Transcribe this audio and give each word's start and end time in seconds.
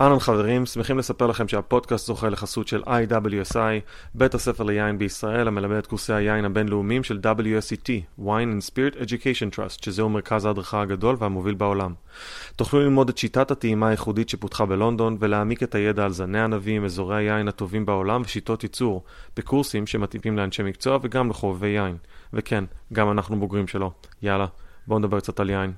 אהלן 0.00 0.18
חברים, 0.18 0.66
שמחים 0.66 0.98
לספר 0.98 1.26
לכם 1.26 1.48
שהפודקאסט 1.48 2.06
זוכה 2.06 2.28
לחסות 2.28 2.68
של 2.68 2.82
IWSI, 2.82 3.58
בית 4.14 4.34
הספר 4.34 4.64
ליין 4.64 4.98
בישראל 4.98 5.48
המלמד 5.48 5.76
את 5.76 5.86
קורסי 5.86 6.12
היין 6.12 6.44
הבינלאומיים 6.44 7.04
של 7.04 7.20
WSET, 7.22 8.20
Wine 8.20 8.22
and 8.22 8.70
Spirit 8.70 8.96
Education 8.96 9.56
Trust, 9.56 9.84
שזהו 9.84 10.08
מרכז 10.08 10.44
ההדרכה 10.44 10.82
הגדול 10.82 11.16
והמוביל 11.18 11.54
בעולם. 11.54 11.94
תוכלו 12.56 12.80
ללמוד 12.80 13.08
את 13.08 13.18
שיטת 13.18 13.50
הטעימה 13.50 13.88
הייחודית 13.88 14.28
שפותחה 14.28 14.66
בלונדון 14.66 15.16
ולהעמיק 15.20 15.62
את 15.62 15.74
הידע 15.74 16.04
על 16.04 16.12
זני 16.12 16.40
ענבים, 16.40 16.84
אזורי 16.84 17.16
היין 17.16 17.48
הטובים 17.48 17.86
בעולם 17.86 18.22
ושיטות 18.24 18.62
ייצור, 18.62 19.04
בקורסים 19.36 19.86
שמתאימים 19.86 20.38
לאנשי 20.38 20.62
מקצוע 20.62 20.98
וגם 21.02 21.30
לחובבי 21.30 21.68
יין. 21.68 21.96
וכן, 22.32 22.64
גם 22.92 23.10
אנחנו 23.10 23.40
בוגרים 23.40 23.68
שלו. 23.68 23.92
יאללה, 24.22 24.46
בואו 24.86 24.98
נדבר 24.98 25.20
קצת 25.20 25.40
על 25.40 25.50
יין. 25.50 25.72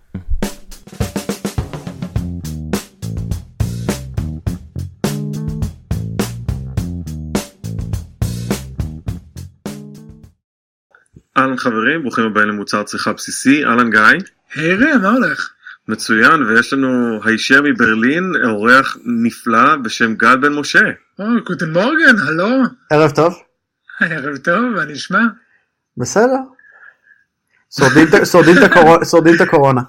אהלן 11.40 11.56
חברים, 11.56 12.02
ברוכים 12.02 12.24
הבאים 12.24 12.48
למוצר 12.48 12.82
צריכה 12.82 13.12
בסיסי, 13.12 13.64
אהלן 13.64 13.90
גיא. 13.90 14.00
היי 14.54 14.74
ראם, 14.74 15.02
מה 15.02 15.08
הולך? 15.08 15.50
מצוין, 15.88 16.42
ויש 16.42 16.72
לנו 16.72 17.20
הישר 17.24 17.62
מברלין, 17.62 18.32
אורח 18.44 18.96
נפלא 19.04 19.76
בשם 19.76 20.14
גל 20.14 20.36
בן 20.36 20.52
משה. 20.52 20.84
או, 21.18 21.24
קוטן 21.44 21.72
מורגן, 21.72 22.18
הלו. 22.18 22.48
ערב 22.90 23.10
טוב. 23.10 23.34
ערב 24.00 24.36
טוב, 24.36 24.60
מה 24.60 24.84
נשמע? 24.84 25.20
בסדר. 25.96 26.36
שורדים 29.04 29.34
את 29.34 29.40
הקורונה. 29.40 29.82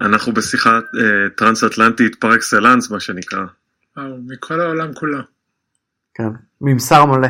אנחנו 0.00 0.32
בשיחה 0.32 0.70
אה, 0.70 1.28
טרנס 1.36 1.64
אטלנטית 1.64 2.14
פר 2.14 2.34
אקסלנס, 2.34 2.90
מה 2.90 3.00
שנקרא. 3.00 3.44
וואו, 3.96 4.18
מכל 4.26 4.60
העולם 4.60 4.94
כולו. 4.94 5.18
כן, 6.14 6.28
ממסר 6.60 7.04
מלא. 7.04 7.28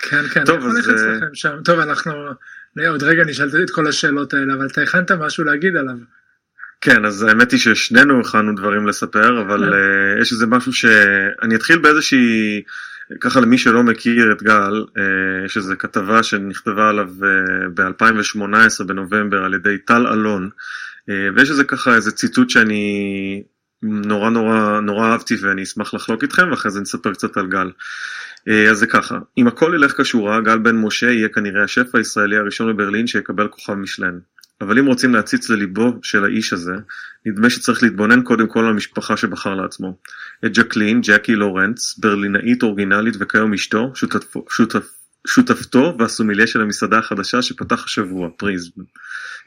כן, 0.00 0.28
כן, 0.28 0.44
טוב, 0.44 0.66
אז... 0.66 0.88
אה, 0.90 1.28
שם? 1.34 1.56
טוב, 1.64 1.78
אנחנו... 1.78 2.12
עוד 2.88 3.02
רגע 3.02 3.24
נשאל 3.24 3.62
את 3.62 3.70
כל 3.70 3.86
השאלות 3.86 4.34
האלה, 4.34 4.54
אבל 4.54 4.66
אתה 4.66 4.82
הכנת 4.82 5.12
משהו 5.12 5.44
להגיד 5.44 5.76
עליו. 5.76 5.96
כן, 6.80 7.04
אז 7.04 7.22
האמת 7.22 7.52
היא 7.52 7.60
ששנינו 7.60 8.20
הכנו 8.20 8.54
דברים 8.54 8.86
לספר, 8.86 9.40
אבל 9.40 9.72
uh, 9.72 10.22
יש 10.22 10.32
איזה 10.32 10.46
משהו 10.46 10.72
שאני 10.72 11.54
אתחיל 11.54 11.78
באיזושהי, 11.78 12.62
ככה 13.20 13.40
למי 13.40 13.58
שלא 13.58 13.82
מכיר 13.82 14.32
את 14.32 14.42
גל, 14.42 14.84
uh, 14.84 15.00
יש 15.44 15.56
איזו 15.56 15.74
כתבה 15.78 16.22
שנכתבה 16.22 16.88
עליו 16.88 17.08
uh, 17.08 17.68
ב-2018 17.74 18.84
בנובמבר 18.84 19.44
על 19.44 19.54
ידי 19.54 19.78
טל 19.78 20.06
אלון, 20.06 20.50
ויש 21.36 21.50
איזה 21.50 21.64
ככה 21.64 21.94
איזה 21.94 22.12
ציטוט 22.12 22.50
שאני 22.50 23.42
נורא 23.82 24.30
נורא 24.30 24.80
נורא 24.80 25.06
אהבתי 25.06 25.34
ואני 25.40 25.62
אשמח 25.62 25.94
לחלוק 25.94 26.22
איתכם 26.22 26.50
ואחרי 26.50 26.70
זה 26.70 26.80
נספר 26.80 27.12
קצת 27.12 27.36
על 27.36 27.46
גל. 27.46 27.70
אה, 28.48 28.70
אז 28.70 28.78
זה 28.78 28.86
ככה, 28.86 29.18
אם 29.38 29.46
הכל 29.46 29.72
ילך 29.74 30.00
כשורה, 30.00 30.40
גל 30.40 30.58
בן 30.58 30.76
משה 30.76 31.10
יהיה 31.10 31.28
כנראה 31.28 31.64
השף 31.64 31.94
הישראלי 31.94 32.36
הראשון 32.36 32.76
בברלין 32.76 33.06
שיקבל 33.06 33.48
כוכב 33.48 33.74
משלן. 33.74 34.18
אבל 34.60 34.78
אם 34.78 34.86
רוצים 34.86 35.14
להציץ 35.14 35.50
לליבו 35.50 35.92
של 36.02 36.24
האיש 36.24 36.52
הזה, 36.52 36.72
נדמה 37.26 37.50
שצריך 37.50 37.82
להתבונן 37.82 38.22
קודם 38.22 38.46
כל 38.46 38.60
על 38.64 38.70
המשפחה 38.70 39.16
שבחר 39.16 39.54
לעצמו. 39.54 39.98
את 40.46 40.52
ג'קלין, 40.58 41.00
ג'קי 41.00 41.34
לורנץ, 41.34 41.98
ברלינאית 41.98 42.62
אורגינלית 42.62 43.14
וכיום 43.20 43.54
אשתו, 43.54 43.92
שותפ, 43.94 44.34
שותפ, 44.50 44.84
שותפתו 45.26 45.96
והסומיליה 45.98 46.46
של 46.46 46.60
המסעדה 46.60 46.98
החדשה 46.98 47.42
שפתח 47.42 47.84
השבוע, 47.84 48.28
פריזם. 48.36 48.82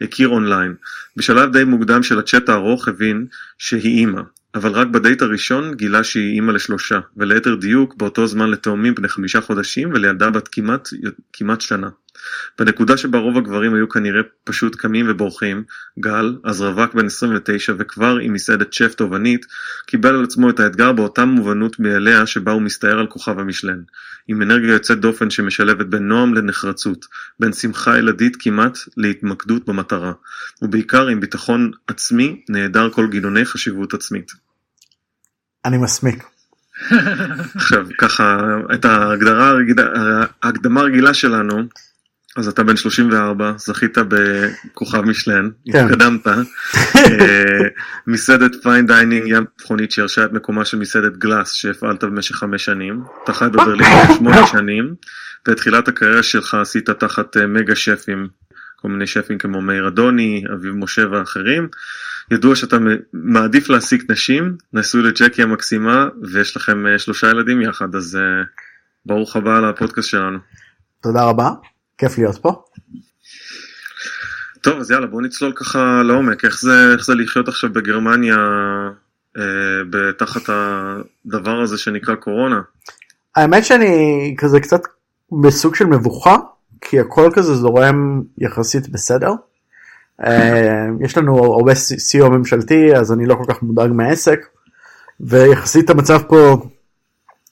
הכיר 0.02 0.28
אונליין. 0.28 0.76
בשלב 1.18 1.52
די 1.52 1.64
מוקדם 1.64 2.04
של 2.04 2.20
הצ'אט 2.20 2.50
הארוך 2.50 2.88
הבין 2.88 3.26
שהיא 3.58 3.98
אימא, 4.00 4.22
אבל 4.56 4.72
רק 4.72 4.88
בדייט 4.88 5.22
הראשון 5.22 5.74
גילה 5.74 6.04
שהיא 6.04 6.34
אימא 6.34 6.52
לשלושה, 6.52 7.00
וליתר 7.18 7.56
דיוק 7.56 7.96
באותו 7.98 8.28
זמן 8.28 8.52
לתאומים 8.52 8.96
בני 8.96 9.08
חמישה 9.08 9.42
חודשים 9.42 9.90
ולילדה 9.94 10.30
בת 10.30 10.48
כמעט, 10.48 10.90
כמעט 11.34 11.62
שנה. 11.62 11.90
בנקודה 12.60 12.98
שבה 12.98 13.20
רוב 13.20 13.38
הגברים 13.38 13.74
היו 13.74 13.90
כנראה 13.90 14.22
פשוט 14.44 14.76
קמים 14.76 15.06
ובורחים, 15.10 15.64
גל, 16.00 16.36
אז 16.44 16.62
רווק 16.62 16.94
בן 16.94 17.06
29 17.06 17.74
וכבר 17.78 18.18
עם 18.22 18.34
מסעדת 18.34 18.74
שף 18.74 18.94
תובענית, 18.94 19.46
קיבל 19.86 20.16
על 20.16 20.24
עצמו 20.24 20.50
את 20.50 20.60
האתגר 20.60 20.92
באותה 20.92 21.26
מובנות 21.26 21.80
מאליה 21.80 22.26
שבה 22.26 22.52
הוא 22.52 22.62
מסתער 22.62 23.00
על 23.00 23.08
כוכב 23.08 23.40
המשלן. 23.40 23.82
עם 24.28 24.42
אנרגיה 24.42 24.74
יוצאת 24.74 25.00
דופן 25.00 25.30
שמשלבת 25.30 25.86
בין 25.86 26.08
נועם 26.08 26.34
לנחרצות, 26.34 27.06
בין 27.40 27.54
שמחה 27.54 27.98
ילדית 27.98 28.38
כמעט 28.40 28.78
להתמקדות 28.98 29.66
במטרה, 29.66 30.12
ובעיקר 30.62 31.08
עם 31.08 31.20
ביטחון 31.20 31.72
עצמי 31.88 32.44
נעדר 32.50 32.90
כל 32.90 33.08
גינוני 33.08 33.46
חשיבות 33.46 33.94
עצמית. 33.94 34.32
אני 35.66 35.78
מסמיק. 35.78 36.24
עכשיו 37.56 37.88
ככה 37.98 38.38
את 38.74 38.86
ההגדרה 38.86 39.54
ההקדמה 40.44 40.82
הרגילה 40.82 41.14
שלנו 41.14 41.64
אז 42.36 42.48
אתה 42.48 42.64
בן 42.64 42.76
34, 42.76 43.54
זכית 43.58 43.98
בכוכב 43.98 45.02
מישלן, 45.02 45.50
כן. 45.72 45.86
התקדמת, 45.86 46.28
אה, 46.28 46.42
מסעדת 48.08 48.56
fine 48.64 48.86
dining 48.86 49.28
ים 49.28 49.46
תיכונית 49.58 49.92
שירשה 49.92 50.26
את 50.26 50.32
מקומה 50.32 50.66
של 50.66 50.78
מסעדת 50.78 51.18
גלאס 51.18 51.52
שהפעלת 51.52 52.04
במשך 52.04 52.36
חמש 52.36 52.66
שנים, 52.66 53.04
אתה 53.24 53.34
חי 53.34 53.46
בברלין 53.52 53.88
שמונה 54.18 54.48
שנים, 54.48 54.96
ואת 55.48 55.58
תחילת 55.58 55.88
הקריירה 55.88 56.24
שלך 56.24 56.54
עשית 56.54 56.90
תחת 56.90 57.38
אה, 57.38 57.48
מגה 57.48 57.76
שפים, 57.76 58.28
כל 58.76 58.88
מיני 58.88 59.08
שפים 59.08 59.38
כמו 59.38 59.62
מאיר 59.62 59.88
אדוני, 59.88 60.44
אביב 60.54 60.74
משה 60.76 61.02
ואחרים. 61.12 61.68
ידוע 62.32 62.56
שאתה 62.56 62.78
מעדיף 63.14 63.70
להעסיק 63.70 64.12
נשים, 64.12 64.58
נשוי 64.74 65.04
לג'קי 65.04 65.44
המקסימה, 65.44 66.08
ויש 66.34 66.58
לכם 66.58 66.88
אה, 66.88 67.00
שלושה 67.00 67.30
ילדים 67.30 67.62
יחד, 67.62 67.96
אז 67.96 68.20
ברוך 69.06 69.36
הבא 69.36 69.60
לפודקאסט 69.60 70.10
שלנו. 70.10 70.38
תודה 71.02 71.24
רבה. 71.24 71.50
כיף 71.98 72.18
להיות 72.18 72.38
פה. 72.38 72.64
טוב 74.62 74.80
אז 74.80 74.92
יאללה 74.92 75.08
בוא 75.08 75.22
נצלול 75.22 75.54
ככה 75.56 76.02
לעומק 76.04 76.46
איך 76.46 76.62
זה 76.62 76.94
איך 76.94 77.06
זה 77.06 77.16
לחיות 77.16 77.48
עכשיו 77.48 77.74
בגרמניה 77.74 78.36
אה, 79.38 80.12
תחת 80.18 80.42
הדבר 80.48 81.62
הזה 81.62 81.78
שנקרא 81.78 82.16
קורונה. 82.16 82.62
האמת 83.36 83.66
שאני 83.66 84.36
כזה 84.38 84.60
קצת 84.60 84.82
בסוג 85.42 85.76
של 85.76 85.86
מבוכה 85.86 86.36
כי 86.82 87.00
הכל 87.00 87.30
כזה 87.34 87.56
זורם 87.56 88.22
יחסית 88.38 88.90
בסדר. 88.90 89.32
אה, 90.24 90.86
יש 91.06 91.18
לנו 91.18 91.54
הרבה 91.54 91.76
סיוע 91.76 92.30
ממשלתי 92.30 92.96
אז 92.96 93.12
אני 93.12 93.26
לא 93.26 93.36
כל 93.36 93.54
כך 93.54 93.62
מודאג 93.62 93.92
מהעסק 93.92 94.40
ויחסית 95.20 95.90
המצב 95.90 96.22
פה 96.28 96.58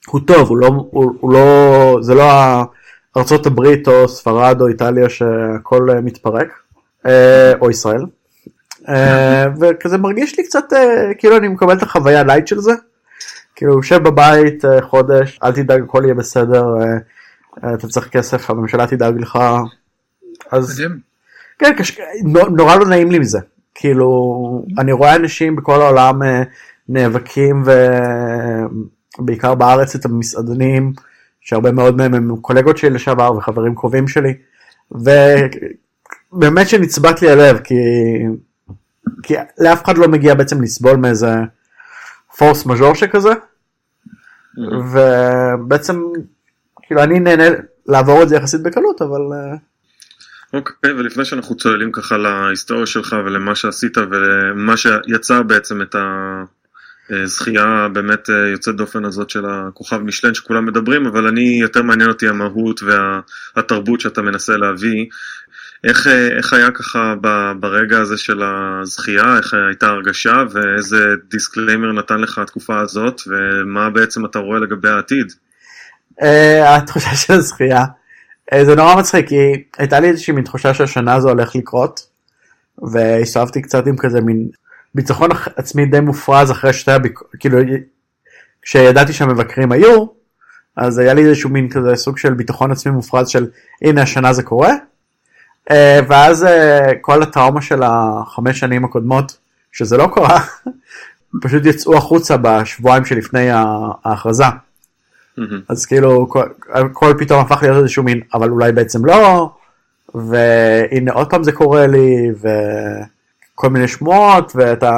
הוא 0.06 0.20
טוב 0.26 0.48
הוא 0.48 0.58
לא 0.58 0.66
הוא, 0.66 1.12
הוא 1.20 1.32
לא 1.32 1.98
זה 2.00 2.14
לא. 2.14 2.24
ארצות 3.16 3.46
הברית 3.46 3.88
או 3.88 4.08
ספרד 4.08 4.60
או 4.60 4.68
איטליה 4.68 5.08
שהכל 5.08 5.90
אה, 5.90 6.00
מתפרק, 6.00 6.48
אה, 7.06 7.52
או 7.60 7.70
ישראל. 7.70 8.04
אה, 8.88 9.46
וכזה 9.60 9.98
מרגיש 9.98 10.38
לי 10.38 10.44
קצת 10.44 10.64
כאילו 11.18 11.36
אני 11.36 11.48
מקבל 11.48 11.76
את 11.76 11.82
החוויה 11.82 12.22
לייט 12.22 12.46
של 12.46 12.58
זה. 12.58 12.72
כאילו 13.56 13.72
יושב 13.72 14.02
בבית 14.02 14.64
חודש, 14.80 15.38
אל 15.44 15.52
תדאג 15.52 15.82
הכל 15.82 16.02
יהיה 16.04 16.14
בסדר, 16.14 16.64
אתה 17.74 17.88
צריך 17.88 18.08
כסף, 18.08 18.50
הממשלה 18.50 18.86
תדאג 18.86 19.20
לך. 19.20 19.38
אז 20.50 20.82
כן, 21.58 21.72
קש... 21.78 22.00
נורא 22.56 22.76
לא 22.76 22.86
נעים 22.86 23.10
לי 23.10 23.18
מזה. 23.18 23.38
כאילו 23.74 24.64
אני 24.78 24.92
רואה 24.92 25.16
אנשים 25.16 25.56
בכל 25.56 25.80
העולם 25.80 26.20
נאבקים 26.88 27.64
ובעיקר 29.18 29.54
בארץ 29.54 29.94
את 29.94 30.04
המסעדנים. 30.04 30.92
שהרבה 31.44 31.72
מאוד 31.72 31.96
מהם 31.96 32.14
הם 32.14 32.36
קולגות 32.36 32.78
שלי 32.78 32.90
לשעבר 32.90 33.36
וחברים 33.36 33.74
קרובים 33.74 34.08
שלי, 34.08 34.34
ובאמת 36.32 36.68
שנצבט 36.68 37.22
לי 37.22 37.30
הלב, 37.30 37.58
כי, 37.58 37.74
כי 39.22 39.34
לאף 39.58 39.84
אחד 39.84 39.98
לא 39.98 40.08
מגיע 40.08 40.34
בעצם 40.34 40.62
לסבול 40.62 40.96
מאיזה 40.96 41.34
פורס 42.36 42.66
מז'ור 42.66 42.94
שכזה, 42.94 43.32
ובעצם, 44.92 46.02
כאילו 46.82 47.02
אני 47.02 47.20
נהנה 47.20 47.44
לעבור 47.86 48.22
את 48.22 48.28
זה 48.28 48.36
יחסית 48.36 48.62
בקלות, 48.62 49.02
אבל... 49.02 49.20
אה, 49.32 49.56
אוקיי, 50.52 50.90
okay, 50.90 50.94
ולפני 50.94 51.24
שאנחנו 51.24 51.56
צוללים 51.56 51.92
ככה 51.92 52.16
להיסטוריה 52.16 52.86
שלך 52.86 53.16
ולמה 53.26 53.54
שעשית 53.54 53.98
ולמה 53.98 54.76
שיצר 54.76 55.42
בעצם 55.42 55.82
את 55.82 55.94
ה... 55.94 56.42
אה, 57.12 57.26
זכייה 57.26 57.88
באמת 57.92 58.30
אה, 58.30 58.48
יוצאת 58.48 58.76
דופן 58.76 59.04
הזאת 59.04 59.30
של 59.30 59.44
הכוכב 59.46 59.98
משלן 59.98 60.34
שכולם 60.34 60.66
מדברים, 60.66 61.06
אבל 61.06 61.26
אני, 61.26 61.58
יותר 61.60 61.82
מעניין 61.82 62.08
אותי 62.08 62.28
המהות 62.28 62.80
והתרבות 62.82 64.00
שאתה 64.00 64.22
מנסה 64.22 64.56
להביא. 64.56 65.06
איך, 65.84 66.06
אה, 66.06 66.36
איך 66.36 66.52
היה 66.52 66.70
ככה 66.70 67.14
ברגע 67.60 67.98
הזה 67.98 68.18
של 68.18 68.42
הזכייה, 68.42 69.36
איך 69.36 69.54
הייתה 69.68 69.86
הרגשה 69.86 70.42
ואיזה 70.50 71.06
disclaimer 71.30 71.92
נתן 71.92 72.20
לך 72.20 72.38
התקופה 72.38 72.80
הזאת 72.80 73.20
ומה 73.26 73.90
בעצם 73.90 74.24
אתה 74.24 74.38
רואה 74.38 74.58
לגבי 74.58 74.88
העתיד? 74.88 75.32
התחושה 76.64 77.14
של 77.16 77.32
הזכייה, 77.32 77.84
זה 78.62 78.74
נורא 78.74 78.96
מצחיק 78.96 79.28
כי 79.28 79.64
הייתה 79.78 80.00
לי 80.00 80.08
איזושהי 80.08 80.32
מין 80.32 80.44
תחושה 80.44 80.74
שהשנה 80.74 81.14
הזו 81.14 81.28
הולך 81.28 81.56
לקרות 81.56 82.06
והסתובבתי 82.92 83.62
קצת 83.62 83.86
עם 83.86 83.96
כזה 83.96 84.20
מין 84.20 84.48
ביטחון 84.94 85.30
עצמי 85.56 85.86
די 85.86 86.00
מופרז 86.00 86.50
אחרי 86.50 86.72
שתי 86.72 86.92
הביקורות, 86.92 87.32
כאילו 87.40 87.58
כשידעתי 88.62 89.12
שהמבקרים 89.12 89.72
היו, 89.72 90.06
אז 90.76 90.98
היה 90.98 91.14
לי 91.14 91.24
איזשהו 91.24 91.50
מין 91.50 91.68
כזה 91.68 91.96
סוג 91.96 92.18
של 92.18 92.34
ביטחון 92.34 92.70
עצמי 92.70 92.92
מופרז 92.92 93.28
של 93.28 93.46
הנה 93.82 94.02
השנה 94.02 94.32
זה 94.32 94.42
קורה. 94.42 94.72
אה, 95.70 96.00
ואז 96.08 96.44
אה, 96.44 96.92
כל 97.00 97.22
הטראומה 97.22 97.62
של 97.62 97.82
החמש 97.82 98.60
שנים 98.60 98.84
הקודמות, 98.84 99.36
שזה 99.72 99.96
לא 99.96 100.08
קרה, 100.14 100.40
פשוט 101.42 101.66
יצאו 101.66 101.96
החוצה 101.96 102.36
בשבועיים 102.36 103.04
שלפני 103.04 103.48
ההכרזה. 103.50 104.44
אז 105.68 105.86
כאילו 105.86 106.26
הכל 106.74 107.14
פתאום 107.18 107.40
הפך 107.40 107.62
להיות 107.62 107.82
איזשהו 107.82 108.02
מין 108.02 108.20
אבל 108.34 108.50
אולי 108.50 108.72
בעצם 108.72 109.04
לא 109.04 109.50
והנה 110.14 111.12
עוד 111.12 111.30
פעם 111.30 111.44
זה 111.44 111.52
קורה 111.52 111.86
לי 111.86 112.30
וכל 113.54 113.70
מיני 113.70 113.88
שמועות 113.88 114.52
ואתה 114.54 114.92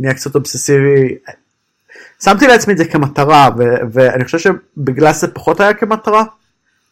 נהיה 0.00 0.14
קצת 0.14 0.34
אובססיבי. 0.34 1.14
שמתי 2.22 2.46
לעצמי 2.46 2.72
את 2.72 2.78
זה 2.78 2.84
כמטרה 2.84 3.48
ו- 3.58 3.92
ואני 3.92 4.24
חושב 4.24 4.38
שבגלל 4.38 5.12
זה 5.12 5.28
פחות 5.28 5.60
היה 5.60 5.74
כמטרה 5.74 6.24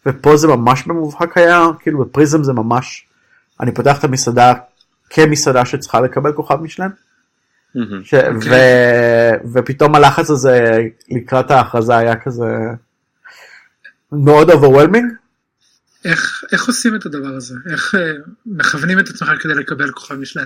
ופה 0.07 0.37
זה 0.37 0.49
ממש 0.49 0.83
במובהק 0.87 1.39
היה 1.39 1.67
כאילו 1.81 2.05
בפריזם 2.05 2.45
זה 2.45 2.53
ממש 2.53 3.07
אני 3.61 3.75
פותח 3.75 3.99
את 3.99 4.05
המסעדה 4.05 4.55
כמסעדה 5.11 5.65
שצריכה 5.65 6.01
לקבל 6.01 6.33
כוכב 6.33 6.61
מישלן. 6.61 6.91
ש... 8.05 8.15
okay. 8.15 8.35
אוקיי. 8.35 8.51
ו... 8.51 8.55
ופתאום 9.53 9.95
הלחץ 9.95 10.31
הזה 10.31 10.79
לקראת 11.11 11.51
ההכרזה 11.51 11.97
היה 11.97 12.17
כזה 12.17 12.47
מאוד 14.13 14.51
overwhelming. 14.51 15.13
איך, 16.05 16.45
איך 16.53 16.67
עושים 16.67 16.95
את 16.95 17.07
הדבר 17.07 17.35
הזה? 17.37 17.55
איך 17.71 17.95
אה, 17.95 17.99
מכוונים 18.47 18.99
את 18.99 19.09
עצמך 19.09 19.29
כדי 19.41 19.55
לקבל 19.55 19.91
כוכב 19.91 20.15
מישלן? 20.15 20.45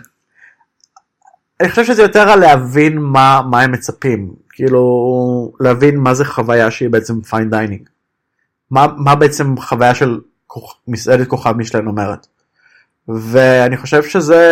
אני 1.60 1.68
חושב 1.68 1.84
שזה 1.84 2.02
יותר 2.02 2.30
על 2.30 2.40
להבין 2.40 2.98
מה, 2.98 3.42
מה 3.50 3.60
הם 3.60 3.72
מצפים, 3.72 4.32
כאילו 4.50 5.52
להבין 5.60 5.96
מה 5.96 6.14
זה 6.14 6.24
חוויה 6.24 6.70
שהיא 6.70 6.90
בעצם 6.90 7.20
fine 7.20 7.50
dining. 7.50 7.88
מה, 8.70 8.86
מה 8.96 9.14
בעצם 9.14 9.56
חוויה 9.56 9.94
של 9.94 10.20
כוכ... 10.46 10.74
מסעדת 10.88 11.28
כוכב 11.28 11.52
משלן 11.56 11.86
אומרת. 11.86 12.26
ואני 13.08 13.76
חושב 13.76 14.02
שזה 14.02 14.42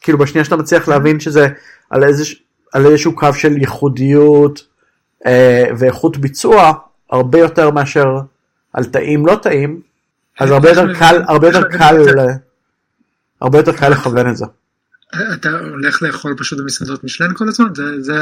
כאילו 0.00 0.18
בשנייה 0.18 0.44
שאתה 0.44 0.56
מצליח 0.56 0.88
להבין 0.88 1.20
שזה 1.20 1.48
על, 1.90 2.04
איזה, 2.04 2.24
על 2.72 2.86
איזשהו 2.86 3.16
קו 3.16 3.34
של 3.34 3.58
ייחודיות 3.58 4.66
אה, 5.26 5.64
ואיכות 5.78 6.16
ביצוע 6.16 6.72
הרבה 7.10 7.38
יותר 7.38 7.70
מאשר 7.70 8.06
על 8.72 8.84
טעים 8.84 9.26
לא 9.26 9.34
טעים 9.34 9.80
אז 10.40 10.50
הרבה 10.50 10.68
יותר 10.68 10.98
קל 10.98 11.22
הרבה 11.28 11.46
יותר 11.46 11.78
קל 11.78 11.96
הרבה 13.40 13.58
יותר 13.58 13.76
קל 13.76 13.88
לכוון 13.88 14.30
את 14.30 14.36
זה. 14.36 14.46
אתה 15.14 15.48
הולך 15.70 16.02
לאכול 16.02 16.34
פשוט 16.38 16.58
במסעדות 16.58 17.04
משלן 17.04 17.34
כל 17.34 17.48
הזמן? 17.48 17.66
זה, 17.74 18.02
זה 18.02 18.14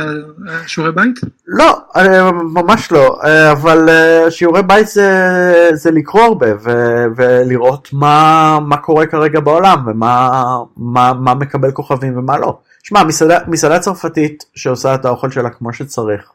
שיעורי 0.67 0.93
בית? 0.93 1.21
לא, 1.47 1.81
אה, 1.97 2.33
ממש 2.33 2.93
לא, 2.93 3.21
אה, 3.25 3.53
אבל 3.53 3.89
אה, 3.89 4.31
שיעורי 4.31 4.63
בית 4.63 4.89
זה, 4.89 5.71
זה 5.73 5.91
לקרוא 5.91 6.23
הרבה 6.23 6.47
ו, 6.65 6.71
ולראות 7.17 7.89
מה, 7.93 8.59
מה 8.67 8.77
קורה 8.77 9.07
כרגע 9.07 9.41
בעולם 9.41 9.85
ומה 9.87 10.43
מה, 10.77 11.13
מה 11.13 11.35
מקבל 11.35 11.73
כוכבים 11.73 12.19
ומה 12.19 12.39
לא. 12.39 12.59
שמע, 12.83 13.05
מסעדה, 13.05 13.39
מסעדה 13.47 13.79
צרפתית 13.79 14.45
שעושה 14.55 14.95
את 14.95 15.05
האוכל 15.05 15.31
שלה 15.31 15.51
כמו 15.51 15.73
שצריך, 15.73 16.31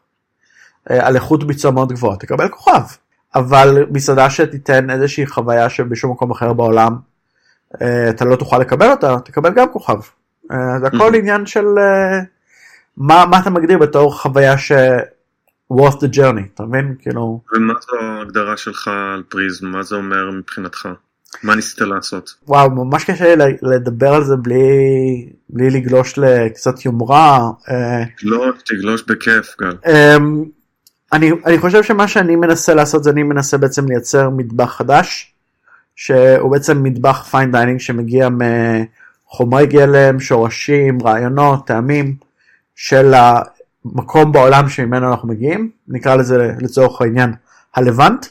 על 0.86 1.14
איכות 1.14 1.46
ביצוע 1.46 1.70
מאוד 1.70 1.92
גבוהה, 1.92 2.16
תקבל 2.16 2.48
כוכב. 2.48 2.82
אבל 3.34 3.86
מסעדה 3.90 4.30
שתיתן 4.30 4.90
איזושהי 4.90 5.26
חוויה 5.26 5.68
שבשום 5.70 6.10
מקום 6.10 6.30
אחר 6.30 6.52
בעולם 6.52 6.96
אתה 8.10 8.24
לא 8.24 8.36
תוכל 8.36 8.58
לקבל 8.58 8.90
אותה, 8.90 9.16
תקבל 9.24 9.52
גם 9.54 9.66
כוכב. 9.72 9.98
אה, 10.52 10.78
זה 10.80 10.86
הכל 10.86 11.14
עניין 11.14 11.46
של 11.46 11.66
אה, 11.78 12.20
מה, 12.96 13.24
מה 13.30 13.38
אתה 13.38 13.50
מגדיר 13.50 13.78
בתור 13.78 14.18
חוויה 14.20 14.58
ש... 14.58 14.72
worth 15.72 15.96
the 15.96 16.16
journey, 16.16 16.44
אתה 16.54 16.62
מבין? 16.62 16.94
כאילו... 16.98 17.40
ומה 17.54 17.74
זו 17.80 17.96
ההגדרה 18.00 18.56
שלך 18.56 18.88
על 18.88 19.22
פריזם? 19.28 19.66
מה 19.66 19.82
זה 19.82 19.96
אומר 19.96 20.30
מבחינתך? 20.30 20.88
מה 21.42 21.54
ניסית 21.54 21.80
לעשות? 21.80 22.34
וואו, 22.48 22.70
ממש 22.70 23.04
קשה 23.04 23.36
לי 23.36 23.56
לדבר 23.62 24.14
על 24.14 24.24
זה 24.24 24.36
בלי, 24.36 25.28
בלי 25.48 25.70
לגלוש 25.70 26.18
לקצת 26.18 26.84
יומרה. 26.84 27.50
אה. 27.68 28.04
תגלוש, 28.18 28.62
תגלוש 28.64 29.02
בכיף, 29.02 29.54
גל. 29.60 29.76
אמ, 29.86 30.44
אני, 31.12 31.30
אני 31.46 31.58
חושב 31.58 31.82
שמה 31.82 32.08
שאני 32.08 32.36
מנסה 32.36 32.74
לעשות 32.74 33.04
זה 33.04 33.10
אני 33.10 33.22
מנסה 33.22 33.58
בעצם 33.58 33.88
לייצר 33.88 34.30
מטבח 34.30 34.76
חדש, 34.76 35.34
שהוא 35.96 36.52
בעצם 36.52 36.82
מטבח 36.82 37.22
fine 37.30 37.52
dining 37.52 37.80
שמגיע 37.80 38.28
מ... 38.28 38.38
חומרי 39.34 39.66
גלם, 39.66 40.20
שורשים, 40.20 40.98
רעיונות, 41.02 41.66
טעמים 41.66 42.16
של 42.74 43.14
המקום 43.14 44.32
בעולם 44.32 44.68
שממנו 44.68 45.10
אנחנו 45.10 45.28
מגיעים, 45.28 45.70
נקרא 45.88 46.16
לזה 46.16 46.52
לצורך 46.60 47.00
העניין 47.00 47.32
הלבנט, 47.74 48.26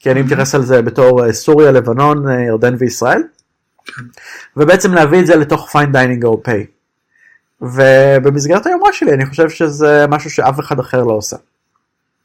כי 0.00 0.10
אני 0.10 0.22
מתייחס 0.22 0.54
על 0.54 0.62
זה 0.62 0.82
בתור 0.82 1.26
אה, 1.26 1.32
סוריה, 1.32 1.72
לבנון, 1.72 2.28
אה, 2.28 2.40
ירדן 2.40 2.74
וישראל, 2.78 3.22
ובעצם 4.56 4.94
להביא 4.94 5.20
את 5.20 5.26
זה 5.26 5.36
לתוך 5.36 5.70
fine 5.70 5.92
dining 5.92 6.22
אירופאי. 6.22 6.66
ובמסגרת 7.60 8.66
היומרה 8.66 8.92
שלי 8.92 9.12
אני 9.12 9.26
חושב 9.26 9.50
שזה 9.50 10.06
משהו 10.08 10.30
שאף 10.30 10.60
אחד 10.60 10.80
אחר 10.80 11.04
לא 11.04 11.12
עושה. 11.12 11.36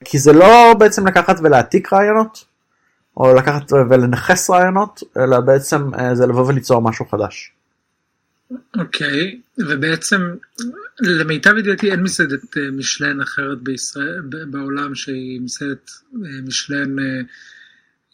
כי 0.05 0.19
זה 0.19 0.33
לא 0.33 0.73
בעצם 0.79 1.07
לקחת 1.07 1.39
ולהעתיק 1.43 1.93
רעיונות, 1.93 2.45
או 3.17 3.33
לקחת 3.33 3.73
ולנכס 3.73 4.49
רעיונות, 4.49 5.03
אלא 5.17 5.39
בעצם 5.39 5.93
אה, 5.99 6.15
זה 6.15 6.27
לבוא 6.27 6.45
וליצור 6.47 6.81
משהו 6.81 7.05
חדש. 7.05 7.54
אוקיי, 8.77 9.39
ובעצם 9.57 10.21
למיטב 10.99 11.57
ידיעתי 11.57 11.91
אין 11.91 12.03
מסעדת 12.03 12.57
אה, 12.57 12.71
משלן 12.71 13.21
אחרת 13.21 13.61
בישראל, 13.61 14.21
בעולם 14.47 14.95
שהיא 14.95 15.41
מסעדת 15.41 15.89
אה, 16.15 16.29
משלן 16.47 16.99
אה, 16.99 17.21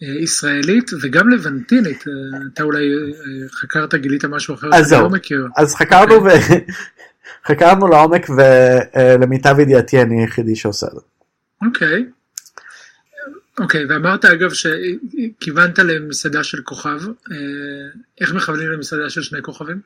ישראלית 0.01 0.91
וגם 1.01 1.29
לבנטינית, 1.29 2.03
אתה 2.53 2.63
אולי 2.63 2.89
חקרת, 3.51 3.95
גילית 3.95 4.25
משהו 4.25 4.55
אחר 4.55 4.69
שאני 4.71 5.03
לא 5.03 5.09
מכיר. 5.09 5.47
אז 5.57 5.75
חקרנו, 5.75 6.11
okay. 6.11 6.15
אוקיי. 6.15 6.57
ו... 6.57 6.71
חקרנו 7.47 7.87
לעומק 7.87 8.27
ולמיטב 8.29 9.59
ידיעתי 9.59 10.01
אני 10.01 10.21
היחידי 10.21 10.55
שעושה 10.55 10.87
את 10.87 10.91
זה. 10.91 11.01
אוקיי. 11.65 12.05
אוקיי, 13.59 13.85
ואמרת 13.85 14.25
אגב 14.25 14.49
שכיוונת 14.53 15.79
למסעדה 15.79 16.43
של 16.43 16.61
כוכב, 16.61 16.99
איך 18.21 18.33
מכוונים 18.33 18.71
למסעדה 18.71 19.09
של 19.09 19.21
שני 19.21 19.41
כוכבים? 19.41 19.81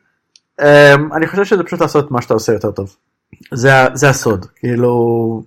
Um, 0.61 1.15
אני 1.15 1.27
חושב 1.27 1.43
שזה 1.45 1.63
פשוט 1.63 1.81
לעשות 1.81 2.11
מה 2.11 2.21
שאתה 2.21 2.33
עושה 2.33 2.53
יותר 2.53 2.71
טוב. 2.71 2.95
זה, 3.53 3.71
זה 3.93 4.09
הסוד, 4.09 4.45
כאילו 4.55 5.43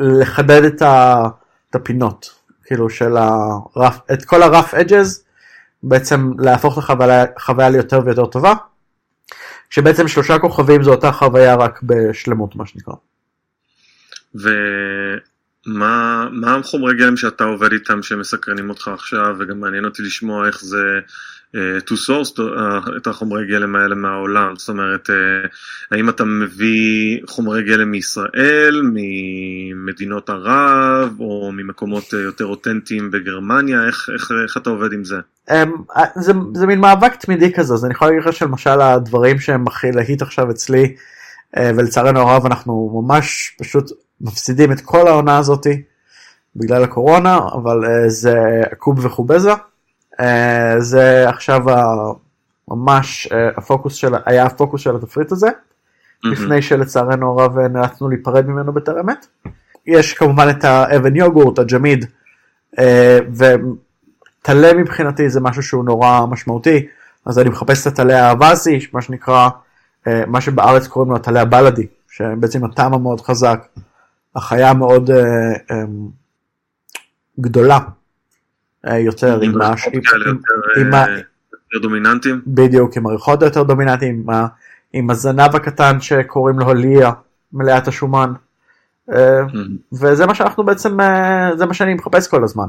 לחדד 0.00 0.64
את, 0.64 0.82
ה, 0.82 1.22
את 1.70 1.74
הפינות, 1.74 2.34
כאילו 2.64 2.90
של 2.90 3.16
הרף, 3.16 3.98
את 4.12 4.24
כל 4.24 4.42
הרף 4.42 4.74
אדג'ז, 4.74 5.24
בעצם 5.82 6.32
להפוך 6.38 6.90
את 6.90 7.00
החוויה 7.36 7.70
ליותר 7.70 8.00
ויותר 8.04 8.26
טובה, 8.26 8.54
כשבעצם 9.70 10.08
שלושה 10.08 10.38
כוכבים 10.38 10.82
זו 10.82 10.90
אותה 10.90 11.12
חוויה 11.12 11.54
רק 11.54 11.80
בשלמות 11.82 12.56
מה 12.56 12.66
שנקרא. 12.66 12.94
ומה 14.34 16.28
מה 16.32 16.56
החומרי 16.56 16.96
גלם 16.96 17.16
שאתה 17.16 17.44
עובד 17.44 17.72
איתם 17.72 18.02
שמסקרנים 18.02 18.70
אותך 18.70 18.88
עכשיו 18.88 19.36
וגם 19.38 19.60
מעניין 19.60 19.84
אותי 19.84 20.02
לשמוע 20.02 20.46
איך 20.46 20.64
זה 20.64 20.82
to 21.86 21.92
source 21.92 22.38
uh, 22.38 22.42
את 22.96 23.06
החומרי 23.06 23.46
גלם 23.46 23.76
האלה 23.76 23.94
מהעולם, 23.94 24.56
זאת 24.56 24.68
אומרת, 24.68 25.10
uh, 25.10 25.48
האם 25.90 26.08
אתה 26.08 26.24
מביא 26.24 27.20
חומרי 27.26 27.62
גלם 27.62 27.90
מישראל, 27.90 28.82
ממדינות 28.94 30.30
ערב, 30.30 31.20
או 31.20 31.50
ממקומות 31.52 32.12
יותר 32.12 32.46
אותנטיים 32.46 33.10
בגרמניה, 33.10 33.86
איך, 33.86 34.10
איך, 34.14 34.32
איך 34.44 34.56
אתה 34.56 34.70
עובד 34.70 34.92
עם 34.92 35.04
זה? 35.04 35.16
Um, 35.50 35.52
זה, 36.16 36.32
זה 36.54 36.66
מין 36.66 36.80
מאבק 36.80 37.14
תמידי 37.14 37.52
כזה, 37.52 37.74
אז 37.74 37.84
אני 37.84 37.94
יכול 37.94 38.08
להגיד 38.08 38.24
לך 38.24 38.32
שלמשל 38.32 38.80
הדברים 38.80 39.38
שהם 39.38 39.66
הכי 39.66 39.92
להיט 39.92 40.22
עכשיו 40.22 40.50
אצלי, 40.50 40.94
ולצערנו 41.58 42.20
הרב 42.20 42.46
אנחנו 42.46 43.02
ממש 43.02 43.56
פשוט 43.58 43.90
מפסידים 44.20 44.72
את 44.72 44.80
כל 44.80 45.08
העונה 45.08 45.38
הזאתי 45.38 45.82
בגלל 46.56 46.84
הקורונה, 46.84 47.38
אבל 47.38 47.80
זה 48.08 48.62
קוב 48.78 49.04
וחובזה. 49.04 49.52
אה, 50.20 50.74
זה 50.80 51.28
עכשיו 51.28 51.60
ממש 52.68 53.28
אה, 53.32 53.48
הפוקוס 53.56 53.94
של, 53.94 54.12
היה 54.26 54.44
הפוקוס 54.44 54.80
של 54.80 54.96
התפריט 54.96 55.32
הזה, 55.32 55.48
לפני 56.24 56.62
שלצערנו 56.62 57.40
הרב 57.40 57.58
אה, 57.58 57.68
נאלצנו 57.68 58.08
להיפרד 58.08 58.46
ממנו 58.46 58.72
בטרם 58.72 59.08
עת. 59.08 59.26
יש 59.86 60.14
כמובן 60.14 60.48
את 60.50 60.64
האבן 60.64 61.16
יוגורט, 61.16 61.58
הג'מיד, 61.58 62.06
וטלה 63.36 64.74
מבחינתי 64.74 65.28
זה 65.28 65.40
משהו 65.40 65.62
שהוא 65.62 65.84
נורא 65.84 66.26
משמעותי, 66.26 66.86
אז 67.26 67.38
אני 67.38 67.48
מחפש 67.48 67.86
את 67.86 67.92
הטלה 67.92 68.28
האווזי, 68.28 68.78
מה 68.92 69.02
שנקרא, 69.02 69.48
מה 70.06 70.40
שבארץ 70.40 70.86
קוראים 70.86 71.10
לו 71.10 71.16
הטלה 71.16 71.40
הבלאדי, 71.40 71.86
שבעצם 72.10 72.64
הטעם 72.64 72.94
המאוד 72.94 73.20
חזק, 73.20 73.66
החיה 74.36 74.74
מאוד 74.74 75.10
גדולה 77.40 77.78
יותר 78.86 79.40
עם 79.40 79.62
ה... 79.62 79.74
עם 80.76 80.94
ה... 80.94 81.06
יותר 81.72 81.82
דומיננטיים? 81.82 82.40
בדיוק, 82.46 82.96
עם 82.96 83.06
הריחות 83.06 83.42
היותר 83.42 83.62
דומיננטיים, 83.62 84.26
עם 84.92 85.10
הזנב 85.10 85.56
הקטן 85.56 86.00
שקוראים 86.00 86.58
לו 86.58 86.74
ליה, 86.74 87.10
מלאת 87.52 87.88
השומן. 87.88 88.32
אה, 89.12 89.40
וזה 89.92 90.26
מה 90.26 90.34
שאנחנו 90.34 90.64
בעצם, 90.64 91.00
אה, 91.00 91.50
זה 91.56 91.66
מה 91.66 91.74
שאני 91.74 91.94
מחפש 91.94 92.28
כל 92.28 92.44
הזמן. 92.44 92.66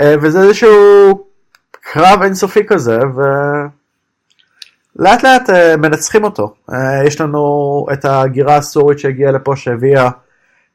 אה, 0.00 0.14
וזה 0.22 0.42
איזשהו 0.42 1.24
קרב 1.70 2.22
אינסופי 2.22 2.66
כזה, 2.66 2.98
ולאט 4.98 5.22
לאט 5.22 5.50
מנצחים 5.78 6.24
אותו. 6.24 6.54
יש 7.06 7.20
לנו 7.20 7.86
את 7.92 8.04
הגירה 8.04 8.56
הסורית 8.56 8.98
שהגיעה 8.98 9.32
לפה 9.32 9.56
שהביאה 9.56 10.10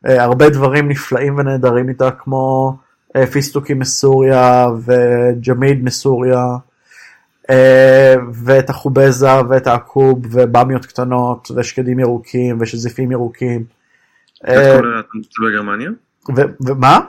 הרבה 0.03 0.49
דברים 0.49 0.87
נפלאים 0.89 1.37
ונהדרים 1.37 1.89
איתה, 1.89 2.11
כמו 2.11 2.73
פיסטוקים 3.31 3.79
מסוריה 3.79 4.67
וג'מיד 4.85 5.83
מסוריה. 5.83 6.45
ואת 8.33 8.69
החובזה 8.69 9.47
ואת 9.49 9.67
העקוב 9.67 10.19
ובמיות 10.31 10.85
קטנות 10.85 11.51
ושקדים 11.55 11.99
ירוקים 11.99 12.57
ושזיפים 12.61 13.11
ירוקים. 13.11 13.63
את 14.43 14.47
כל 14.47 14.99
אתה 14.99 15.07
מוצא 15.13 15.43
בגרמניה? 15.47 15.89
ומה? 16.67 16.99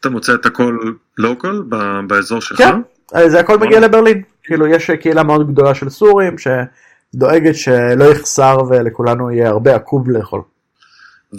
אתה 0.00 0.10
מוצא 0.10 0.34
את 0.34 0.46
הכל 0.46 0.78
לוקל 1.18 1.62
באזור 2.06 2.40
שלך? 2.40 2.58
כן, 2.58 2.80
זה 3.28 3.40
הכל 3.40 3.58
מגיע 3.58 3.80
לברלין. 3.80 4.22
כאילו 4.42 4.66
יש 4.66 4.90
קהילה 4.90 5.22
מאוד 5.22 5.52
גדולה 5.52 5.74
של 5.74 5.88
סורים 5.90 6.36
שדואגת 6.38 7.54
שלא 7.54 8.04
יחסר 8.04 8.58
ולכולנו 8.68 9.30
יהיה 9.30 9.48
הרבה 9.48 9.74
עקוב 9.74 10.10
לאכול. 10.10 10.42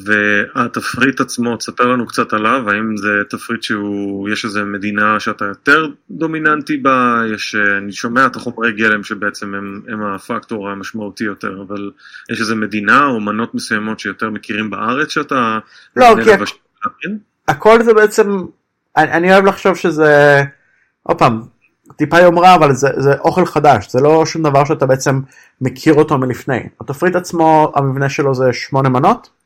והתפריט 0.05 1.21
עצמו, 1.21 1.57
תספר 1.57 1.85
לנו 1.85 2.07
קצת 2.07 2.33
עליו, 2.33 2.69
האם 2.69 2.97
זה 2.97 3.09
תפריט 3.29 3.63
שהוא, 3.63 4.29
יש 4.29 4.45
איזה 4.45 4.63
מדינה 4.63 5.19
שאתה 5.19 5.45
יותר 5.45 5.87
דומיננטי 6.11 6.77
בה, 6.77 7.21
יש, 7.33 7.55
אני 7.55 7.91
שומע 7.91 8.25
את 8.25 8.35
החומרי 8.35 8.71
גלם 8.71 9.03
שבעצם 9.03 9.55
הם, 9.55 9.81
הם 9.87 10.03
הפקטור 10.03 10.69
המשמעותי 10.69 11.23
יותר, 11.23 11.63
אבל 11.67 11.91
יש 12.29 12.41
איזה 12.41 12.55
מדינה 12.55 13.05
או 13.05 13.19
מנות 13.19 13.55
מסוימות 13.55 13.99
שיותר 13.99 14.29
מכירים 14.29 14.69
בארץ 14.69 15.09
שאתה... 15.09 15.59
לא, 15.95 16.15
כי 16.23 16.33
הכ... 16.33 16.41
הכל 17.47 17.83
זה 17.83 17.93
בעצם, 17.93 18.29
אני, 18.97 19.11
אני 19.11 19.33
אוהב 19.33 19.45
לחשוב 19.45 19.75
שזה, 19.75 20.43
עוד 21.03 21.17
פעם, 21.17 21.41
טיפה 21.95 22.19
יומרה, 22.19 22.55
אבל 22.55 22.73
זה, 22.73 22.89
זה 22.97 23.13
אוכל 23.19 23.45
חדש, 23.45 23.91
זה 23.91 24.01
לא 24.01 24.25
שום 24.25 24.43
דבר 24.43 24.65
שאתה 24.65 24.85
בעצם 24.85 25.21
מכיר 25.61 25.93
אותו 25.93 26.17
מלפני. 26.17 26.59
התפריט 26.81 27.15
עצמו, 27.15 27.71
המבנה 27.75 28.09
שלו 28.09 28.35
זה 28.35 28.53
שמונה 28.53 28.89
מנות. 28.89 29.36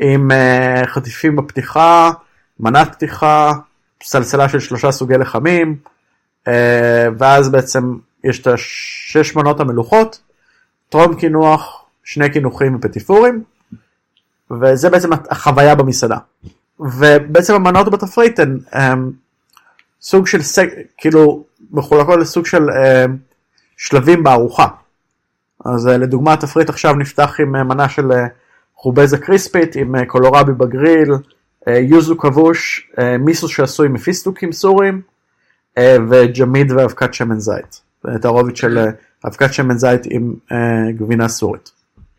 עם 0.00 0.30
uh, 0.30 0.86
חטיפים 0.86 1.36
בפתיחה, 1.36 2.10
מנת 2.60 2.92
פתיחה, 2.92 3.52
סלסלה 4.02 4.48
של 4.48 4.60
שלושה 4.60 4.92
סוגי 4.92 5.14
לחמים, 5.14 5.76
uh, 6.44 6.50
ואז 7.18 7.48
בעצם 7.48 7.96
יש 8.24 8.40
את 8.40 8.46
השש 8.46 9.36
מנות 9.36 9.60
המלוכות, 9.60 10.20
טרום 10.88 11.14
קינוח, 11.14 11.84
שני 12.04 12.30
קינוחים 12.30 12.76
ופטיפורים, 12.76 13.42
וזה 14.50 14.90
בעצם 14.90 15.10
החוויה 15.30 15.74
במסעדה. 15.74 16.18
ובעצם 16.80 17.54
המנות 17.54 17.90
בתפריט 17.90 18.40
הן 18.40 18.58
um, 18.72 18.76
סוג 20.02 20.26
של, 20.26 20.42
סג, 20.42 20.66
כאילו, 20.96 21.44
מחולקות 21.70 22.18
לסוג 22.20 22.46
של 22.46 22.66
שלבים 23.76 24.22
בארוחה. 24.22 24.66
אז 25.64 25.86
לדוגמה 25.86 26.32
התפריט 26.32 26.68
עכשיו 26.68 26.94
נפתח 26.94 27.36
עם 27.40 27.52
מנה 27.68 27.88
של 27.88 28.12
חובזה 28.82 29.18
קריספית 29.18 29.76
עם 29.76 29.96
אה, 29.96 30.06
קולורבי 30.06 30.52
בגריל, 30.52 31.10
אה, 31.68 31.78
יוזו 31.78 32.18
כבוש, 32.18 32.90
אה, 32.98 33.18
מיסו 33.18 33.48
שעשוי 33.48 33.88
מפיסטוקים 33.88 34.52
סורים, 34.52 35.00
וג'מיד 36.10 36.72
ואבקת 36.72 37.14
שמן 37.14 37.38
זית. 37.38 37.80
תערובת 38.20 38.56
של 38.56 38.78
אבקת 39.26 39.52
שמן 39.52 39.78
זית 39.78 40.00
עם 40.04 40.34
גבינה 40.98 41.28
סורית. 41.28 41.70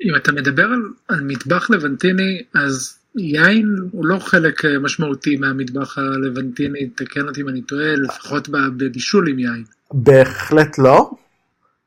אם 0.02 0.16
אתה 0.16 0.32
מדבר 0.32 0.64
על, 0.64 0.82
על 1.08 1.24
מטבח 1.24 1.70
לבנטיני, 1.70 2.42
אז 2.56 2.98
יין 3.16 3.76
הוא 3.92 4.06
לא 4.06 4.20
חלק 4.20 4.66
משמעותי 4.66 5.38
מהמטבח 5.38 5.98
הלבנטיני, 5.98 6.90
תקן 6.90 7.28
אותי 7.28 7.42
אם 7.42 7.50
אני 7.50 7.62
טועה, 7.62 7.96
לפחות 7.96 8.50
בבישול 8.50 9.30
עם 9.30 9.40
יין. 9.40 9.64
בהחלט 9.94 10.78
לא, 10.78 11.12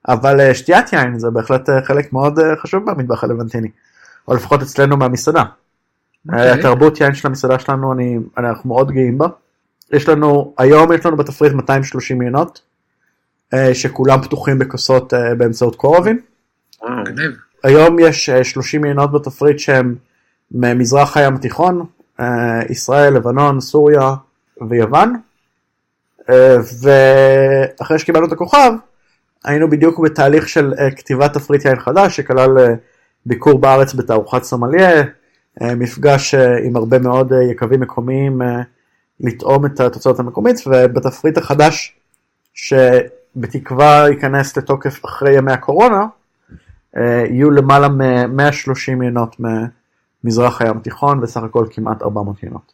אבל 0.09 0.55
שתיית 0.55 0.93
יין 0.93 1.19
זה 1.19 1.31
בהחלט 1.31 1.69
חלק 1.85 2.13
מאוד 2.13 2.39
חשוב 2.63 2.91
במטבח 2.91 3.25
הלבנטיני. 3.25 3.69
או 4.29 4.35
לפחות 4.35 4.63
אצלנו 4.63 4.97
מהמסעדה. 4.97 5.43
Okay. 5.43 6.33
אוקיי. 6.33 6.51
התרבות 6.51 7.01
יין 7.01 7.15
של 7.15 7.29
המסעדה 7.29 7.59
שלנו, 7.59 7.93
אני, 7.93 8.19
אנחנו 8.39 8.69
מאוד 8.69 8.91
גאים 8.91 9.19
בה. 9.19 9.27
יש 9.93 10.09
לנו, 10.09 10.55
היום 10.59 10.93
יש 10.93 11.07
לנו 11.07 11.17
בתפריט 11.17 11.53
230 11.53 12.19
מעיינות, 12.19 12.61
אה, 13.55 13.75
שכולם 13.75 14.23
פתוחים 14.23 14.59
בכוסות 14.59 15.15
אה, 15.15 15.35
באמצעות 15.35 15.77
קורבין. 15.77 16.19
Wow. 16.83 16.87
היום 17.65 17.99
יש 17.99 18.31
30 18.31 18.81
אה, 18.81 18.83
מעיינות 18.83 19.13
בתפריט 19.13 19.59
שהם 19.59 19.95
ממזרח 20.53 21.17
הים 21.17 21.35
התיכון, 21.35 21.87
ישראל, 22.69 23.15
לבנון, 23.15 23.61
סוריה 23.61 24.15
ויוון. 24.69 25.17
ואחרי 26.83 27.99
שקיבלנו 27.99 28.27
את 28.27 28.33
הכוכב, 28.33 28.73
היינו 29.45 29.71
בדיוק 29.71 29.99
בתהליך 29.99 30.49
של 30.49 30.75
כתיבת 30.97 31.33
תפריט 31.33 31.65
יין 31.65 31.81
חדש, 31.81 32.17
שכלל 32.17 32.75
ביקור 33.27 33.59
בארץ 33.59 33.95
בתערוכת 33.95 34.43
סמליה, 34.43 35.03
אה, 35.63 35.75
מפגש 35.75 36.35
אה, 36.35 36.59
עם 36.65 36.77
הרבה 36.77 36.99
מאוד 36.99 37.33
אה, 37.33 37.43
יקבים 37.43 37.81
מקומיים 37.81 38.43
לטעום 39.21 39.67
את 39.67 39.81
התוצאות 39.81 40.19
המקומית, 40.19 40.57
ובתפריט 40.67 41.39
החדש 41.39 41.97
שבתקווה 42.55 44.09
ייכנס 44.09 44.57
לתוקף 44.57 45.05
אחרי 45.05 45.39
ימי 45.39 45.53
הקורונה, 45.53 46.07
יהיו 46.97 47.51
למעלה 47.51 47.89
מ-130 47.89 49.01
עיינות 49.01 49.37
ממזרח 50.25 50.63
הים 50.63 50.77
התיכון, 50.77 51.21
בסך 51.21 51.43
הכל 51.43 51.67
כמעט 51.71 52.03
400 52.03 52.37
עיינות. 52.43 52.73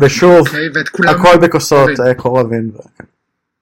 ושוב, 0.00 0.46
okay, 0.46 0.50
אוקיי, 0.98 1.10
הכל 1.10 1.36
בכוסות 1.42 1.90
קורבין. 2.16 2.70
כן. 2.98 3.04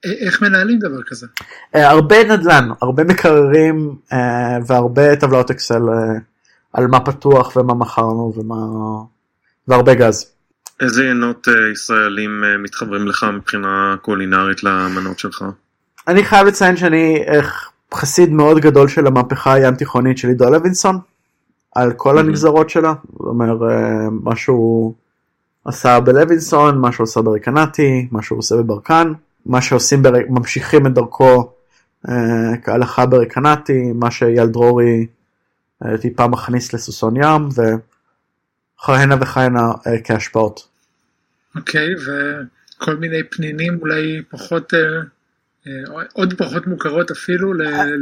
איך 0.05 0.43
מנהלים 0.43 0.79
דבר 0.79 1.03
כזה? 1.03 1.27
אה, 1.75 1.91
הרבה 1.91 2.25
נדל"ן, 2.25 2.69
הרבה 2.83 3.05
מקררים 3.05 3.97
אה, 4.13 4.59
והרבה 4.67 5.17
טבלאות 5.17 5.51
אקסל 5.51 5.83
אה, 5.89 6.19
על 6.73 6.87
מה 6.87 7.01
פתוח 7.01 7.57
ומה 7.57 7.75
מכרנו 7.75 8.33
ומה... 8.37 8.57
והרבה 9.69 9.95
גז. 9.95 10.31
איזה 10.81 11.03
עיינות 11.03 11.49
ישראלים 11.73 12.45
מתחברים 12.63 13.07
לך 13.07 13.27
מבחינה 13.35 13.97
קולינרית 14.03 14.65
למנות 14.65 15.19
שלך? 15.19 15.45
אני 16.09 16.25
חייב 16.25 16.47
לציין 16.47 16.77
שאני 16.77 17.25
חסיד 17.95 18.33
מאוד 18.33 18.59
גדול 18.59 18.89
של 18.89 19.07
המהפכה 19.07 19.53
הים 19.53 19.75
תיכונית 19.75 20.19
של 20.19 20.29
עידו 20.29 20.51
לוינסון, 20.51 20.99
על 21.75 21.93
כל 21.93 22.19
הנגזרות 22.19 22.71
שלה, 22.71 22.95
זאת 23.13 23.21
אומרת 23.21 23.59
מה 24.11 24.37
שהוא 24.37 24.95
עשה 25.65 26.01
בלוינסון, 26.01 26.79
מה 26.79 26.93
שהוא 26.93 27.05
עשה 27.05 27.23
בריקנטי, 27.23 28.09
מה 28.11 28.23
שהוא 28.23 28.39
עושה 28.39 28.57
בברקן. 28.57 29.13
מה 29.47 29.63
שעושים, 29.63 30.03
בר... 30.03 30.13
ממשיכים 30.29 30.87
את 30.87 30.95
דרכו 30.95 31.53
אה, 32.09 32.57
כהלכה 32.65 33.07
ברקנטי, 33.07 33.93
מה 33.95 34.11
שאייל 34.11 34.47
דרורי 34.47 35.07
אה, 35.85 35.99
טיפה 35.99 36.27
מכניס 36.29 36.73
לסוסון 36.73 37.17
ים, 37.17 37.49
וכהנה 37.49 39.17
וכהנה 39.21 39.73
אה, 39.87 39.93
כהשפעות. 40.05 40.69
אוקיי, 41.57 41.95
okay, 41.95 41.99
וכל 42.81 42.97
מיני 42.97 43.23
פנינים 43.31 43.79
אולי 43.81 44.23
פחות, 44.31 44.75
אה, 44.75 44.81
אה, 45.67 46.03
עוד 46.13 46.35
פחות 46.39 46.67
מוכרות 46.67 47.11
אפילו 47.11 47.53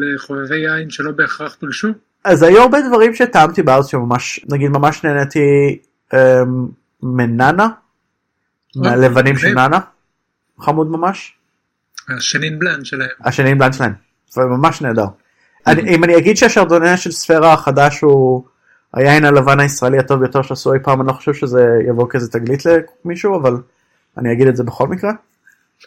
לחובבי 0.01 0.59
יין 0.59 0.91
שלא 0.91 1.11
בהכרח 1.11 1.57
פולשו? 1.61 1.89
אז 2.25 2.43
היו 2.43 2.63
הרבה 2.63 2.79
דברים 2.89 3.15
שטעמתי 3.15 3.63
בארץ 3.63 3.87
שממש, 3.87 4.41
נגיד 4.49 4.71
ממש 4.71 5.05
נהניתי 5.05 5.79
אה, 6.15 6.43
מננה, 7.03 7.69
מהלבנים 8.77 9.39
של 9.39 9.49
ננה. 9.49 9.79
חמוד 10.61 10.91
ממש. 10.91 11.35
השנין 12.09 12.59
בלאן 12.59 12.85
שלהם. 12.85 13.09
השנין 13.25 13.59
בלאן 13.59 13.73
שלהם, 13.73 13.93
זה 14.31 14.41
ממש 14.41 14.83
נהדר. 14.83 15.07
אני, 15.67 15.95
אם 15.95 16.05
אני 16.05 16.17
אגיד 16.17 16.37
שהשרדונה 16.37 16.97
של 16.97 17.13
ספירה 17.13 17.53
החדש 17.53 18.01
הוא 18.01 18.45
היין 18.95 19.25
הלבן 19.25 19.61
הישראלי 19.61 19.99
הטוב 19.99 20.21
ביותר 20.21 20.43
שעשו 20.43 20.75
אי 20.75 20.79
פעם, 20.83 21.01
אני 21.01 21.09
לא 21.09 21.13
חושב 21.13 21.35
שזה 21.35 21.67
יבוא 21.89 22.07
כזה 22.11 22.31
תגלית 22.31 22.63
למישהו, 23.05 23.41
אבל 23.41 23.57
אני 24.19 24.33
אגיד 24.33 24.47
את 24.47 24.57
זה 24.57 24.63
בכל 24.63 24.89
מקרה. 24.89 25.13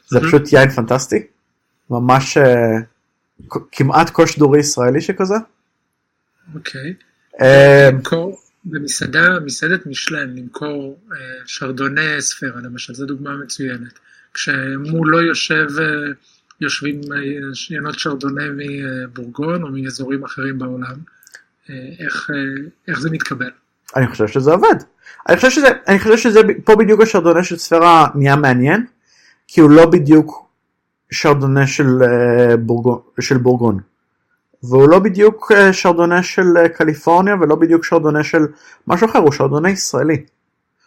זה 0.08 0.20
פשוט 0.20 0.54
יין 0.54 0.70
פנטסטי. 0.70 1.28
ממש 1.90 2.38
uh, 2.38 3.56
כמעט 3.72 4.10
קוש 4.10 4.40
דורי 4.40 4.60
ישראלי 4.60 5.02
שכזה. 5.02 5.36
אוקיי. 6.56 6.94
אה, 7.42 7.90
במסעדה, 8.66 9.40
מסעדת 9.46 9.86
משלן, 9.86 10.36
למכור 10.36 11.00
uh, 11.10 11.14
שרדוני 11.46 12.22
ספירה 12.22 12.62
למשל, 12.62 12.94
זו 12.94 13.06
דוגמה 13.06 13.38
מצוינת. 13.38 14.00
כשמולו 14.36 15.22
יושב, 15.22 15.68
אה, 15.80 15.86
יושבים 16.62 17.02
עיינות 17.70 18.00
שרדונה 18.00 18.44
מבורגון 18.58 19.64
או 19.64 19.68
מאזורים 19.72 20.24
אחרים 20.24 20.60
בעולם, 20.60 20.96
אה, 21.70 21.76
איך, 22.00 22.30
אה, 22.34 22.70
איך 22.88 23.00
זה 23.00 23.10
מתקבל? 23.10 23.50
אני 23.96 24.08
חושב 24.08 24.28
שזה 24.28 24.52
עובד. 24.52 24.76
אני 25.30 25.36
חושב 25.36 25.50
שזה, 25.50 25.68
אני 25.88 26.00
חושב 26.00 26.18
שזה 26.18 26.40
פה 26.64 26.76
בדיוק 26.76 27.02
השרדונה 27.02 27.44
של 27.44 27.58
ספירה 27.58 28.08
נהיה 28.16 28.36
מעניין, 28.36 28.86
כי 29.48 29.62
הוא 29.62 29.70
לא 29.70 29.86
בדיוק 29.86 30.46
שרדונה 31.12 31.68
של, 31.68 31.88
בורגון, 32.60 33.00
של 33.20 33.38
בורגון. 33.38 33.80
והוא 34.70 34.90
לא 34.90 35.00
בדיוק 35.00 35.52
אה, 35.52 35.74
שרדונה 35.74 36.24
של 36.24 36.58
אה, 36.58 36.70
קליפורניה 36.70 37.36
ולא 37.42 37.56
בדיוק 37.56 37.86
שרדונה 37.86 38.24
של 38.24 38.46
משהו 38.88 39.08
אחר, 39.10 39.20
הוא 39.20 39.32
שרדונה 39.32 39.70
ישראלי. 39.70 40.26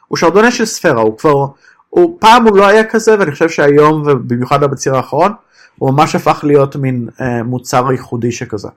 הוא 0.09 0.19
שרדונה 0.19 0.51
של 0.51 0.65
ספירה, 0.65 1.03
הוא 1.03 1.19
כבר, 1.19 1.47
הוא 1.91 2.17
פעם 2.21 2.47
הוא 2.47 2.57
לא 2.57 2.67
היה 2.67 2.85
כזה 2.85 3.19
ואני 3.19 3.31
חושב 3.31 3.49
שהיום 3.49 4.03
ובמיוחד 4.07 4.65
בציר 4.65 4.97
האחרון 4.97 5.33
הוא 5.79 5.93
ממש 5.93 6.15
הפך 6.15 6.41
להיות 6.43 6.77
מין 6.77 7.09
אה, 7.21 7.43
מוצר 7.43 7.93
ייחודי 7.93 8.33
שכזה. 8.33 8.69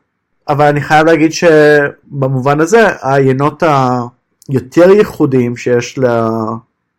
אבל 0.50 0.66
אני 0.66 0.82
חייב 0.82 1.06
להגיד 1.06 1.32
שבמובן 1.32 2.60
הזה 2.60 2.88
היינות 3.02 3.64
היותר 4.50 4.90
ייחודיים 4.90 5.58
שיש 5.58 6.00
ל... 6.00 6.06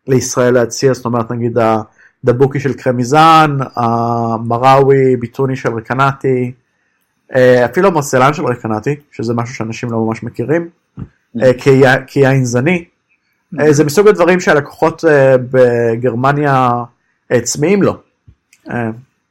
לישראל 0.07 0.55
להציע, 0.55 0.93
זאת 0.95 1.05
אומרת 1.05 1.31
נגיד 1.31 1.59
הדבוקי 2.25 2.61
של 2.61 2.73
קרמיזן, 2.73 3.57
המראווי 3.77 5.17
ביטוני 5.17 5.57
של 5.57 5.75
רקנטי, 5.75 6.53
אה, 7.35 7.65
אפילו 7.65 7.89
המרסלן 7.89 8.35
של 8.35 8.45
רקנטי, 8.45 8.97
שזה 9.13 9.35
משהו 9.35 9.55
שאנשים 9.55 9.93
לא 9.93 9.99
ממש 9.99 10.23
מכירים, 10.23 10.69
אה, 11.43 11.51
כיין 12.07 12.45
זני. 12.45 12.85
אה, 13.61 13.73
זה 13.73 13.85
מסוג 13.85 14.09
הדברים 14.09 14.41
שהלקוחות 14.41 15.05
בגרמניה 15.51 16.71
צמאים 17.43 17.83
לו, 17.83 18.03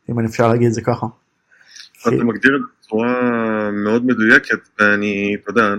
אם 0.09 0.19
אני 0.19 0.27
אפשר 0.27 0.47
להגיד 0.47 0.67
את 0.67 0.73
זה 0.73 0.81
ככה. 0.81 1.07
אתה 2.01 2.23
מגדיר 2.23 2.55
את 2.55 2.61
זה 2.61 2.67
בצורה 2.81 3.71
מאוד 3.71 4.05
מדויקת, 4.05 4.59
ואני, 4.79 5.35
אתה 5.41 5.49
יודע, 5.49 5.73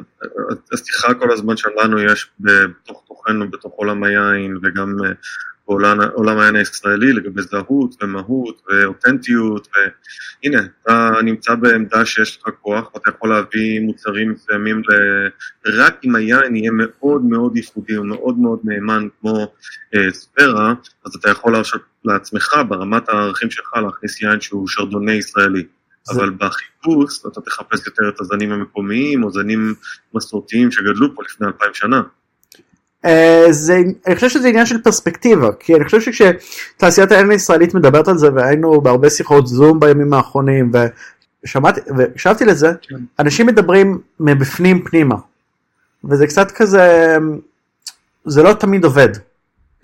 השיחה 0.73 1.15
כל 1.15 1.33
הזמן 1.33 1.57
שלנו 1.57 1.99
יש 1.99 2.31
בתוך 2.41 3.03
תוכנו, 3.09 3.51
בתוך 3.51 3.73
עולם 3.77 4.05
היין, 4.05 4.59
וגם 4.63 4.97
בעולם 5.69 6.39
העין 6.39 6.57
הישראלי 6.57 7.13
לגבי 7.13 7.43
זהות 7.43 8.03
ומהות 8.03 8.63
ואותנטיות 8.69 9.69
והנה 9.75 10.63
אתה 10.83 11.11
נמצא 11.25 11.55
בעמדה 11.55 12.05
שיש 12.05 12.39
לך 12.43 12.55
כוח 12.61 12.95
ואתה 12.95 13.11
יכול 13.11 13.31
להביא 13.31 13.81
מוצרים 13.81 14.31
מסוימים 14.31 14.83
רק 15.67 16.01
אם 16.05 16.15
היין 16.15 16.57
יהיה 16.57 16.71
מאוד 16.75 17.25
מאוד 17.25 17.57
ייחודי 17.57 17.99
ומאוד 17.99 18.39
מאוד 18.39 18.59
נאמן 18.65 19.09
כמו 19.21 19.53
אה, 19.95 20.13
ספירה 20.13 20.75
אז 21.07 21.15
אתה 21.15 21.31
יכול 21.31 21.53
להרשות 21.53 21.83
לעצמך 22.05 22.57
ברמת 22.69 23.09
הערכים 23.09 23.51
שלך 23.51 23.75
להכניס 23.75 24.23
יין 24.23 24.41
שהוא 24.41 24.69
שרדוני 24.69 25.13
ישראלי. 25.13 25.63
זה... 26.05 26.15
אבל 26.15 26.31
בחיפוש 26.31 27.27
אתה 27.27 27.41
תחפש 27.41 27.87
יותר 27.87 28.09
את 28.09 28.21
הזנים 28.21 28.53
המקומיים 28.53 29.25
או 29.25 29.31
זנים 29.31 29.75
מסורתיים 30.15 30.71
שגדלו 30.71 31.15
פה 31.15 31.23
לפני 31.23 31.47
אלפיים 31.47 31.75
שנה 31.75 32.03
זה, 33.51 33.83
אני 34.07 34.15
חושב 34.15 34.29
שזה 34.29 34.49
עניין 34.49 34.67
של 34.67 34.83
פרספקטיבה, 34.83 35.53
כי 35.61 35.75
אני 35.75 35.85
חושב 35.85 36.01
שכשתעשיית 36.01 37.13
העין 37.13 37.31
הישראלית 37.31 37.75
מדברת 37.75 38.09
על 38.09 38.19
זה, 38.19 38.29
והיינו 38.35 38.81
בהרבה 38.81 39.11
שיחות 39.11 39.47
זום 39.47 39.81
בימים 39.81 40.13
האחרונים, 40.13 40.73
ושמעתי, 41.45 41.81
והקשבתי 41.97 42.45
לזה, 42.45 42.73
כן. 42.83 42.97
אנשים 43.19 43.47
מדברים 43.47 44.01
מבפנים 44.21 44.85
פנימה, 44.85 45.17
וזה 46.05 46.27
קצת 46.27 46.51
כזה, 46.51 47.17
זה 48.25 48.43
לא 48.43 48.53
תמיד 48.53 48.85
עובד, 48.85 49.09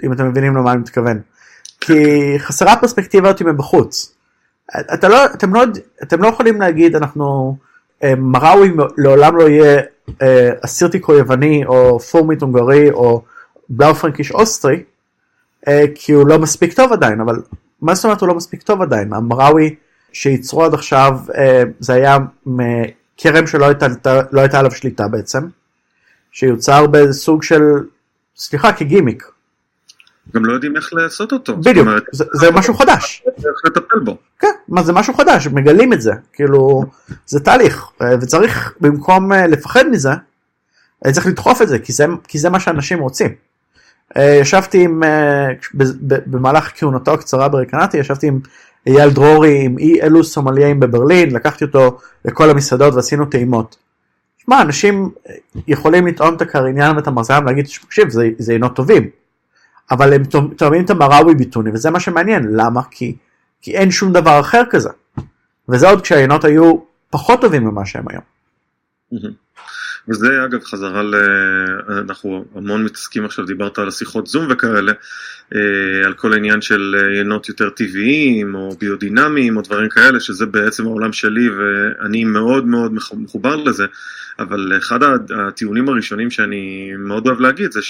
אם 0.05 0.13
אתם 0.13 0.29
מבינים 0.29 0.57
למה 0.57 0.73
אני 0.73 0.81
מתכוון, 0.81 1.21
כי 1.81 1.95
חסרה 2.39 2.77
פרספקטיבה 2.77 3.29
אותי 3.29 3.45
מבחוץ. 3.45 4.15
אתה 4.95 5.09
לא, 5.09 5.25
אתם, 5.25 5.55
לא, 5.55 5.65
אתם 6.03 6.23
לא 6.23 6.29
יכולים 6.29 6.61
להגיד 6.61 6.97
אנחנו, 6.97 7.57
אה, 8.05 8.15
מראוי 8.17 8.73
לעולם 8.97 9.37
לא 9.37 9.49
יהיה 9.49 9.81
אה, 10.23 10.51
אסירטיקו 10.65 11.15
יווני 11.15 11.67
או 11.67 12.01
פורמית 12.01 12.43
הונגרי 12.43 12.91
או 12.91 13.23
בלאו 13.69 13.95
פרנקיש 13.95 14.33
אוסטרי, 14.33 14.83
אה, 15.69 15.85
כי 15.95 16.13
הוא 16.13 16.29
לא 16.29 16.39
מספיק 16.39 16.73
טוב 16.73 16.93
עדיין, 16.93 17.21
אבל 17.21 17.43
מה 17.83 17.95
זאת 17.95 18.05
אומרת 18.05 18.21
הוא 18.21 18.29
לא 18.29 18.35
מספיק 18.35 18.63
טוב 18.63 18.83
עדיין? 18.83 19.13
המראוי 19.13 19.75
שייצרו 20.13 20.65
עד 20.65 20.75
עכשיו 20.75 21.19
זה 21.79 21.93
היה 21.93 22.19
מכרם 22.47 23.47
שלא 23.47 23.65
הייתה, 23.65 23.87
לא 24.33 24.41
הייתה 24.41 24.59
עליו 24.59 24.71
שליטה 24.71 25.09
בעצם, 25.09 25.41
שיוצר 26.33 26.87
בסוג 26.87 27.43
של, 27.43 27.63
סליחה, 28.37 28.73
כגימיק. 28.73 29.38
גם 30.35 30.45
לא 30.45 30.53
יודעים 30.53 30.77
איך 30.77 30.93
לעשות 30.93 31.33
אותו. 31.33 31.57
בדיוק, 31.57 31.87
אומרת, 31.87 32.03
זה, 32.13 32.25
זה 32.33 32.51
משהו 32.51 32.75
חדש. 32.75 33.23
איך 33.37 33.63
לטפל 33.65 33.99
בו. 34.05 34.17
כן, 34.39 34.51
מה 34.69 34.83
זה 34.83 34.93
משהו 34.93 35.15
חדש, 35.15 35.47
מגלים 35.47 35.93
את 35.93 36.01
זה, 36.01 36.13
כאילו, 36.33 36.85
זה 37.27 37.41
תהליך, 37.41 37.91
וצריך 38.21 38.75
במקום 38.81 39.33
אה, 39.33 39.47
לפחד 39.47 39.85
מזה, 39.91 40.13
אה, 41.07 41.13
צריך 41.13 41.27
לדחוף 41.27 41.63
את 41.63 41.69
זה, 41.69 41.79
כי 41.79 41.93
זה, 41.93 42.07
כי 42.29 42.39
זה 42.39 42.51
מה 42.51 42.61
שאנשים 42.61 42.99
רוצים. 42.99 43.35
אה, 44.17 44.39
ישבתי 44.41 44.85
עם, 44.85 45.03
במהלך 46.05 46.71
כהונתו 46.75 47.15
הקצרה 47.15 47.49
ברקנטי, 47.49 47.99
ישבתי 47.99 48.27
עם 48.27 48.41
אייל 48.87 49.11
דרורי, 49.11 49.65
עם 49.65 49.79
אי 49.79 50.03
אלו 50.03 50.25
סומליים 50.25 50.81
בברלין, 50.81 51.35
לקחתי 51.35 51.65
אותו 51.65 51.99
לכל 52.25 52.51
המסעדות 52.51 52.95
ועשינו 52.95 53.27
טעימות. 53.27 53.77
שמע, 54.39 54.63
אנשים 54.63 55.11
יכולים 55.67 56.07
לטעום 56.07 56.35
את 56.35 56.43
הקריניין 56.43 56.97
ואת 56.97 57.07
המרזם 57.07 57.41
ולהגיד, 57.43 57.67
תקשיב, 57.87 58.09
זה, 58.09 58.29
זה 58.39 58.53
עינות 58.53 58.77
טובים. 58.77 59.11
אבל 59.91 60.13
הם 60.13 60.23
תואמים 60.57 60.85
את 60.85 60.91
המראווי 60.91 61.35
ביטוני 61.35 61.71
וזה 61.71 61.91
מה 61.91 62.01
שמעניין. 62.01 62.49
למה? 62.53 62.81
כי 62.91 63.17
כי 63.63 63.77
אין 63.77 63.91
שום 63.91 64.13
דבר 64.13 64.41
אחר 64.41 64.63
כזה. 64.71 64.91
וזה 65.69 65.89
עוד 65.89 66.01
כשהעיינות 66.01 66.45
היו 66.45 66.75
פחות 67.11 67.41
טובים 67.41 67.65
ממה 67.65 67.87
שהם 67.87 68.05
היום. 68.11 68.23
וזה 70.09 70.45
אגב 70.45 70.65
חזרה 70.65 71.03
ל... 71.03 71.15
אנחנו 71.89 72.45
המון 72.55 72.85
מתעסקים 72.85 73.25
עכשיו, 73.25 73.47
דיברת 73.47 73.79
על 73.79 73.89
השיחות 73.89 74.27
זום 74.27 74.47
וכאלה, 74.51 74.93
אה, 75.55 76.07
על 76.07 76.15
כל 76.15 76.33
העניין 76.33 76.61
של 76.61 76.95
עיינות 77.15 77.49
יותר 77.49 77.71
טבעיים 77.71 78.55
או 78.55 78.77
ביודינמיים 78.81 79.57
או 79.57 79.63
דברים 79.63 79.89
כאלה, 79.89 80.21
שזה 80.21 80.47
בעצם 80.47 80.87
העולם 80.87 81.13
שלי 81.13 81.49
ואני 81.51 82.25
מאוד 82.25 82.65
מאוד 82.65 82.93
מחובר 83.13 83.57
לזה, 83.57 83.87
אבל 84.39 84.73
אחד 84.79 84.99
הטיעונים 85.49 85.89
הראשונים 85.89 86.31
שאני 86.31 86.93
מאוד 86.99 87.27
אוהב 87.27 87.41
להגיד 87.41 87.73
זה 87.73 87.83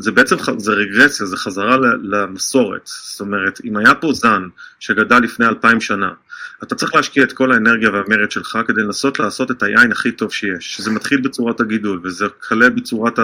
שזה 0.00 0.12
בעצם, 0.12 0.36
זה 0.58 0.72
רגרסיה, 0.72 1.26
זה 1.26 1.36
חזרה 1.36 1.76
למסורת, 2.02 2.86
זאת 2.86 3.20
אומרת, 3.20 3.60
אם 3.64 3.76
היה 3.76 3.94
פה 3.94 4.12
זן 4.12 4.42
שגדל 4.80 5.18
לפני 5.18 5.46
אלפיים 5.46 5.80
שנה, 5.80 6.10
אתה 6.62 6.74
צריך 6.74 6.94
להשקיע 6.94 7.24
את 7.24 7.32
כל 7.32 7.52
האנרגיה 7.52 7.90
והמרד 7.90 8.30
שלך 8.30 8.58
כדי 8.66 8.82
לנסות 8.82 9.18
לעשות 9.18 9.50
את 9.50 9.62
היין 9.62 9.92
הכי 9.92 10.12
טוב 10.12 10.32
שיש, 10.32 10.76
שזה 10.76 10.90
מתחיל 10.90 11.20
בצורת 11.20 11.60
הגידול 11.60 12.00
וזה 12.04 12.26
כלה 12.48 12.70
בצורת 12.70 13.18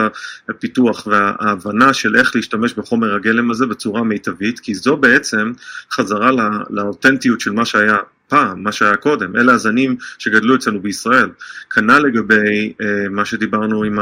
הפיתוח 0.49 1.07
וההבנה 1.07 1.95
של 1.95 2.17
איך 2.17 2.37
להשתמש 2.37 2.75
בחומר 2.75 3.15
הגלם 3.15 3.51
הזה 3.51 3.67
בצורה 3.67 4.03
מיטבית, 4.03 4.61
כי 4.61 4.75
זו 4.75 4.97
בעצם 4.97 5.53
חזרה 5.93 6.31
לא, 6.31 6.45
לאותנטיות 6.71 7.41
של 7.41 7.53
מה 7.53 7.65
שהיה 7.65 7.97
פעם, 8.31 8.63
מה 8.63 8.73
שהיה 8.73 8.97
קודם, 8.97 9.37
אלה 9.37 9.53
הזנים 9.53 9.97
שגדלו 10.19 10.55
אצלנו 10.55 10.81
בישראל. 10.81 11.29
כנ"ל 11.71 11.99
לגבי 11.99 12.73
אה, 12.81 13.09
מה 13.11 13.25
שדיברנו 13.25 13.83
עם 13.83 13.99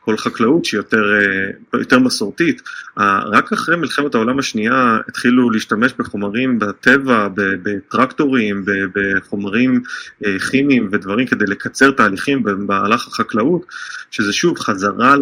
כל 0.00 0.16
חקלאות 0.16 0.64
שהיא 0.64 0.78
יותר, 0.78 1.02
אה, 1.14 1.78
יותר 1.78 1.98
מסורתית, 1.98 2.62
אה, 2.98 3.20
רק 3.24 3.52
אחרי 3.52 3.76
מלחמת 3.76 4.14
העולם 4.14 4.38
השנייה 4.38 4.98
התחילו 5.08 5.50
להשתמש 5.50 5.92
בחומרים 5.98 6.58
בטבע, 6.58 7.28
בטרקטורים, 7.34 8.64
בחומרים 8.94 9.82
אה, 10.24 10.38
כימיים 10.50 10.88
ודברים 10.92 11.26
כדי 11.26 11.44
לקצר 11.46 11.90
תהליכים 11.90 12.42
במהלך 12.42 13.08
החקלאות, 13.08 13.66
שזה 14.10 14.32
שוב 14.32 14.58
חזרה, 14.58 15.14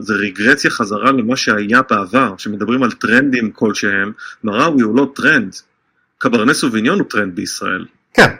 זה 0.00 0.14
רגרציה 0.14 0.70
חזרה 0.70 1.12
למה 1.12 1.36
שהיה 1.36 1.80
בעבר, 1.90 2.34
שמדברים 2.38 2.82
על 2.82 2.92
טרנדים 2.92 3.50
כלשהם, 3.50 4.12
מרוואי 4.44 4.82
הוא 4.82 4.96
לא 4.96 5.12
טרנד, 5.14 5.54
קברנה 6.18 6.54
סוביניון 6.54 6.98
הוא 6.98 7.06
טרנד 7.10 7.34
בישראל. 7.34 7.84
כן, 8.16 8.30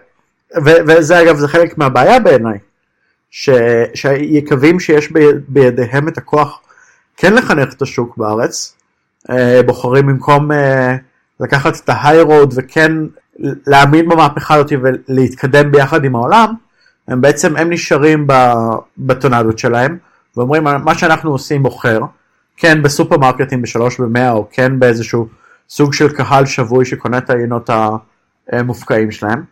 ו- 0.64 0.80
וזה 0.86 1.22
אגב 1.22 1.36
זה 1.36 1.48
חלק 1.48 1.78
מהבעיה 1.78 2.20
בעיניי, 2.20 2.58
ש- 3.30 3.50
שיש 4.78 5.12
בידיהם 5.48 6.08
את 6.08 6.18
הכוח 6.18 6.60
כן 7.16 7.34
לחנך 7.34 7.74
את 7.74 7.82
השוק 7.82 8.16
בארץ, 8.16 8.76
אה, 9.30 9.60
בוחרים 9.66 10.06
במקום 10.06 10.52
אה, 10.52 10.96
לקחת 11.40 11.76
את 11.76 11.88
ההיי 11.88 12.20
רוד 12.20 12.54
וכן 12.56 12.92
להאמין 13.66 14.08
במהפכה 14.08 14.54
הזאת 14.54 14.72
ולהתקדם 14.82 15.72
ביחד 15.72 16.04
עם 16.04 16.16
העולם, 16.16 16.54
הם 17.08 17.20
בעצם 17.20 17.56
הם 17.56 17.72
נשארים 17.72 18.26
בטונדות 18.98 19.58
שלהם 19.58 19.98
ואומרים 20.36 20.64
מה 20.64 20.94
שאנחנו 20.94 21.30
עושים 21.30 21.62
מוכר, 21.62 22.00
כן 22.56 22.82
בסופרמרקטים 22.82 23.62
בשלוש 23.62 24.00
במאה 24.00 24.30
או 24.30 24.48
כן 24.50 24.78
באיזשהו 24.78 25.28
סוג 25.68 25.92
של 25.92 26.08
קהל 26.08 26.46
שבוי 26.46 26.84
שקונה 26.84 27.18
את 27.18 27.30
העיינות 27.30 27.70
המופקעים 28.52 29.10
שלהם 29.10 29.42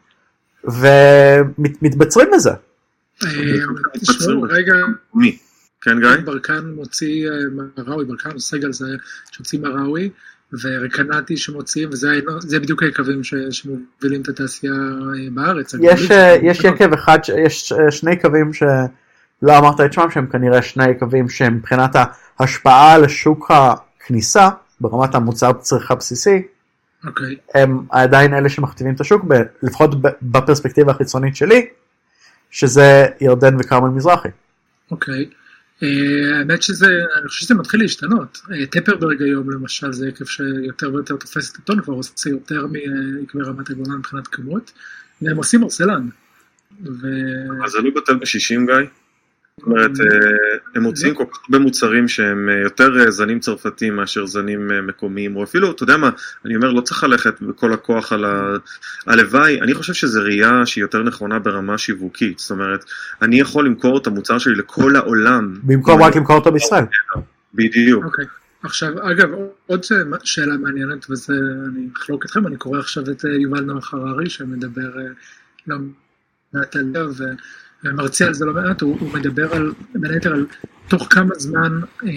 ומתבצרים 0.66 2.28
לזה. 2.34 2.50
אה, 3.22 3.28
תשמעו 4.00 4.42
רגע, 4.42 4.74
מי? 5.14 5.38
כן 5.80 6.00
גיא? 6.00 6.24
ברקן 6.24 6.70
מוציא 6.76 7.28
אה, 7.28 7.34
מראוי, 7.76 8.04
ברקן 8.04 8.38
סגל 8.38 8.72
זה 8.72 8.86
שהוציא 9.30 9.60
מראוי 9.60 10.10
ורקנטי 10.62 11.36
שמוציאים 11.36 11.88
וזה 11.92 12.58
בדיוק 12.60 12.82
היקבים 12.82 13.20
שמובילים 13.50 14.22
את 14.22 14.28
התעשייה 14.28 14.72
אה, 14.72 15.30
בארץ. 15.30 15.74
יש, 15.80 16.10
יש 16.42 16.64
יקב 16.64 16.92
אחד, 16.92 17.18
יש 17.46 17.72
שני 17.90 18.12
יקבים 18.12 18.52
שלא 18.52 19.58
אמרת 19.58 19.80
את 19.80 19.92
שמם 19.92 20.10
שהם 20.10 20.26
כנראה 20.26 20.62
שני 20.62 20.90
יקבים 20.90 21.28
שמבחינת 21.28 21.96
ההשפעה 22.38 22.92
על 22.92 23.08
שוק 23.08 23.50
הכניסה 23.50 24.48
ברמת 24.80 25.14
המוצר 25.14 25.52
צריכה 25.52 25.94
בסיסי 25.94 26.42
okay. 27.04 27.08
אוקיי. 27.08 27.36
הם 27.54 27.78
עדיין 27.90 28.34
אלה 28.34 28.48
שמכתיבים 28.48 28.94
את 28.94 29.00
השוק, 29.00 29.24
ב, 29.28 29.34
לפחות 29.62 29.90
בפרספקטיבה 30.22 30.92
החיצונית 30.92 31.36
שלי, 31.36 31.66
שזה 32.50 33.06
ירדן 33.20 33.56
וכרמל 33.60 33.88
מזרחי. 33.88 34.28
אוקיי. 34.90 35.30
אה, 35.82 36.38
האמת 36.38 36.62
שזה, 36.62 36.86
אני 36.86 37.28
חושב 37.28 37.44
שזה 37.44 37.54
מתחיל 37.54 37.80
להשתנות. 37.80 38.38
אה, 38.52 38.66
טפרברג 38.66 39.22
היום 39.22 39.50
למשל 39.50 39.92
זה 39.92 40.08
עקב 40.08 40.24
שיותר 40.24 40.94
ויותר 40.94 41.16
תופס 41.16 41.52
את 41.52 41.56
הטון, 41.56 41.82
כבר 41.82 41.94
עושה 41.94 42.30
יותר 42.30 42.66
מעקבי 42.66 43.42
רמת 43.42 43.70
הגולן 43.70 43.98
מבחינת 43.98 44.26
כמות, 44.26 44.72
והם 45.22 45.36
עושים 45.36 45.62
ארסלן. 45.62 46.08
ו... 46.84 47.06
אז 47.64 47.70
זה 47.70 47.78
לא 47.78 47.90
בטל 47.96 48.14
בשישים 48.14 48.66
גיא? 48.66 48.74
זאת 49.60 49.66
אומרת, 49.66 49.90
אה, 50.00 50.58
הם 50.74 50.82
מוצאים 50.82 51.14
כל 51.14 51.24
כך 51.32 51.38
הרבה 51.44 51.58
מוצרים 51.58 52.08
שהם 52.08 52.48
אה, 52.48 52.54
יותר 52.54 53.00
אה, 53.00 53.10
זנים 53.10 53.40
צרפתיים 53.40 53.96
מאשר 53.96 54.26
זנים 54.26 54.86
מקומיים, 54.86 55.36
או 55.36 55.44
אפילו, 55.44 55.70
אתה 55.70 55.82
יודע 55.82 55.96
מה, 55.96 56.10
אני 56.44 56.56
אומר, 56.56 56.72
לא 56.72 56.80
צריך 56.80 57.04
ללכת 57.04 57.40
בכל 57.40 57.72
הכוח 57.72 58.12
על 58.12 58.24
הלוואי, 59.06 59.60
אני 59.60 59.74
חושב 59.74 59.92
שזו 59.92 60.20
ראייה 60.22 60.66
שהיא 60.66 60.82
יותר 60.82 61.02
נכונה 61.02 61.38
ברמה 61.38 61.78
שיווקית, 61.78 62.38
זאת 62.38 62.50
אומרת, 62.50 62.84
אני 63.22 63.40
יכול 63.40 63.66
למכור 63.66 63.98
את 63.98 64.06
המוצר 64.06 64.38
שלי 64.38 64.54
לכל 64.54 64.96
העולם. 64.96 65.54
במקום 65.62 66.02
רק 66.02 66.16
למכור 66.16 66.36
אותו 66.36 66.52
בישראל. 66.52 66.84
בדיוק. 67.54 68.04
אוקיי. 68.04 68.24
עכשיו, 68.62 69.10
אגב, 69.10 69.28
עוד 69.66 69.84
שאלה 70.24 70.56
מעניינת, 70.56 71.10
וזה, 71.10 71.34
אני 71.68 71.88
אחלוק 71.96 72.24
אתכם, 72.24 72.46
אני 72.46 72.56
קורא 72.56 72.78
עכשיו 72.78 73.04
את 73.10 73.24
יובל 73.42 73.60
נוח 73.60 73.94
הררי, 73.94 74.30
שמדבר 74.30 74.90
לא 75.66 75.76
מעט 76.52 76.76
על 76.76 77.10
זה, 77.10 77.24
ומרצה 77.84 78.26
על 78.26 78.34
זה 78.34 78.44
לא 78.44 78.52
מעט, 78.52 78.80
הוא, 78.80 78.96
הוא 79.00 79.14
מדבר 79.14 79.54
על, 79.54 79.72
בין 79.94 80.10
היתר 80.10 80.32
על 80.32 80.46
תוך 80.88 81.06
כמה 81.10 81.34
זמן 81.38 81.80
אה, 82.04 82.08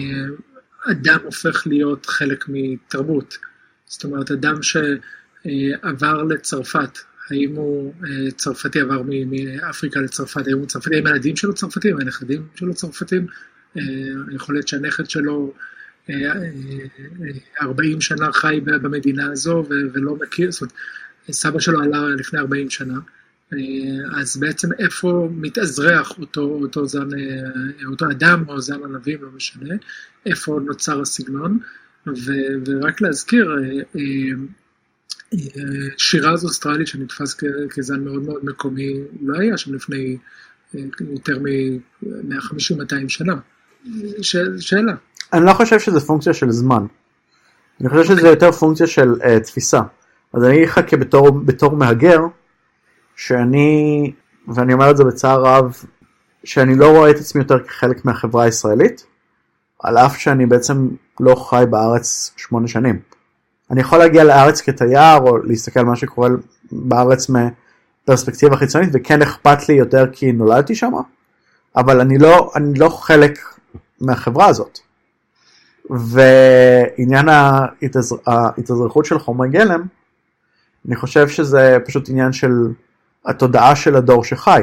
אדם 0.90 1.18
הופך 1.24 1.66
להיות 1.66 2.06
חלק 2.06 2.44
מתרבות. 2.48 3.38
זאת 3.86 4.04
אומרת, 4.04 4.30
אדם 4.30 4.54
שעבר 4.62 6.22
לצרפת, 6.22 6.98
האם 7.30 7.54
הוא 7.56 7.94
אה, 8.04 8.30
צרפתי 8.30 8.80
עבר 8.80 9.02
מאפריקה 9.06 10.00
לצרפת, 10.00 10.46
האם 10.46 10.58
הוא 10.58 10.66
צרפתי, 10.66 10.96
האם 10.96 11.06
הילדים 11.06 11.36
שלו 11.36 11.54
צרפתים, 11.54 12.00
הנכדים 12.00 12.46
שלו 12.54 12.74
צרפתים, 12.74 13.26
אה, 13.76 13.82
יכול 14.32 14.54
להיות 14.54 14.68
שהנכד 14.68 15.10
שלו 15.10 15.54
40 17.62 18.00
שנה 18.00 18.32
חי 18.32 18.60
במדינה 18.64 19.32
הזו 19.32 19.64
ולא 19.68 20.16
מכיר, 20.16 20.52
זאת 20.52 20.60
אומרת, 20.60 20.74
סבא 21.30 21.60
שלו 21.60 21.80
עלה 21.80 22.08
לפני 22.08 22.40
40 22.40 22.70
שנה. 22.70 22.98
אה, 23.52 24.20
אז 24.20 24.36
בעצם 24.36 24.68
איפה 24.78 25.28
מתאזרח 25.32 26.18
אותו, 26.18 26.40
אותו 26.40 26.86
זן, 26.86 27.08
אה, 27.14 27.86
אותו 27.90 28.10
אדם 28.10 28.44
או 28.48 28.60
זן 28.60 28.84
ענבים, 28.84 29.22
לא 29.22 29.28
משנה, 29.36 29.74
איפה 30.26 30.60
נוצר 30.66 31.00
הסגנון, 31.00 31.58
ו, 32.06 32.32
ורק 32.66 33.00
להזכיר, 33.00 33.56
אה, 33.96 34.00
שירז 35.96 36.44
אוסטרלית 36.44 36.86
שנתפס 36.86 37.36
כזן 37.70 38.04
מאוד 38.04 38.22
מאוד 38.22 38.44
מקומי, 38.44 38.94
לא 39.22 39.38
היה 39.38 39.56
שם 39.56 39.74
לפני 39.74 40.16
יותר 41.00 41.38
מ-150-200 41.38 43.08
שנה. 43.08 43.34
ש, 44.22 44.36
שאלה. 44.60 44.92
אני 45.32 45.46
לא 45.46 45.52
חושב 45.52 45.78
שזה 45.78 46.00
פונקציה 46.00 46.34
של 46.34 46.50
זמן. 46.50 46.86
אני 47.80 47.88
חושב 47.88 48.04
שזה 48.04 48.28
יותר 48.28 48.52
פונקציה 48.52 48.86
של 48.86 49.12
uh, 49.12 49.40
תפיסה. 49.44 49.80
אז 50.32 50.44
אני 50.44 50.54
אגיד 50.54 50.68
לך 50.68 50.80
כבתור 50.86 51.76
מהגר, 51.76 52.18
שאני, 53.18 54.12
ואני 54.48 54.72
אומר 54.72 54.90
את 54.90 54.96
זה 54.96 55.04
בצער 55.04 55.42
רב, 55.42 55.76
שאני 56.44 56.74
לא 56.74 56.96
רואה 56.96 57.10
את 57.10 57.16
עצמי 57.16 57.42
יותר 57.42 57.58
כחלק 57.64 58.04
מהחברה 58.04 58.44
הישראלית, 58.44 59.06
על 59.80 59.98
אף 59.98 60.16
שאני 60.16 60.46
בעצם 60.46 60.88
לא 61.20 61.34
חי 61.34 61.64
בארץ 61.70 62.32
שמונה 62.36 62.68
שנים. 62.68 62.98
אני 63.70 63.80
יכול 63.80 63.98
להגיע 63.98 64.24
לארץ 64.24 64.60
כתייר, 64.60 65.16
או 65.16 65.38
להסתכל 65.38 65.80
על 65.80 65.86
מה 65.86 65.96
שקורה 65.96 66.28
בארץ 66.72 67.26
מפרספקטיבה 67.28 68.56
חיצונית, 68.56 68.90
וכן 68.92 69.22
אכפת 69.22 69.68
לי 69.68 69.74
יותר 69.74 70.06
כי 70.12 70.32
נולדתי 70.32 70.74
שם, 70.74 70.92
אבל 71.76 72.00
אני 72.00 72.18
לא, 72.18 72.50
אני 72.56 72.78
לא 72.78 72.88
חלק 72.88 73.38
מהחברה 74.00 74.46
הזאת. 74.46 74.78
ועניין 75.90 77.28
ההתאזרחות 78.26 79.04
של 79.04 79.18
חומרי 79.18 79.48
גלם, 79.48 79.82
אני 80.88 80.96
חושב 80.96 81.28
שזה 81.28 81.76
פשוט 81.86 82.08
עניין 82.08 82.32
של 82.32 82.52
התודעה 83.26 83.76
של 83.76 83.96
הדור 83.96 84.24
שחי. 84.24 84.60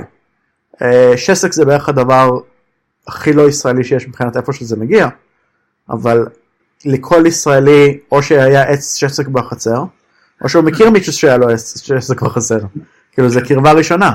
אה, 0.81 1.13
שסק 1.17 1.51
זה 1.51 1.65
בערך 1.65 1.89
הדבר 1.89 2.39
הכי 3.07 3.33
לא 3.33 3.49
ישראלי 3.49 3.83
שיש 3.83 4.07
מבחינת 4.07 4.37
איפה 4.37 4.53
שזה 4.53 4.75
מגיע, 4.75 5.07
אבל 5.89 6.25
לכל 6.85 7.23
ישראלי 7.25 7.99
או 8.11 8.23
שהיה 8.23 8.63
עץ 8.63 8.95
שסק 8.95 9.27
בחצר, 9.27 9.83
או 10.41 10.49
שהוא 10.49 10.63
מכיר 10.63 10.89
מישהו 10.89 11.13
שהיה 11.13 11.37
לו 11.37 11.49
עץ 11.49 11.81
שסק 11.81 12.21
בחצר. 12.21 12.59
כאילו 13.11 13.29
זה 13.29 13.41
קרבה 13.41 13.71
ראשונה. 13.71 14.11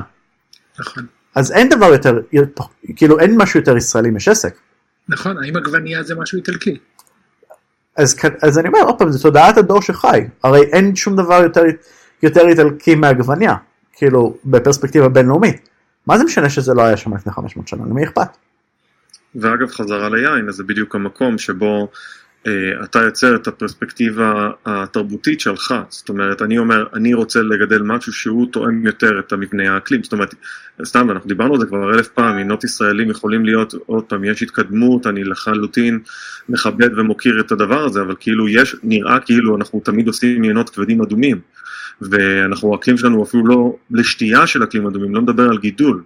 נכון. 0.81 1.07
אז 1.35 1.53
אין 1.53 1.69
דבר 1.69 1.87
יותר, 1.87 2.21
כאילו 2.97 3.19
אין 3.19 3.37
משהו 3.37 3.61
יותר 3.61 3.77
ישראלי 3.77 4.11
משסק. 4.11 4.55
נכון, 5.09 5.45
האם 5.45 5.57
עגבנייה 5.57 6.03
זה 6.03 6.15
משהו 6.15 6.39
איטלקי? 6.39 6.79
אז, 7.97 8.17
אז 8.43 8.59
אני 8.59 8.69
אומר 8.69 8.81
עוד 8.81 8.99
פעם, 8.99 9.13
זה 9.13 9.23
תודעת 9.23 9.57
הדור 9.57 9.83
שחי, 9.83 10.21
הרי 10.45 10.63
אין 10.63 10.97
שום 10.97 11.17
דבר 11.17 11.43
יותר, 11.43 11.63
יותר 12.23 12.49
איטלקי 12.49 12.95
מעגבניה. 12.95 13.55
כאילו 14.01 14.37
בפרספקטיבה 14.45 15.09
בינלאומית. 15.09 15.69
מה 16.07 16.19
זה 16.19 16.25
משנה 16.25 16.51
שזה 16.51 16.75
לא 16.75 16.83
היה 16.83 16.97
שם 16.97 17.15
לפני 17.15 17.33
500 17.33 17.69
שנה, 17.69 17.85
למי 17.91 18.05
אכפת? 18.05 18.37
ואגב 19.35 19.71
חזרה 19.71 20.09
ליין, 20.09 20.49
אז 20.49 20.55
זה 20.55 20.65
בדיוק 20.65 20.95
המקום 20.95 21.39
שבו 21.39 21.89
אתה 22.85 22.99
יוצר 22.99 23.37
את 23.37 23.49
הפרספקטיבה 23.49 24.51
התרבותית 24.67 25.41
שלך, 25.41 25.75
זאת 25.89 26.09
אומרת, 26.09 26.43
אני 26.43 26.59
אומר, 26.59 26.87
אני 26.95 27.15
רוצה 27.15 27.43
לגדל 27.43 27.83
משהו 27.83 28.13
שהוא 28.13 28.47
תואם 28.53 28.87
יותר 28.87 29.19
את 29.19 29.33
המבנה 29.33 29.75
האקלים, 29.75 30.03
זאת 30.03 30.13
אומרת, 30.13 30.35
סתם, 30.85 31.11
אנחנו 31.11 31.29
דיברנו 31.29 31.55
על 31.55 31.61
זה 31.61 31.67
כבר 31.67 31.95
אלף 31.95 32.09
פעם, 32.09 32.37
עינות 32.37 32.65
ישראלים 32.65 33.11
יכולים 33.11 33.45
להיות, 33.45 33.75
עוד 33.87 34.05
פעם, 34.05 34.25
יש 34.25 34.43
התקדמות, 34.43 35.07
אני 35.07 35.25
לחלוטין 35.25 35.99
מכבד 36.49 36.99
ומוקיר 36.99 37.41
את 37.41 37.53
הדבר 37.53 37.85
הזה, 37.85 38.01
אבל 38.01 38.15
כאילו 38.21 38.49
יש, 38.49 38.77
נראה 38.83 39.21
כאילו 39.21 39.57
אנחנו 39.57 39.81
תמיד 39.85 40.07
עושים 40.07 40.43
עינות 40.43 40.71
כבדים 40.71 41.03
אדומים. 41.03 41.41
ואנחנו, 42.01 42.73
האקלים 42.73 42.99
שלנו 42.99 43.23
אפילו 43.25 43.47
לא 43.47 43.77
לשתייה 43.91 44.47
של 44.47 44.65
אקלים 44.65 44.87
אדומים, 44.87 45.15
לא 45.15 45.23
מדבר 45.23 45.49
על 45.49 45.59
גידול. 45.59 46.03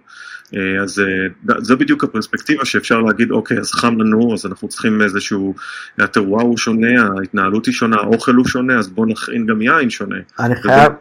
אה, 0.53 0.83
אז 0.83 0.99
אה, 0.99 1.55
זו 1.59 1.77
בדיוק 1.77 2.03
הפרספקטיבה 2.03 2.65
שאפשר 2.65 3.01
להגיד, 3.01 3.31
אוקיי, 3.31 3.59
אז 3.59 3.71
חם 3.71 3.97
לנו, 4.01 4.33
אז 4.33 4.45
אנחנו 4.45 4.67
צריכים 4.67 5.01
איזשהו, 5.01 5.53
הטרואר 5.99 6.43
הוא 6.43 6.57
שונה, 6.57 7.03
ההתנהלות 7.19 7.65
היא 7.65 7.73
שונה, 7.73 7.95
האוכל 7.95 8.35
הוא 8.35 8.47
שונה, 8.47 8.79
אז 8.79 8.87
בואו 8.87 9.07
נכין 9.07 9.45
גם 9.45 9.61
יין 9.61 9.89
שונה. 9.89 10.15
אני 10.39 10.55
חייב, 10.55 10.91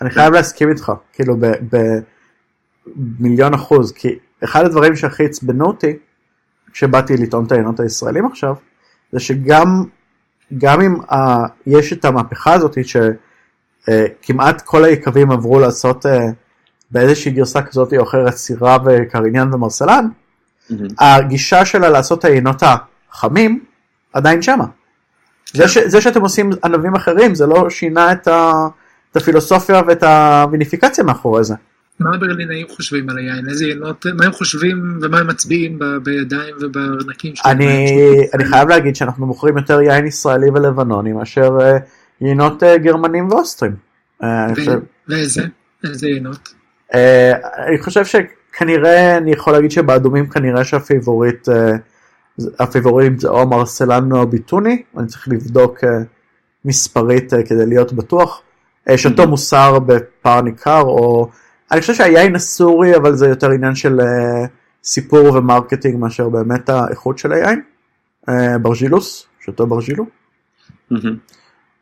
אני 0.00 0.10
חייב 0.10 0.32
להסכים 0.32 0.68
איתך, 0.68 0.92
כאילו 1.12 1.36
במיליון 2.96 3.54
אחוז, 3.54 3.92
כי 3.92 4.08
אחד 4.44 4.64
הדברים 4.64 4.96
שהכי 4.96 5.24
עצבנו 5.24 5.66
אותי, 5.66 5.96
כשבאתי 6.72 7.16
לטעון 7.16 7.44
את 7.44 7.52
העיינות 7.52 7.80
הישראלים 7.80 8.26
עכשיו, 8.26 8.54
זה 9.12 9.20
שגם 9.20 9.84
גם 10.58 10.80
אם 10.80 10.96
uh, 11.00 11.16
יש 11.66 11.92
את 11.92 12.04
המהפכה 12.04 12.54
הזאת, 12.54 12.78
ש... 12.84 12.96
אה, 13.88 14.06
כל 14.64 14.84
היקבים 14.84 15.30
עברו 15.30 15.60
לעשות 15.60 16.06
uh, 16.06 16.08
באיזושהי 16.90 17.32
גרסה 17.32 17.62
כזאת 17.62 17.92
או 17.96 18.02
אחרת 18.02 18.34
סירה 18.34 18.78
וקריניאן 18.86 19.54
ומרסלן, 19.54 20.08
mm-hmm. 20.08 20.74
הגישה 20.98 21.64
שלה 21.64 21.88
לעשות 21.88 22.24
העיינות 22.24 22.62
החמים 22.62 23.64
עדיין 24.12 24.42
שמה. 24.42 24.64
זה, 25.52 25.62
כן. 25.62 25.68
ש, 25.68 25.78
זה 25.78 26.00
שאתם 26.00 26.20
עושים 26.20 26.50
ענבים 26.64 26.94
אחרים 26.94 27.34
זה 27.34 27.46
לא 27.46 27.70
שינה 27.70 28.12
את, 28.12 28.28
ה, 28.28 28.52
את 29.10 29.16
הפילוסופיה 29.16 29.82
ואת 29.88 30.02
הוויניפיקציה 30.02 31.04
מאחורי 31.04 31.44
זה. 31.44 31.54
מה 32.00 32.14
הברלינאים 32.14 32.66
חושבים 32.68 33.10
על 33.10 33.18
היין? 33.18 33.48
איזה 33.48 33.66
יינות, 33.66 34.06
מה 34.14 34.24
הם 34.24 34.32
חושבים 34.32 34.98
ומה 35.02 35.18
הם 35.18 35.26
מצביעים 35.26 35.78
ב, 35.78 35.84
בידיים 35.84 36.54
וברנקים 36.60 37.36
שלהם? 37.36 37.56
אני, 37.56 37.86
אני 38.34 38.44
חייב 38.44 38.68
להגיד 38.68 38.96
שאנחנו 38.96 39.26
מוכרים 39.26 39.56
יותר 39.56 39.80
יין 39.80 40.06
ישראלי 40.06 40.50
ולבנוני 40.50 41.12
מאשר 41.12 41.58
אה, 41.58 41.62
יינות 42.20 42.62
אה, 42.62 42.78
גרמנים 42.78 43.28
ואוסטרים. 43.28 43.72
Uh, 44.22 44.26
ואיזה? 45.08 45.46
איזה 45.84 46.08
יינות? 46.08 46.57
Uh, 46.92 46.96
אני 47.66 47.78
חושב 47.78 48.04
שכנראה, 48.04 49.16
אני 49.16 49.32
יכול 49.32 49.52
להגיד 49.52 49.70
שבאדומים 49.70 50.28
כנראה 50.28 50.64
שה 50.64 50.85
favorite, 50.85 51.48
אה, 51.48 52.42
ה 52.58 52.65
favorite 52.65 53.20
זה 53.20 53.28
או 53.28 53.48
מרסלנו 53.48 54.20
או 54.20 54.26
ביטוני, 54.26 54.82
אני 54.98 55.06
צריך 55.06 55.28
לבדוק 55.28 55.84
אה, 55.84 55.86
מספרית 56.64 57.32
כדי 57.48 57.66
להיות 57.66 57.92
בטוח. 57.92 58.42
שאותו 58.96 59.22
mm-hmm. 59.22 59.26
מוסר 59.26 59.78
בפער 59.78 60.40
ניכר, 60.40 60.80
או 60.80 61.28
אני 61.72 61.80
חושב 61.80 61.94
שהיין 61.94 62.34
הסורי, 62.34 62.96
אבל 62.96 63.14
זה 63.14 63.28
יותר 63.28 63.50
עניין 63.50 63.74
של 63.74 64.00
סיפור 64.84 65.34
ו 65.34 65.40
marketing 65.40 65.96
מאשר 65.96 66.28
באמת 66.28 66.68
האיכות 66.68 67.18
של 67.18 67.32
היין. 67.32 67.62
ברג'ילוס, 68.62 69.26
שאותו 69.40 69.66
ברג'ילו. 69.66 70.06
Mm-hmm. 70.92 71.38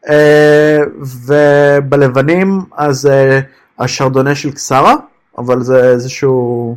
אה, 0.08 0.78
ובלבנים 1.26 2.60
אז 2.76 3.06
אה, 3.06 3.40
השרדונה 3.78 4.34
של 4.34 4.50
קסרה, 4.50 4.94
אבל 5.38 5.60
זה 5.60 5.84
איזשהו 5.84 6.76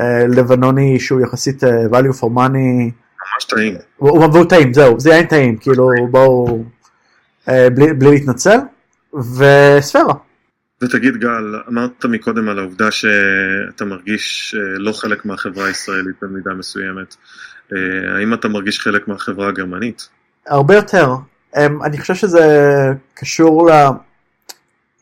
אה, 0.00 0.26
לבנוני 0.26 1.00
שהוא 1.00 1.20
יחסית 1.20 1.62
value 1.64 2.20
for 2.20 2.26
money. 2.26 2.90
ממש 3.34 3.44
טעים. 3.48 3.74
הוא 3.96 4.44
טעים, 4.48 4.74
זהו, 4.74 5.00
זה 5.00 5.10
יין 5.10 5.26
טעים, 5.26 5.56
כאילו 5.56 5.88
בואו, 6.10 6.64
בלי, 7.46 7.92
בלי 7.92 8.10
להתנצל, 8.10 8.58
וספירה. 9.14 10.14
ותגיד 10.82 11.16
גל, 11.16 11.54
אמרת 11.68 12.04
מקודם 12.04 12.48
על 12.48 12.58
העובדה 12.58 12.90
שאתה 12.90 13.84
מרגיש 13.84 14.54
לא 14.58 14.92
חלק 14.92 15.24
מהחברה 15.24 15.66
הישראלית 15.66 16.14
במידה 16.22 16.50
מסוימת. 16.50 17.16
האם 18.16 18.34
אתה 18.34 18.48
מרגיש 18.48 18.80
חלק 18.80 19.08
מהחברה 19.08 19.48
הגרמנית? 19.48 20.08
הרבה 20.46 20.74
יותר. 20.74 21.14
אמ, 21.56 21.82
אני 21.82 21.98
חושב 21.98 22.14
שזה 22.14 22.44
קשור 23.14 23.70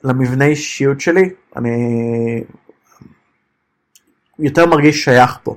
למבנה 0.05 0.45
אישיות 0.45 1.01
שלי. 1.01 1.31
אני 1.57 1.71
יותר 4.39 4.67
מרגיש 4.67 5.05
שייך 5.05 5.39
פה. 5.43 5.57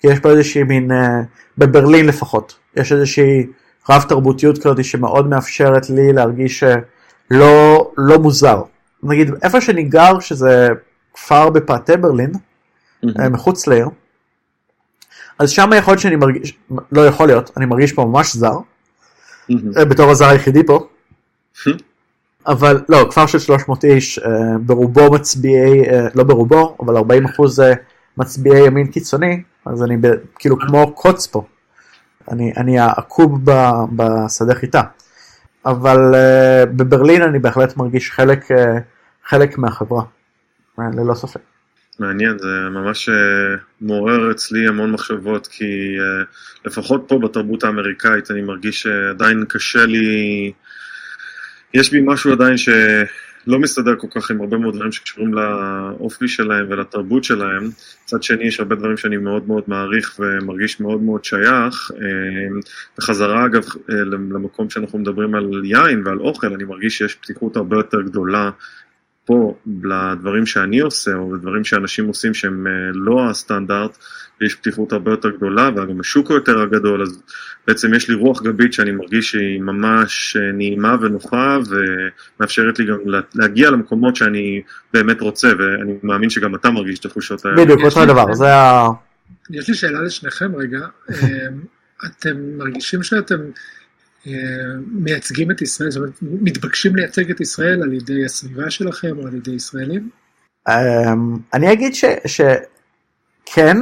כי 0.00 0.08
יש 0.08 0.18
פה 0.18 0.30
איזושהי 0.30 0.62
מין, 0.62 0.92
אה, 0.92 1.20
בברלין 1.58 2.06
לפחות, 2.06 2.58
יש 2.76 2.92
איזושהי 2.92 3.46
רב 3.90 4.02
תרבותיות 4.08 4.58
כזאת 4.58 4.84
שמאוד 4.84 5.28
מאפשרת 5.28 5.90
לי 5.90 6.12
להרגיש 6.12 6.64
לא, 7.30 7.90
לא 7.96 8.18
מוזר. 8.18 8.62
נגיד 9.02 9.30
איפה 9.42 9.60
שאני 9.60 9.82
גר 9.82 10.20
שזה 10.20 10.68
כפר 11.14 11.50
בפאתי 11.50 11.96
ברלין, 11.96 12.32
mm-hmm. 12.32 13.28
מחוץ 13.28 13.66
לעיר, 13.66 13.88
אז 15.38 15.50
שם 15.50 15.70
יכול 15.76 15.92
להיות 15.92 16.02
שאני 16.02 16.16
מרגיש, 16.16 16.58
לא 16.92 17.06
יכול 17.06 17.26
להיות, 17.26 17.50
אני 17.56 17.66
מרגיש 17.66 17.92
פה 17.92 18.04
ממש 18.04 18.36
זר, 18.36 18.56
mm-hmm. 18.56 19.84
בתור 19.84 20.10
הזר 20.10 20.28
היחידי 20.28 20.66
פה. 20.66 20.88
אבל 22.46 22.80
לא, 22.88 23.06
כפר 23.10 23.26
של 23.26 23.38
300 23.38 23.84
איש, 23.84 24.20
ברובו 24.60 25.12
מצביעי, 25.12 25.82
לא 26.14 26.24
ברובו, 26.24 26.76
אבל 26.80 26.96
40 26.96 27.24
אחוז 27.24 27.62
מצביעי 28.16 28.66
ימין 28.66 28.86
קיצוני, 28.86 29.42
אז 29.66 29.82
אני 29.82 29.96
ב, 29.96 30.06
כאילו 30.38 30.58
כמו 30.58 30.92
קוץ 30.94 31.26
פה. 31.26 31.44
אני, 32.30 32.52
אני 32.56 32.78
העקוב 32.78 33.40
בשדה 33.96 34.54
חיטה. 34.54 34.82
אבל 35.66 35.98
בברלין 36.76 37.22
אני 37.22 37.38
בהחלט 37.38 37.76
מרגיש 37.76 38.10
חלק, 38.10 38.44
חלק 39.24 39.58
מהחברה, 39.58 40.02
ללא 40.78 41.14
ספק. 41.14 41.40
מעניין, 41.98 42.38
זה 42.38 42.48
ממש 42.70 43.08
מעורר 43.80 44.30
אצלי 44.30 44.68
המון 44.68 44.92
מחשבות, 44.92 45.46
כי 45.46 45.96
לפחות 46.64 47.04
פה 47.08 47.18
בתרבות 47.18 47.64
האמריקאית 47.64 48.30
אני 48.30 48.42
מרגיש 48.42 48.82
שעדיין 48.82 49.44
קשה 49.48 49.86
לי, 49.86 50.52
יש 51.74 51.90
בי 51.90 52.00
משהו 52.04 52.32
עדיין 52.32 52.56
ש... 52.56 52.68
לא 53.46 53.58
מסתדר 53.58 53.96
כל 53.98 54.06
כך 54.10 54.30
עם 54.30 54.40
הרבה 54.40 54.58
מאוד 54.58 54.74
דברים 54.74 54.92
שקשורים 54.92 55.34
לאופי 55.34 56.28
שלהם 56.28 56.66
ולתרבות 56.68 57.24
שלהם. 57.24 57.70
מצד 58.04 58.22
שני, 58.22 58.44
יש 58.44 58.60
הרבה 58.60 58.76
דברים 58.76 58.96
שאני 58.96 59.16
מאוד 59.16 59.48
מאוד 59.48 59.64
מעריך 59.66 60.16
ומרגיש 60.18 60.80
מאוד 60.80 61.02
מאוד 61.02 61.24
שייך. 61.24 61.90
אה, 61.94 62.60
בחזרה, 62.98 63.46
אגב, 63.46 63.64
אה, 63.90 63.94
למקום 64.04 64.70
שאנחנו 64.70 64.98
מדברים 64.98 65.34
על 65.34 65.64
יין 65.64 66.02
ועל 66.06 66.20
אוכל, 66.20 66.52
אני 66.52 66.64
מרגיש 66.64 66.98
שיש 66.98 67.14
פתיחות 67.14 67.56
הרבה 67.56 67.76
יותר 67.76 68.02
גדולה 68.02 68.50
פה 69.24 69.54
לדברים 69.82 70.46
שאני 70.46 70.80
עושה, 70.80 71.14
או 71.14 71.34
לדברים 71.34 71.64
שאנשים 71.64 72.06
עושים 72.06 72.34
שהם 72.34 72.66
אה, 72.66 72.72
לא 72.94 73.30
הסטנדרט. 73.30 73.98
ויש 74.42 74.54
פתיחות 74.54 74.92
הרבה 74.92 75.10
יותר 75.10 75.30
גדולה, 75.30 75.68
וגם 75.68 76.00
השוק 76.00 76.28
הוא 76.28 76.34
יותר 76.34 76.64
גדול, 76.64 77.02
אז 77.02 77.22
בעצם 77.66 77.94
יש 77.94 78.08
לי 78.08 78.14
רוח 78.14 78.42
גבית 78.42 78.72
שאני 78.72 78.92
מרגיש 78.92 79.30
שהיא 79.30 79.60
ממש 79.60 80.36
אה, 80.36 80.52
נעימה 80.52 80.96
ונוחה, 81.00 81.58
ומאפשרת 81.68 82.78
לי 82.78 82.84
גם 82.86 82.96
להגיע 83.34 83.70
למקומות 83.70 84.16
שאני 84.16 84.62
באמת 84.92 85.20
רוצה, 85.20 85.48
ואני 85.58 85.92
מאמין 86.02 86.30
שגם 86.30 86.54
אתה 86.54 86.70
מרגיש 86.70 86.98
את 86.98 87.04
התחושות 87.04 87.44
האלה. 87.44 87.64
בדיוק, 87.64 87.80
אותו 87.80 88.02
הדבר, 88.02 88.34
זה 88.34 88.54
ה... 88.54 88.88
יש 89.50 89.68
לי 89.68 89.74
שאלה 89.74 90.02
לשניכם 90.02 90.56
רגע, 90.56 90.78
אה, 91.10 91.16
אתם 92.06 92.58
מרגישים 92.58 93.02
שאתם 93.02 93.38
מייצגים 94.86 95.50
את 95.50 95.62
ישראל, 95.62 95.90
זאת 95.90 96.00
אומרת, 96.00 96.18
מתבקשים 96.22 96.96
לייצג 96.96 97.30
את 97.30 97.40
ישראל 97.40 97.82
על 97.82 97.92
ידי 97.92 98.24
הסביבה 98.24 98.70
שלכם 98.70 99.18
או 99.18 99.26
על 99.26 99.34
ידי 99.34 99.50
ישראלים? 99.50 100.08
אני 101.54 101.72
אגיד 101.72 101.92
שכן, 102.26 103.76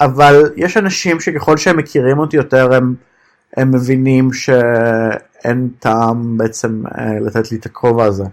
אבל 0.00 0.42
יש 0.56 0.76
אנשים 0.76 1.20
שככל 1.20 1.56
שהם 1.56 1.76
מכירים 1.76 2.18
אותי 2.18 2.36
יותר 2.36 2.74
הם, 2.74 2.94
הם 3.56 3.70
מבינים 3.70 4.32
שאין 4.32 5.68
טעם 5.78 6.38
בעצם 6.38 6.82
אה, 6.98 7.20
לתת 7.20 7.52
לי 7.52 7.58
את 7.58 7.66
הכובע 7.66 8.04
הזה. 8.04 8.24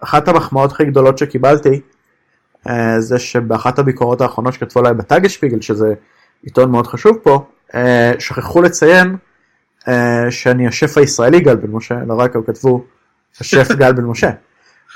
אחת 0.00 0.28
המחמאות 0.28 0.72
הכי 0.72 0.84
גדולות 0.84 1.18
שקיבלתי 1.18 1.80
אה, 2.68 3.00
זה 3.00 3.18
שבאחת 3.18 3.78
הביקורות 3.78 4.20
האחרונות 4.20 4.54
שכתבו 4.54 4.80
עליי 4.80 4.94
בטאגשפיגל 4.94 5.60
שזה 5.60 5.94
עיתון 6.42 6.70
מאוד 6.70 6.86
חשוב 6.86 7.18
פה 7.22 7.46
אה, 7.74 8.12
שכחו 8.18 8.62
לציין 8.62 9.16
שאני 10.30 10.66
השף 10.66 10.98
הישראלי 10.98 11.40
גל 11.40 11.56
בן 11.56 11.70
משה 11.70 11.94
לא 12.06 12.14
רק 12.14 12.36
הם 12.36 12.42
כתבו 12.42 12.84
השף 13.40 13.68
גל 13.80 13.92
בן 13.92 14.04
משה 14.04 14.30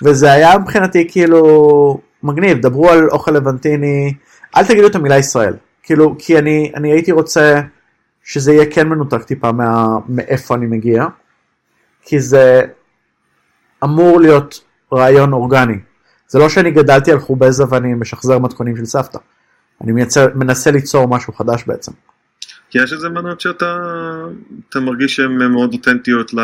וזה 0.03 0.33
היה 0.33 0.59
מבחינתי 0.59 1.07
כאילו 1.11 2.01
מגניב 2.23 2.59
דברו 2.61 2.91
על 2.91 3.09
אוכל 3.09 3.31
לבנטיני 3.31 4.15
אל 4.57 4.67
תגידו 4.67 4.87
את 4.87 4.95
המילה 4.95 5.19
ישראל 5.19 5.55
כאילו, 5.87 6.15
כי 6.19 6.39
אני, 6.39 6.73
אני 6.75 6.93
הייתי 6.93 7.13
רוצה 7.13 7.61
שזה 8.25 8.53
יהיה 8.53 8.67
כן 8.71 8.89
מנותק 8.89 9.23
טיפה 9.23 9.53
מה, 9.53 9.99
מאיפה 10.09 10.55
אני 10.55 10.67
מגיע, 10.67 11.07
כי 12.03 12.21
זה 12.21 12.63
אמור 13.85 14.21
להיות 14.21 14.65
רעיון 14.93 15.33
אורגני. 15.33 15.79
זה 16.29 16.39
לא 16.39 16.49
שאני 16.49 16.71
גדלתי 16.71 17.13
על 17.13 17.19
חובזה 17.19 17.65
ואני 17.69 17.95
משחזר 17.95 18.39
מתכונים 18.39 18.77
של 18.77 18.85
סבתא. 18.85 19.19
אני 19.83 19.93
מייצר, 19.93 20.27
מנסה 20.35 20.71
ליצור 20.71 21.09
משהו 21.09 21.33
חדש 21.33 21.65
בעצם. 21.67 21.93
כי 22.77 22.83
יש 22.83 22.93
איזה 22.93 23.09
מנות 23.09 23.41
שאתה 23.41 24.81
מרגיש 24.81 25.17
שהן 25.17 25.53
מאוד 25.53 25.73
אותנטיות 25.73 26.35
ל... 26.35 26.41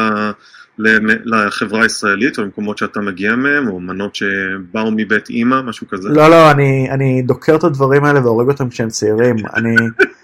לחברה 1.24 1.82
הישראלית 1.82 2.38
או 2.38 2.42
למקומות 2.42 2.78
שאתה 2.78 3.00
מגיע 3.00 3.36
מהם 3.36 3.68
או 3.68 3.80
מנות 3.80 4.14
שבאו 4.14 4.90
מבית 4.96 5.30
אימא 5.30 5.62
משהו 5.62 5.88
כזה? 5.88 6.08
לא 6.08 6.30
לא 6.30 6.50
אני 6.50 6.90
אני 6.90 7.22
דוקר 7.22 7.56
את 7.56 7.64
הדברים 7.64 8.04
האלה 8.04 8.20
והורג 8.20 8.48
אותם 8.48 8.68
כשהם 8.68 8.88
צעירים 8.88 9.36
אני 9.54 9.76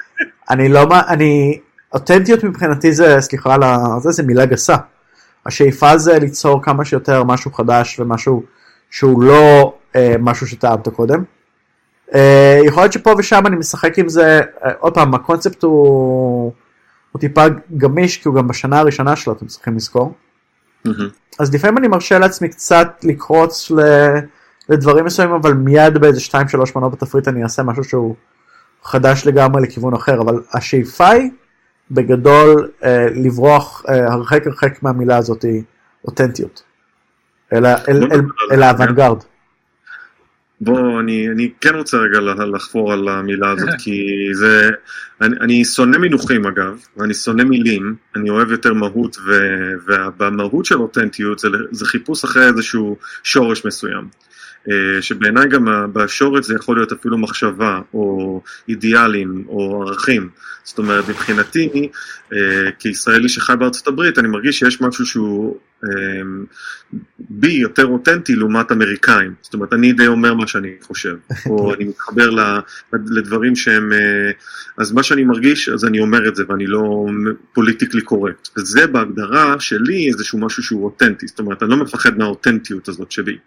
אני 0.51 0.69
לא 0.69 0.89
מה 0.89 1.03
אני 1.09 1.59
אותנטיות 1.95 2.45
מבחינתי 2.45 2.93
זה 2.93 3.17
סליחה 3.21 3.55
על 3.55 3.63
זה 4.01 4.11
זה 4.11 4.23
מילה 4.23 4.47
גסה. 4.47 4.77
השאיפה 5.47 5.99
זה 5.99 6.19
ליצור 6.19 6.63
כמה 6.63 6.85
שיותר 6.85 7.25
משהו 7.25 7.53
חדש 7.53 8.01
ומשהו 8.01 8.43
שהוא 8.91 9.23
לא 9.23 9.75
אה, 9.97 10.15
משהו 10.19 10.47
שטעמת 10.47 10.89
קודם. 10.89 11.23
אה, 12.15 12.61
יכול 12.65 12.83
להיות 12.83 12.93
שפה 12.93 13.15
ושם 13.19 13.47
אני 13.47 13.57
משחק 13.57 13.99
עם 13.99 14.09
זה 14.09 14.41
אה, 14.65 14.73
עוד 14.79 14.95
פעם 14.95 15.15
הקונספט 15.15 15.63
הוא, 15.63 16.53
הוא 17.13 17.21
טיפה 17.21 17.45
גמיש 17.77 18.17
כי 18.17 18.29
הוא 18.29 18.37
גם 18.37 18.49
בשנה 18.49 18.79
הראשונה 18.79 19.17
שלו 19.17 19.33
אתם 19.33 19.47
צריכים 19.47 19.77
לזכור. 19.77 20.15
אז 21.39 21.55
לפעמים 21.55 21.79
אני 21.79 21.89
מרשה 21.89 22.19
לעצמי 22.19 22.49
קצת 22.49 22.89
לקרוץ 23.03 23.73
לדברים 24.69 25.05
מסוימים 25.05 25.35
אבל 25.35 25.53
מיד 25.53 25.99
באיזה 25.99 26.21
2-3 26.21 26.35
מנות 26.77 26.93
בתפריט 26.93 27.29
אני 27.29 27.43
אעשה 27.43 27.63
משהו 27.63 27.85
שהוא 27.85 28.15
חדש 28.83 29.27
לגמרי 29.27 29.63
לכיוון 29.63 29.95
אחר 29.95 30.21
אבל 30.21 30.43
השאיפה 30.55 31.09
היא 31.09 31.31
בגדול 31.91 32.71
אה, 32.85 33.07
לברוח 33.15 33.85
אה, 33.89 34.13
הרחק 34.13 34.47
הרחק 34.47 34.83
מהמילה 34.83 35.17
הזאת 35.17 35.45
אותנטיות. 36.05 36.63
אל, 37.53 37.67
אל, 37.67 37.79
אל, 37.89 38.21
אל 38.53 38.63
האוונגרד. 38.63 39.23
בוא, 40.61 41.01
אני, 41.01 41.29
אני 41.29 41.51
כן 41.61 41.75
רוצה 41.75 41.97
רגע 41.97 42.19
לחפור 42.45 42.93
על 42.93 43.09
המילה 43.09 43.51
הזאת, 43.51 43.69
כי 43.85 44.29
זה, 44.33 44.71
אני, 45.21 45.37
אני 45.41 45.65
שונא 45.65 45.99
מינוחים 45.99 46.47
אגב, 46.47 46.85
ואני 46.97 47.15
שונא 47.15 47.45
מילים, 47.45 47.95
אני 48.17 48.31
אוהב 48.31 48.51
יותר 48.51 48.75
מהות, 48.75 49.17
ו, 49.27 49.33
ובמהות 49.87 50.65
של 50.65 50.81
אותנטיות 50.81 51.39
זה, 51.39 51.49
זה 51.71 51.87
חיפוש 51.87 52.25
אחרי 52.25 52.47
איזשהו 52.47 52.97
שורש 53.23 53.65
מסוים. 53.67 54.09
אה, 54.71 55.03
שבעיניי 55.03 55.49
גם 55.49 55.93
בשורש 55.93 56.47
זה 56.47 56.55
יכול 56.55 56.77
להיות 56.77 56.93
אפילו 56.93 57.19
מחשבה, 57.19 57.81
או 57.95 58.43
אידיאלים, 58.69 59.45
או 59.49 59.83
ערכים. 59.83 60.29
זאת 60.65 60.79
אומרת, 60.79 61.09
מבחינתי, 61.09 61.89
אה, 62.33 62.71
כישראלי 62.79 63.29
שחי 63.29 63.53
בארצות 63.59 63.87
הברית, 63.89 64.19
אני 64.19 64.29
מרגיש 64.29 64.59
שיש 64.59 64.81
משהו 64.81 65.07
שהוא 65.07 65.57
אה, 65.85 66.23
בי 67.19 67.53
יותר 67.53 67.87
אותנטי 67.87 68.35
לעומת 68.35 68.73
אמריקאים. 68.73 69.35
זאת 69.43 69.55
אומרת, 69.55 69.73
אני 69.73 69.93
די 69.93 70.07
אומר 70.07 70.35
מה 70.35 70.47
שאני 70.47 70.71
חושב, 70.83 71.17
או 71.47 71.73
אני 71.75 71.85
מתחבר 71.85 72.31
לדברים 72.93 73.57
שהם... 73.57 73.93
אז 74.79 74.93
מה 74.93 75.03
שאני 75.03 75.25
מרגיש, 75.25 75.69
אז 75.69 75.85
אני 75.85 76.01
אומר 76.01 76.29
את 76.29 76.37
זה, 76.37 76.45
ואני 76.49 76.67
לא 76.67 77.07
פוליטיקלי 77.53 78.01
קורקט. 78.01 78.49
וזה 78.57 78.87
בהגדרה 78.87 79.61
שלי 79.61 80.09
איזשהו 80.09 80.39
משהו 80.39 80.63
שהוא 80.63 80.85
אותנטי. 80.85 81.27
זאת 81.27 81.39
אומרת, 81.39 81.63
אני 81.63 81.71
לא 81.71 81.77
מפחד 81.77 82.19
מהאותנטיות 82.19 82.89
הזאת 82.89 83.13
שלי. 83.13 83.39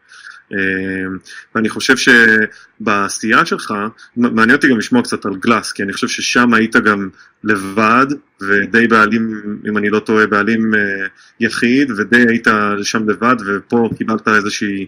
אמ, 0.51 1.17
ואני 1.55 1.69
חושב 1.69 1.95
שבעשייה 1.97 3.45
שלך, 3.45 3.73
מעניין 4.17 4.55
אותי 4.55 4.67
גם 4.69 4.77
לשמוע 4.77 5.01
קצת 5.01 5.25
על 5.25 5.35
גלאס, 5.35 5.71
כי 5.71 5.83
אני 5.83 5.93
חושב 5.93 6.07
ששם 6.07 6.53
היית 6.53 6.75
גם 6.75 7.09
לבד, 7.43 8.05
ודי 8.41 8.87
בעלים, 8.87 9.41
אם 9.69 9.77
אני 9.77 9.89
לא 9.89 9.99
טועה, 9.99 10.27
בעלים 10.27 10.75
אה, 10.75 11.07
יחיד, 11.39 11.91
ודי 11.97 12.25
היית 12.29 12.47
שם 12.83 13.09
לבד, 13.09 13.35
ופה 13.45 13.89
קיבלת 13.97 14.27
איזושהי 14.27 14.87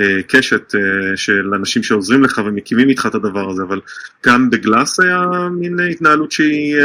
אה, 0.00 0.22
קשת 0.28 0.74
אה, 0.74 1.16
של 1.16 1.54
אנשים 1.54 1.82
שעוזרים 1.82 2.24
לך 2.24 2.40
ומקימים 2.46 2.88
איתך 2.88 3.06
את 3.10 3.14
הדבר 3.14 3.50
הזה, 3.50 3.62
אבל 3.62 3.80
גם 4.26 4.50
בגלאס 4.50 5.00
היה 5.00 5.26
מין 5.52 5.80
התנהלות 5.90 6.32
שהיא 6.32 6.76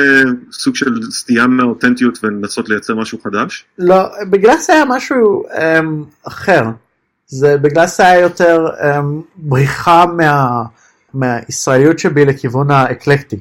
סוג 0.51 0.75
של 0.75 1.01
סטייה 1.11 1.47
מהאותנטיות 1.47 2.19
ולנסות 2.23 2.69
לייצר 2.69 2.95
משהו 2.95 3.19
חדש? 3.21 3.65
לא, 3.79 4.09
בגלאס 4.29 4.69
היה 4.69 4.85
משהו 4.85 5.45
um, 5.49 6.27
אחר. 6.27 6.63
זה 7.29 7.57
בגלל 7.57 7.87
שזה 7.87 8.07
היה 8.07 8.19
יותר 8.19 8.67
um, 8.79 9.05
בריחה 9.35 10.05
מה, 10.05 10.63
מהישראליות 11.13 11.99
שבי 11.99 12.25
לכיוון 12.25 12.71
האקלקטי. 12.71 13.39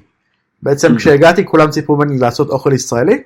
בעצם 0.62 0.94
Mhm. 0.94 0.96
כשהגעתי 0.96 1.46
כולם 1.46 1.70
ציפו 1.70 1.96
ממני 1.96 2.18
לעשות 2.18 2.50
אוכל 2.50 2.72
ישראלי, 2.72 3.22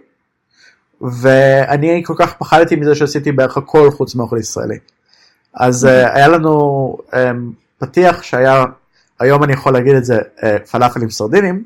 ואני 1.00 2.02
כל 2.06 2.14
כך 2.16 2.34
פחדתי 2.34 2.76
מזה 2.76 2.94
שעשיתי 2.94 3.32
בערך 3.32 3.56
הכל 3.56 3.90
חוץ 3.90 4.14
מאוכל 4.14 4.36
ישראלי. 4.38 4.78
אז 5.54 5.84
uh, 5.84 5.88
היה 5.88 6.28
לנו 6.28 6.96
um, 7.10 7.14
פתיח 7.78 8.22
שהיה, 8.22 8.64
היום 9.20 9.44
אני 9.44 9.52
יכול 9.52 9.72
להגיד 9.72 9.94
את 9.94 10.04
זה, 10.04 10.18
uh, 10.18 10.42
פלאפל 10.70 11.02
עם 11.02 11.10
סרדינים, 11.10 11.64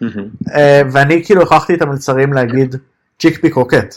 מהמם. 0.00 0.28
אה, 0.54 0.82
ואני 0.92 1.24
כאילו 1.24 1.42
הכרחתי 1.42 1.74
את 1.74 1.82
המלצרים 1.82 2.32
להגיד 2.32 2.76
chickpea 3.18 3.50
croquette. 3.50 3.94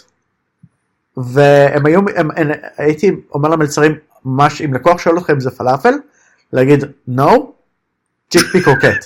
והם 1.17 1.86
היו, 1.86 1.99
הם, 2.15 2.31
הם, 2.36 2.51
הייתי 2.77 3.12
אומר 3.34 3.49
למלצרים, 3.49 3.95
ממש 4.25 4.62
אם 4.62 4.73
לקוח 4.73 4.99
שואל 5.01 5.17
אתכם 5.17 5.34
אם 5.34 5.39
זה 5.39 5.51
פלאפל, 5.51 5.93
להגיד 6.53 6.84
no, 7.17 7.31
chickpea 8.30 8.62
croquette. 8.63 9.06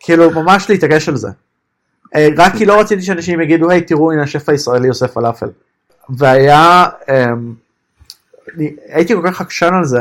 כאילו 0.00 0.30
ממש 0.30 0.70
להתעקש 0.70 1.08
על 1.08 1.16
זה. 1.16 1.28
אה, 2.16 2.28
רק 2.36 2.52
כי 2.56 2.66
לא 2.66 2.80
רציתי 2.80 3.02
שאנשים 3.02 3.40
יגידו, 3.40 3.70
היי 3.70 3.80
תראו 3.82 4.12
הנה 4.12 4.22
השף 4.22 4.48
הישראלי 4.48 4.88
עושה 4.88 5.08
פלאפל. 5.08 5.48
והיה, 6.08 6.86
אמ, 7.08 7.54
אני- 8.56 8.76
הייתי 8.88 9.14
כל 9.14 9.22
כך 9.26 9.40
עקשן 9.40 9.74
על 9.74 9.84
זה, 9.84 10.00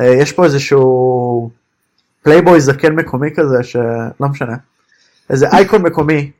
אה, 0.00 0.06
יש 0.06 0.32
פה 0.32 0.44
איזשהו 0.44 1.50
פלייבוי 2.22 2.60
זקן 2.60 2.92
מקומי 2.92 3.28
כזה 3.34 3.62
שלא 3.62 4.28
משנה. 4.30 4.56
איזה 5.30 5.48
אייקון 5.48 5.82
מקומי, 5.82 6.30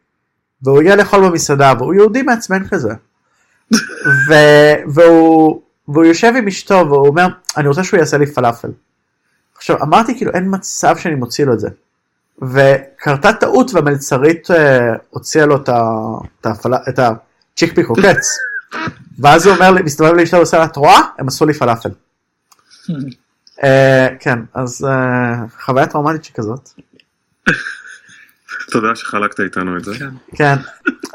והוא 0.63 0.81
הגיע 0.81 0.97
לאכול 0.97 1.29
במסעדה, 1.29 1.73
והוא 1.79 1.95
יהודי 1.95 2.23
מעצבן 2.23 2.69
כזה. 2.69 2.93
ו... 4.29 4.35
והוא... 4.95 5.61
והוא 5.93 6.05
יושב 6.05 6.33
עם 6.39 6.47
אשתו 6.49 6.75
והוא 6.75 7.07
אומר, 7.09 7.27
אני 7.57 7.69
רוצה 7.69 7.85
שהוא 7.85 8.01
יעשה 8.01 8.19
לי 8.19 8.27
פלאפל. 8.27 8.69
עכשיו 9.57 9.83
אמרתי 9.83 10.17
כאילו 10.17 10.33
אין 10.33 10.45
מצב 10.55 10.97
שאני 10.97 11.15
מוציא 11.15 11.45
לו 11.45 11.53
את 11.53 11.61
זה. 11.61 11.69
וקרתה 12.43 13.33
טעות 13.33 13.75
והמלצרית 13.75 14.51
אה, 14.51 14.79
הוציאה 15.11 15.47
לו 15.47 15.57
את, 15.57 15.69
הפל... 16.47 16.75
את 16.89 16.99
ה 16.99 17.08
chickpea 17.08 17.85
croquettes. 17.85 18.39
ואז 19.21 19.47
הוא 19.47 19.55
אומר 19.55 19.71
לי, 19.71 19.83
מסתובב 19.83 20.13
לאשתו 20.15 20.37
ועושה 20.37 20.59
לה, 20.59 20.65
את 20.65 20.77
רואה? 20.77 21.01
הם 21.19 21.29
עשו 21.29 21.47
לי 21.47 21.53
פלאפל. 21.55 21.91
אה, 23.65 24.09
כן, 24.21 24.39
אז 24.55 24.85
אה, 24.91 25.35
חוויה 25.65 25.87
טראומטית 25.87 26.25
שכזאת. 26.25 26.69
תודה 28.71 28.95
שחלקת 28.97 29.41
איתנו 29.41 29.77
את 29.77 29.85
זה. 29.85 29.95
כן. 29.99 30.11
כן, 30.35 30.55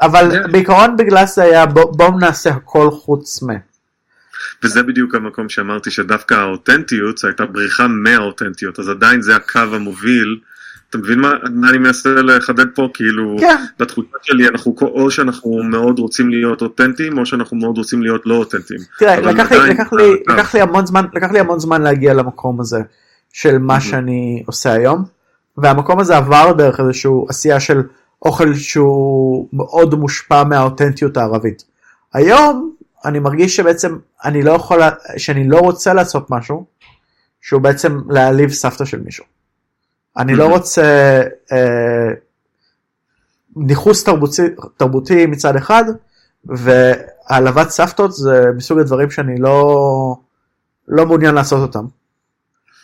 אבל 0.02 0.30
בעיקרון 0.52 0.96
בגלל 0.96 1.26
זה 1.26 1.42
היה 1.42 1.66
בוא- 1.66 1.96
בואו 1.96 2.18
נעשה 2.18 2.50
הכל 2.50 2.90
חוץ 2.90 3.42
מ... 3.42 3.46
וזה 4.62 4.82
בדיוק 4.82 5.14
המקום 5.14 5.48
שאמרתי 5.48 5.90
שדווקא 5.90 6.34
האותנטיות 6.34 7.24
הייתה 7.24 7.46
בריחה 7.46 7.88
מהאותנטיות, 7.88 8.78
אז 8.78 8.88
עדיין 8.88 9.22
זה 9.22 9.36
הקו 9.36 9.60
המוביל. 9.72 10.38
אתה 10.90 10.98
מבין 10.98 11.18
מה, 11.20 11.32
אני 11.68 11.78
מנסה 11.78 12.14
לחדד 12.14 12.66
פה? 12.74 12.88
כאילו, 12.94 13.36
כן. 13.40 13.56
בתחושה 13.78 14.16
שלי 14.22 14.48
אנחנו 14.48 14.76
או 14.80 15.10
שאנחנו 15.10 15.62
מאוד 15.62 15.98
רוצים 15.98 16.30
להיות 16.30 16.62
אותנטיים, 16.62 17.18
או 17.18 17.26
שאנחנו 17.26 17.56
מאוד 17.56 17.78
רוצים 17.78 18.02
להיות 18.02 18.22
לא 18.26 18.34
אותנטיים. 18.34 18.80
תראה, 18.98 19.20
לקח 19.20 19.52
עדיין, 19.52 19.72
לקח, 19.72 19.92
לי, 19.92 20.22
לקח 20.28 20.54
לי 20.54 20.60
המון 20.60 20.86
זמן, 20.86 21.04
לקח 21.14 21.30
לי 21.32 21.40
המון 21.40 21.58
זמן 21.58 21.82
להגיע 21.82 22.14
למקום 22.14 22.60
הזה 22.60 22.78
של 23.32 23.58
מה 23.58 23.80
שאני 23.80 24.42
עושה 24.46 24.72
היום, 24.72 25.04
והמקום 25.56 26.00
הזה 26.00 26.16
עבר 26.16 26.52
דרך 26.52 26.80
איזשהו 26.80 27.26
עשייה 27.28 27.60
של 27.60 27.82
אוכל 28.22 28.54
שהוא 28.54 29.48
מאוד 29.52 29.94
מושפע 29.94 30.44
מהאותנטיות 30.44 31.16
הערבית. 31.16 31.64
היום 32.14 32.72
אני 33.08 33.18
מרגיש 33.18 33.56
שבעצם 33.56 33.98
אני 34.24 34.42
לא 34.42 34.52
יכול, 34.52 34.80
שאני 35.16 35.48
לא 35.48 35.58
רוצה 35.58 35.94
לעשות 35.94 36.30
משהו 36.30 36.66
שהוא 37.40 37.62
בעצם 37.62 38.00
להעליב 38.10 38.50
סבתא 38.50 38.84
של 38.84 39.00
מישהו. 39.00 39.24
אני 40.16 40.34
לא. 40.34 40.44
רוצה 40.44 41.22
אה, 41.52 42.08
ניכוס 43.56 44.04
תרבותי, 44.04 44.42
תרבותי 44.76 45.26
מצד 45.26 45.56
אחד, 45.56 45.84
והעלבת 46.44 47.70
סבתות 47.70 48.12
זה 48.12 48.46
מסוג 48.56 48.78
הדברים 48.78 49.10
שאני 49.10 49.40
לא, 49.40 50.16
לא 50.88 51.06
מעוניין 51.06 51.34
לעשות 51.34 51.62
אותם. 51.62 51.86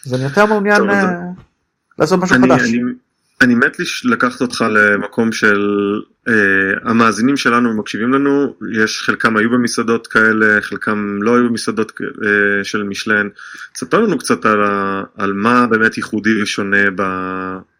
אז 0.06 0.14
אני 0.14 0.22
יותר 0.22 0.46
מעוניין 0.46 0.76
טוב, 0.76 0.88
אה, 0.90 1.20
לעשות 1.98 2.20
משהו 2.20 2.36
אני, 2.36 2.48
חדש. 2.48 2.60
אני, 2.60 2.80
אני 3.44 3.54
מת 3.54 3.76
לקחת 4.04 4.40
אותך 4.40 4.64
למקום 4.70 5.32
של 5.32 5.60
אה, 6.28 6.34
המאזינים 6.90 7.36
שלנו 7.36 7.74
מקשיבים 7.74 8.12
לנו, 8.12 8.54
יש 8.72 9.02
חלקם 9.02 9.36
היו 9.36 9.50
במסעדות 9.50 10.06
כאלה, 10.06 10.60
חלקם 10.60 11.22
לא 11.22 11.36
היו 11.36 11.48
במסעדות 11.48 11.92
אה, 12.00 12.64
של 12.64 12.82
משלן. 12.82 13.28
תספר 13.72 14.00
לנו 14.00 14.18
קצת 14.18 14.44
על, 14.44 14.60
על 15.16 15.32
מה 15.32 15.66
באמת 15.66 15.96
ייחודי 15.96 16.42
ושונה 16.42 16.90
ב, 16.96 17.02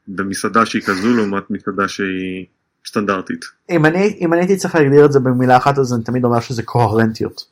במסעדה 0.09 0.66
שהיא 0.66 0.83
כזו 0.83 1.16
לעומת 1.16 1.50
מסעדה 1.50 1.88
שהיא 1.88 2.46
סטנדרטית. 2.87 3.44
אם 3.70 3.87
אני, 3.87 4.16
אם 4.20 4.33
אני 4.33 4.40
הייתי 4.40 4.57
צריך 4.57 4.74
להגדיר 4.74 5.05
את 5.05 5.12
זה 5.12 5.20
במילה 5.20 5.57
אחת 5.57 5.79
אז 5.79 5.94
אני 5.94 6.05
תמיד 6.05 6.24
אומר 6.24 6.40
שזה 6.40 6.62
קוהרנטיות. 6.62 7.44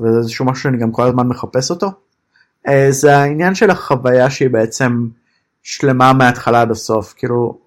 וזה 0.00 0.18
איזשהו 0.18 0.44
משהו 0.44 0.62
שאני 0.62 0.78
גם 0.78 0.92
כל 0.92 1.02
הזמן 1.02 1.26
מחפש 1.26 1.70
אותו. 1.70 1.92
אה, 2.68 2.86
זה 2.90 3.16
העניין 3.16 3.54
של 3.54 3.70
החוויה 3.70 4.30
שהיא 4.30 4.50
בעצם 4.50 5.06
שלמה 5.62 6.12
מההתחלה 6.12 6.60
עד 6.60 6.70
הסוף. 6.70 7.14
כאילו, 7.16 7.58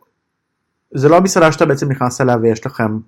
זה 0.93 1.09
לא 1.09 1.21
מסעדה 1.21 1.51
שאתה 1.51 1.65
בעצם 1.65 1.91
נכנס 1.91 2.21
אליה 2.21 2.37
ויש 2.41 2.65
לכם 2.65 2.99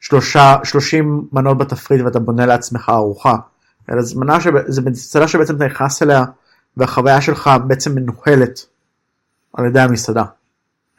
שלושה, 0.00 0.56
שלושים 0.64 1.24
מנות 1.32 1.58
בתפריט 1.58 2.00
ואתה 2.04 2.18
בונה 2.18 2.46
לעצמך 2.46 2.88
ארוחה. 2.88 3.36
אלא 3.90 4.02
זה 4.02 4.20
מנה 4.20 4.40
שב- 4.40 4.66
זה 4.70 4.82
מסעדה 4.90 5.28
שבעצם 5.28 5.56
אתה 5.56 5.66
נכנס 5.66 6.02
אליה 6.02 6.24
והחוויה 6.76 7.20
שלך 7.20 7.50
בעצם 7.66 7.94
מנוהלת 7.94 8.66
על 9.54 9.66
ידי 9.66 9.80
המסעדה. 9.80 10.24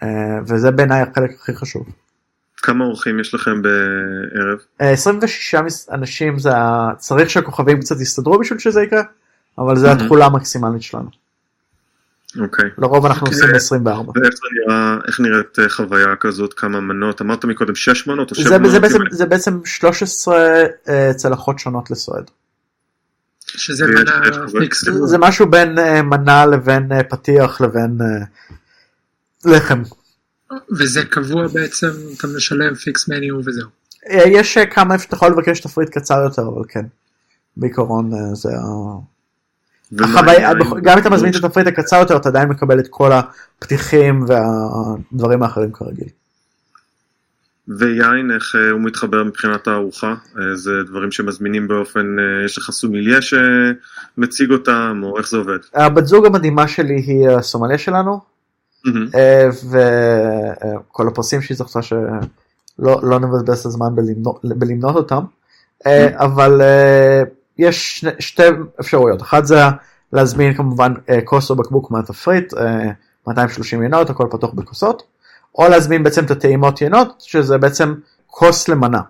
אה, 0.04 0.08
וזה 0.48 0.72
בעיניי 0.72 1.02
החלק 1.02 1.32
הכי 1.41 1.56
חשוב. 1.56 1.84
כמה 2.58 2.86
אורחים 2.86 3.19
יש 3.19 3.34
לכם 3.36 3.62
בערב? 3.62 4.58
אה, 4.82 4.89
26 4.91 5.56
מס- 5.56 5.89
אנשים 5.89 6.39
זה. 6.39 6.50
צריך 6.98 7.30
שהכוכבים 7.30 7.80
קצת 7.80 8.02
יסתדרו 8.02 8.39
בשביל 8.39 8.60
שזה 8.60 8.82
יקרה 8.84 9.02
אבל 9.58 9.76
זה 9.78 9.91
Mhm. 9.91 9.96
התכולה 9.96 10.26
המקסימלית 10.26 10.82
שלנו 10.82 11.10
אוקיי. 12.41 12.69
לרוב 12.78 13.06
אנחנו. 13.06 13.28
עושים 13.28 13.84
ב-24 13.84 14.19
ואיך 14.69 15.19
נראית 15.19 15.60
אה, 15.60 15.69
חוויה 15.69 16.15
כזאת, 16.19 16.54
כמה 16.54 16.80
מנות? 16.82 17.22
אמרת 17.22 17.46
מקודם 17.46 17.76
6 17.76 18.08
מנות 18.08 18.32
או 18.32 18.36
7 18.36 18.50
זה, 18.50 18.58
מנות? 18.60 18.72
זה, 18.72 18.80
בעצם, 18.80 18.96
אם 18.96 19.02
אני- 19.02 19.15
זה 19.15 19.26
בעצם 19.26 19.60
13 19.65 20.36
אה, 20.89 21.12
צלחות 21.15 21.60
שונות 21.60 21.91
לסועד 21.91 22.32
שזה 23.48 23.86
מנה 23.88 24.22
Fix. 24.60 24.84
זה- 25.04 25.17
משהו 25.17 25.50
בין 25.50 25.80
אה, 25.80 26.02
מנה 26.02 26.46
לבין 26.46 26.89
פתיח 27.10 27.62
לבין 27.62 27.98
לחם 29.46 29.82
וזה 30.78 31.06
קבוע 31.06 31.48
בעצם, 31.48 31.88
אתה 32.17 32.28
משלם 32.28 32.76
fix 32.76 33.08
menu 33.08 33.36
וזהו. 33.46 33.67
יש 34.10 34.58
כמה 34.58 34.93
איפה 34.93 35.04
שאתה 35.04 35.15
יכול 35.15 35.32
לבקש 35.32 35.60
תפריט 35.60 35.89
קצר 35.89 36.24
יותר 36.24 36.41
אבל 36.41 36.62
כן 36.67 36.86
בעיקרון 37.58 38.12
זה 38.36 38.50
ה... 38.50 39.12
החוויה, 39.99 40.53
גם 40.84 40.93
אם 40.93 41.01
אתה 41.01 41.10
מזמין 41.10 41.32
את 41.32 41.43
התפריט 41.43 41.67
הקצר 41.67 41.95
יותר 41.99 42.15
אתה 42.15 42.29
עדיין 42.29 42.49
מקבל 42.49 42.79
את 42.79 42.88
כל 42.89 43.12
הפתיחים 43.12 44.25
והדברים 44.27 45.43
האחרים 45.43 45.71
כרגיל. 45.71 46.08
ויין, 47.67 48.32
איך 48.32 48.56
אה, 48.56 48.71
הוא 48.71 48.82
מתחבר 48.82 49.23
מבחינת 49.23 49.67
הארוחה? 49.67 50.15
אה, 50.38 50.56
זה 50.56 50.71
דברים 50.88 51.12
שמזמינים 51.12 51.67
באופן, 51.67 52.19
אה, 52.19 52.45
יש 52.45 52.58
לך 52.58 52.71
סומיליה 52.71 53.19
שמציג 53.21 54.51
אותם, 54.51 55.01
או 55.03 55.17
איך 55.17 55.29
זה 55.29 55.38
עובד? 55.38 55.58
הבת 55.73 56.06
זוג 56.06 56.25
המדהימה 56.25 56.67
שלי 56.67 56.95
היא 56.95 57.29
הסומליה 57.29 57.77
שלנו 57.77 58.19
וכל 59.69 61.08
הפרסים 61.08 61.41
שהיא 61.41 61.58
זכתה 61.58 61.82
שלא 61.82 61.99
לא 62.79 63.19
נבזבז 63.19 63.60
את 63.60 63.65
הזמן 63.65 63.95
בלמנות, 63.95 64.41
בלמנות 64.43 64.95
אותם 64.95 65.23
אבל 66.15 66.62
יש 67.58 68.00
שני, 68.00 68.12
שתי 68.20 68.44
אפשרויות 68.80 69.22
אחת 69.22 69.46
זה 69.46 69.56
להזמין 70.13 70.54
כמובן 70.54 70.94
אה, 71.10 71.22
כוס 71.22 71.50
או 71.50 71.56
בקבוק 71.56 71.92
מהתפריט 71.92 72.54
אה, 72.54 72.92
230 73.28 73.84
ינות 73.84 74.10
הכל 74.10 74.28
פתוח 74.32 74.54
בכוסות 74.54 75.04
או 75.56 75.68
להזמין 75.68 76.04
בעצם 76.04 76.26
את 76.26 76.32
הטעימות 76.32 76.82
ינות 76.82 77.14
שזה 77.20 77.58
בעצם 77.58 77.93
כוס 78.28 78.68
למנה. 78.68 79.01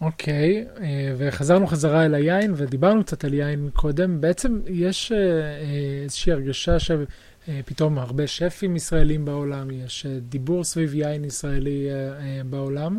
אוקיי, 0.00 0.64
אה, 0.80 1.14
וחזרנו 1.18 1.66
חזרה 1.66 2.04
אל 2.04 2.14
היין 2.14 2.54
ודיברנו 2.56 3.04
קצת 3.04 3.24
על 3.24 3.34
יין 3.34 3.70
קודם. 3.74 4.20
בעצם 4.20 4.60
יש 4.66 5.12
אה, 5.12 5.18
אה, 5.18 6.02
איזושהי 6.04 6.32
הרגשה 6.32 6.76
שפתאום 6.78 7.98
הרבה 7.98 8.26
שפים 8.26 8.76
ישראלים 8.76 9.24
בעולם, 9.24 9.70
יש 9.70 10.06
אה, 10.06 10.18
דיבור 10.20 10.64
סביב 10.64 10.94
יין 10.94 11.24
ישראלי 11.24 11.88
אה, 11.90 11.94
אה, 11.94 12.40
בעולם. 12.44 12.98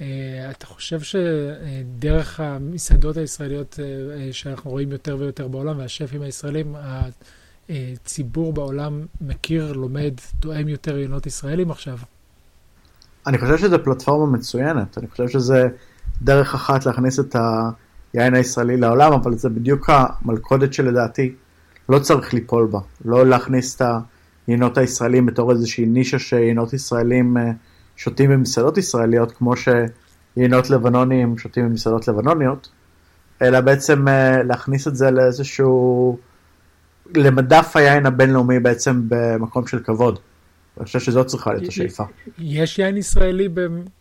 אה, 0.00 0.50
אתה 0.50 0.66
חושב 0.66 1.00
שדרך 1.00 2.40
המסעדות 2.40 3.16
הישראליות 3.16 3.80
אה, 3.82 3.84
אה, 4.16 4.32
שאנחנו 4.32 4.70
רואים 4.70 4.92
יותר 4.92 5.16
ויותר 5.20 5.48
בעולם 5.48 5.78
והשפים 5.78 6.22
הישראלים, 6.22 6.74
הציבור 7.68 8.52
בעולם 8.52 9.06
מכיר, 9.20 9.72
לומד, 9.72 10.14
תואם 10.40 10.68
יותר 10.68 10.98
ינות 10.98 11.26
ישראלים 11.26 11.70
עכשיו? 11.70 11.98
אני 13.26 13.38
חושב 13.38 13.58
שזו 13.58 13.84
פלטפורמה 13.84 14.36
מצוינת, 14.36 14.98
אני 14.98 15.06
חושב 15.08 15.28
שזה 15.28 15.68
דרך 16.22 16.54
אחת 16.54 16.86
להכניס 16.86 17.20
את 17.20 17.36
היין 18.12 18.34
הישראלי 18.34 18.76
לעולם, 18.76 19.12
אבל 19.12 19.34
זה 19.34 19.48
בדיוק 19.48 19.90
המלכודת 19.90 20.72
שלדעתי 20.72 21.34
לא 21.88 21.98
צריך 21.98 22.34
ליפול 22.34 22.66
בה, 22.66 22.80
לא 23.04 23.26
להכניס 23.26 23.76
את 23.76 23.82
היינות 24.46 24.78
הישראלים 24.78 25.26
בתור 25.26 25.52
איזושהי 25.52 25.86
נישה 25.86 26.18
שיינות 26.18 26.72
ישראלים 26.72 27.36
אה, 27.36 27.50
שותים 27.96 28.30
במסעדות 28.30 28.78
ישראליות, 28.78 29.32
כמו 29.32 29.54
שיינות 29.56 30.70
לבנונים 30.70 31.38
שותים 31.38 31.68
במסעדות 31.68 32.08
לבנוניות, 32.08 32.68
אלא 33.42 33.60
בעצם 33.60 34.08
אה, 34.08 34.42
להכניס 34.42 34.88
את 34.88 34.96
זה 34.96 35.10
לאיזשהו, 35.10 36.18
למדף 37.14 37.72
היין 37.74 38.06
הבינלאומי 38.06 38.60
בעצם 38.60 39.02
במקום 39.08 39.66
של 39.66 39.78
כבוד. 39.78 40.18
אני 40.76 40.84
חושב 40.84 41.00
שזאת 41.00 41.26
צריכה 41.26 41.52
להיות 41.52 41.68
השאיפה. 41.68 42.04
יש 42.38 42.78
יין 42.78 42.96
ישראלי 42.96 43.48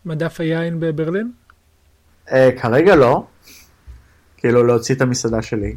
במדף 0.06 0.39
היין 0.39 0.80
בברלין? 0.80 1.32
כרגע 2.58 2.96
לא, 2.96 3.26
כאילו 4.38 4.64
להוציא 4.64 4.96
את 4.96 5.02
המסעדה 5.02 5.41
שלי. 5.41 5.76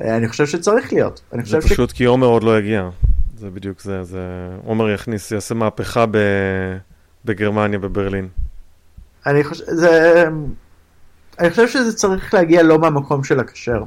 אה, 0.00 0.16
אני 0.16 0.28
חושב 0.28 0.46
שצריך 0.46 0.92
להיות. 0.92 1.20
אני 1.32 1.44
זה 1.44 1.60
פשוט 1.60 1.90
ש... 1.90 1.92
כי 1.92 2.04
עומר 2.04 2.26
עוד 2.26 2.44
לא 2.44 2.58
יגיע. 2.58 2.88
זה 3.36 3.50
בדיוק 3.50 3.80
זה, 3.80 4.04
זה... 4.04 4.48
עומר 4.64 4.90
יכניס, 4.90 5.30
יעשה 5.30 5.54
מהפכה 5.54 6.06
ב... 6.10 6.16
בגרמניה, 7.24 7.78
בברלין. 7.78 8.28
אני 9.26 9.44
חושב, 9.44 9.64
זה... 9.68 10.24
אני 11.38 11.50
חושב 11.50 11.68
שזה 11.68 11.96
צריך 11.96 12.34
להגיע 12.34 12.62
לא 12.62 12.78
מהמקום 12.78 13.24
של 13.24 13.40
הכשר. 13.40 13.84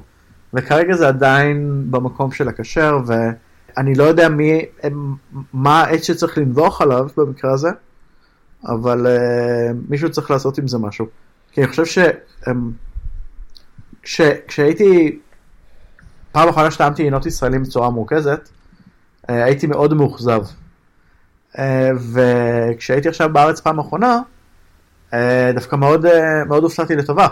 וכרגע 0.53 0.95
זה 0.95 1.07
עדיין 1.07 1.86
במקום 1.91 2.31
של 2.31 2.47
הכשר, 2.47 2.97
ואני 3.05 3.95
לא 3.95 4.03
יודע 4.03 4.29
מי, 4.29 4.65
מה 5.53 5.81
העץ 5.81 6.03
שצריך 6.03 6.38
לנבוח 6.38 6.81
עליו 6.81 7.07
במקרה 7.17 7.53
הזה, 7.53 7.69
אבל 8.65 9.07
uh, 9.07 9.75
מישהו 9.89 10.11
צריך 10.11 10.31
לעשות 10.31 10.57
עם 10.57 10.67
זה 10.67 10.77
משהו. 10.77 11.07
כי 11.51 11.61
אני 11.61 11.69
חושב 11.69 11.86
ש... 11.86 11.97
Um, 12.43 12.49
כש, 14.03 14.21
כשהייתי 14.47 15.19
פעם 16.31 16.49
אחרונה 16.49 16.71
שטעמתי 16.71 17.03
עינות 17.03 17.25
ישראלים 17.25 17.63
בצורה 17.63 17.89
מורכזת, 17.89 18.49
אה, 19.29 19.43
הייתי 19.43 19.67
מאוד 19.67 19.93
מאוכזב. 19.93 20.43
אה, 21.60 21.89
וכשהייתי 22.14 23.10
עכשיו 23.10 23.34
בארץ 23.34 23.60
פעם 23.60 23.80
אחרונה, 23.80 24.20
אה, 25.14 25.51
דווקא 25.54 25.76
מאוד, 25.76 26.06
מאוד 26.47 26.64
הופתעתי 26.64 26.95
לטובה. 26.95 27.28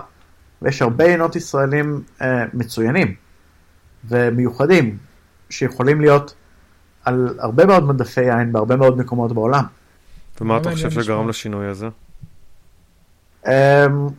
ויש 0.61 0.81
הרבה 0.81 1.05
עינות 1.05 1.35
ישראלים 1.35 2.01
מצוינים 2.53 3.15
ומיוחדים, 4.09 4.97
שיכולים 5.49 6.01
להיות 6.01 6.33
על 7.05 7.35
הרבה 7.39 7.65
מאוד 7.65 7.87
מדפי 7.87 8.21
יין 8.21 8.51
בהרבה 8.51 8.75
מאוד 8.75 8.97
מקומות 8.97 9.31
בעולם. 9.31 9.63
ומה 10.41 10.57
אתה 10.57 10.71
חושב 10.71 10.89
שגרם 10.91 11.29
לשינוי 11.29 11.67
הזה? 11.67 11.87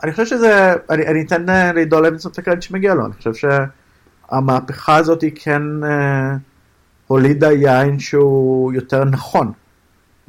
אני 0.02 0.10
חושב 0.10 0.26
שזה, 0.26 0.74
אני, 0.90 1.06
אני 1.06 1.22
אתן 1.22 1.74
לעידו 1.74 2.00
לוינסון 2.00 2.32
את 2.32 2.38
הקרדיט 2.38 2.62
שמגיע 2.62 2.94
לו, 2.94 3.06
אני 3.06 3.12
חושב 3.14 3.34
ש... 3.34 3.44
המהפכה 4.32 4.96
הזאת 4.96 5.22
היא 5.22 5.32
כן 5.34 5.84
אה, 5.84 6.36
הולידה 7.06 7.52
יין 7.52 7.98
שהוא 7.98 8.72
יותר 8.72 9.04
נכון. 9.04 9.52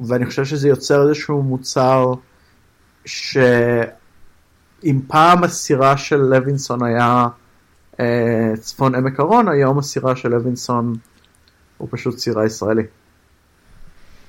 ואני 0.00 0.26
חושב 0.26 0.44
שזה 0.44 0.68
יוצר 0.68 1.08
איזשהו 1.08 1.42
מוצר 1.42 2.12
שאם 3.04 5.00
פעם 5.08 5.44
הסירה 5.44 5.96
של 5.96 6.16
לוינסון 6.16 6.84
היה 6.84 7.26
אה, 8.00 8.52
צפון 8.60 8.94
עמק 8.94 9.20
הרון, 9.20 9.48
היום 9.48 9.78
הסירה 9.78 10.16
של 10.16 10.28
לוינסון 10.28 10.94
הוא 11.78 11.88
פשוט 11.90 12.18
סירה 12.18 12.46
ישראלי. 12.46 12.82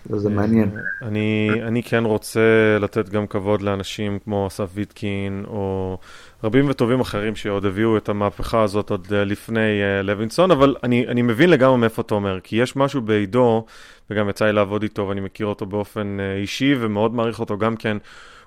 וזה 0.10 0.30
אה, 0.30 0.34
מעניין. 0.34 0.70
אני, 1.02 1.50
אני 1.68 1.84
כן 1.84 2.04
רוצה 2.06 2.78
לתת 2.80 3.10
גם 3.10 3.28
כבוד 3.28 3.62
לאנשים 3.62 4.20
כמו 4.20 4.48
אסף 4.48 4.70
ויטקין, 4.74 5.44
או 5.48 5.98
רבים 6.46 6.70
וטובים 6.70 7.00
אחרים 7.00 7.36
שעוד 7.36 7.66
הביאו 7.66 7.98
את 7.98 8.10
המהפכה 8.10 8.62
הזאת 8.62 8.90
עוד 8.90 9.08
אה, 9.14 9.24
לפני 9.24 9.82
uh, 9.82 10.04
לוינסון, 10.04 10.52
אבל 10.52 10.76
אני, 10.84 11.08
אני 11.08 11.22
מבין 11.22 11.50
לגמרי 11.50 11.78
מאיפה 11.78 12.02
אתה 12.02 12.16
אומר, 12.16 12.40
כי 12.40 12.56
יש 12.56 12.76
משהו 12.76 13.02
בעידו, 13.02 13.66
וגם 14.10 14.30
יצא 14.30 14.46
לי 14.46 14.54
לעבוד 14.54 14.84
איתו, 14.84 15.08
ואני 15.08 15.22
מכיר 15.22 15.48
אותו 15.48 15.66
באופן 15.66 16.18
uh, 16.20 16.42
אישי, 16.42 16.76
ומאוד 16.80 17.16
מעריך 17.16 17.40
אותו 17.40 17.58
גם 17.58 17.76
כן. 17.76 17.98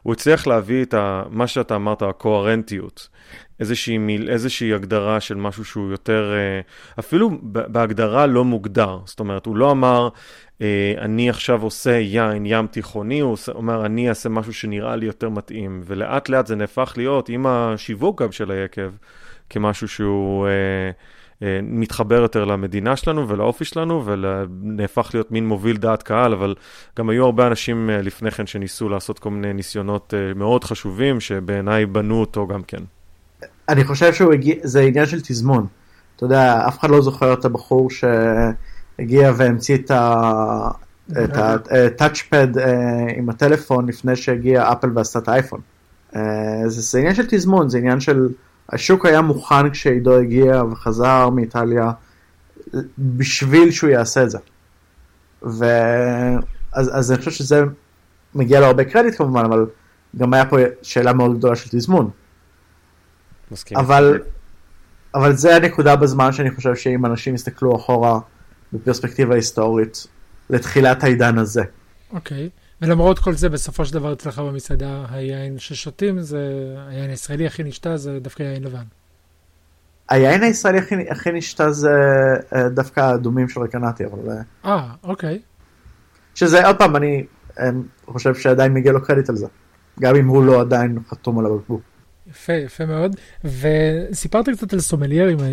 הוא 0.03 0.13
הצליח 0.13 0.47
להביא 0.47 0.83
את 0.83 0.95
ה, 0.95 1.23
מה 1.31 1.47
שאתה 1.47 1.77
אמרת, 1.77 2.03
הקוהרנטיות. 2.03 3.09
איזושהי, 3.61 3.99
מיל, 3.99 4.31
איזושהי 4.31 4.75
הגדרה 4.75 5.21
של 5.21 5.35
משהו 5.35 5.65
שהוא 5.65 5.91
יותר, 5.91 6.33
אפילו 6.99 7.31
בהגדרה 7.43 8.27
לא 8.27 8.45
מוגדר. 8.45 8.99
זאת 9.05 9.21
אומרת, 9.21 9.47
הוא 9.47 9.57
לא 9.57 9.71
אמר, 9.71 10.09
אה, 10.63 10.95
אני 10.99 11.31
עכשיו 11.31 11.63
עושה 11.63 11.91
יין 11.91 12.47
ים 12.47 12.67
תיכוני, 12.67 13.21
הוא 13.21 13.37
אומר, 13.55 13.87
אני 13.87 14.09
אעשה 14.09 14.29
משהו 14.29 14.55
שנראה 14.55 14.97
לי 14.97 15.07
יותר 15.07 15.29
מתאים. 15.29 15.81
ולאט 15.85 16.29
לאט 16.29 16.47
זה 16.47 16.57
נהפך 16.57 16.95
להיות, 16.97 17.29
עם 17.29 17.47
השיווק 17.47 18.23
גם 18.23 18.33
של 18.33 18.51
היקב, 18.51 18.91
כמשהו 19.51 19.89
שהוא 19.89 20.47
אה, 20.47 20.51
אה, 20.51 20.91
מתחבר 21.63 22.23
יותר 22.23 22.45
למדינה 22.45 22.97
שלנו 22.97 23.29
ולאופי 23.29 23.65
שלנו, 23.65 24.07
ונהפך 24.07 25.11
להיות 25.15 25.31
מין 25.31 25.47
מוביל 25.47 25.77
דעת 25.77 26.03
קהל, 26.03 26.33
אבל 26.33 26.55
גם 26.99 27.11
היו 27.11 27.25
הרבה 27.25 27.47
אנשים 27.47 27.91
אה, 27.91 28.03
לפני 28.03 28.31
כן 28.31 28.47
שניסו 28.47 28.89
לעשות 28.89 29.19
כל 29.19 29.31
מיני 29.31 29.53
ניסיונות 29.53 30.15
אה, 30.17 30.35
מאוד 30.35 30.65
חשובים, 30.65 31.21
שבעיניי 31.21 31.87
בנו 31.87 32.21
אותו 32.21 32.47
גם 32.47 32.63
כן. 32.63 32.83
אני 33.69 33.85
חושב 33.85 34.13
שזה 34.13 34.81
עניין 34.81 35.07
של 35.07 35.21
תזמון. 35.21 35.67
אתה 36.17 36.25
יודע, 36.25 36.69
אף 36.69 36.79
אחד 36.79 36.91
לא 36.91 37.01
זוכר 37.01 37.33
את 37.33 37.45
הבחור 37.45 37.91
ש... 37.91 38.05
הגיע 38.99 39.33
והמציא 39.37 39.77
את 39.77 39.91
ה-touchpad 39.91 42.59
אה, 42.59 43.07
עם 43.17 43.31
הטלפון 43.31 43.89
לפני 43.89 44.17
שהגיע 44.17 44.73
אפל 44.73 44.91
ועשתה 44.95 45.19
את 45.19 45.29
האייפון. 45.29 45.61
אה, 46.17 46.23
זה 46.67 46.99
עניין 46.99 47.15
של 47.15 47.27
תזמון, 47.29 47.69
זה 47.69 47.79
עניין 47.79 48.01
של, 48.01 48.29
השוק 48.73 49.07
היה 49.07 49.21
מוכן 49.21 49.71
כשעידו 49.71 50.19
הגיע 50.19 50.63
וחזר 50.65 51.29
מאיטליה 51.29 51.91
בשביל 52.99 53.71
שהוא 53.71 53.91
יעשה 53.91 54.23
את 54.23 54.31
זה. 54.31 54.39
ואז 55.43 56.41
אז 56.73 57.13
אני 57.13 57.19
חושב 57.19 57.31
שזה 57.31 57.63
מגיע 58.35 58.61
לו 58.61 58.67
הרבה 58.67 58.85
קרדיט 58.85 59.15
כמובן, 59.17 59.45
אבל 59.45 59.67
גם 60.17 60.35
היה 60.35 60.47
פה 60.47 60.57
שאלה 60.83 61.13
מאוד 61.13 61.39
גדולה 61.39 61.57
של 61.57 61.79
תזמון. 61.79 62.11
מסכים. 63.51 63.79
אבל, 63.79 64.21
אבל 65.15 65.37
זה 65.37 65.57
הנקודה 65.57 65.97
בזמן 65.97 66.33
שאני 66.33 66.51
חושב 66.51 66.77
שאם 66.77 67.07
אנשים 67.07 67.35
יסתכלו 67.35 67.77
אחורה 67.77 68.19
בפרספקטיבה 68.73 69.35
היסטורית 69.35 70.07
לתחילת 70.51 71.05
העידן 71.05 71.39
הזה. 71.39 71.63
אוקיי, 72.13 72.47
okay. 72.47 72.68
ולמרות 72.83 73.19
כל 73.19 73.33
זה, 73.33 73.49
בסופו 73.49 73.85
של 73.85 73.95
דבר 73.95 74.13
אצלך 74.13 74.39
במסעדה 74.39 75.05
היין 75.11 75.59
ששותים, 75.59 76.21
זה 76.21 76.75
היין 76.89 77.11
הישראלי 77.11 77.47
הכי 77.47 77.63
נשתה, 77.63 77.97
זה 77.97 78.21
דווקא 78.21 78.43
יין 78.43 78.65
לבן. 78.65 78.85
היין 80.09 80.43
הישראלי 80.43 80.79
הכי, 80.79 80.95
הכי 81.11 81.33
נשתה 81.33 81.71
זה 81.71 81.91
אה, 82.55 82.69
דווקא 82.69 83.01
האדומים 83.01 83.49
של 83.49 83.61
רקנטי, 83.61 84.05
אבל... 84.05 84.31
אה, 84.31 84.43
אה, 84.65 84.89
אוקיי. 85.05 85.39
שזה, 86.35 86.67
עוד 86.67 86.79
פעם, 86.79 86.97
אני 86.97 87.27
חושב 88.07 88.35
שעדיין 88.35 88.75
מגיע 88.75 88.93
לו 88.93 89.05
קרדיט 89.05 89.29
על 89.29 89.37
זה. 89.37 89.47
גם 90.01 90.17
אם 90.17 90.27
הוא 90.27 90.45
לא 90.45 90.61
עדיין 90.61 90.99
חתום 91.09 91.39
על 91.39 91.47
הבקבוק. 91.47 91.81
יפה, 92.31 92.53
יפה 92.53 92.87
מאוד. 92.87 93.17
וסיפרת 93.45 94.49
קצת 94.49 94.73
על 94.73 94.81
סומליירים, 94.81 95.41
אה, 95.41 95.45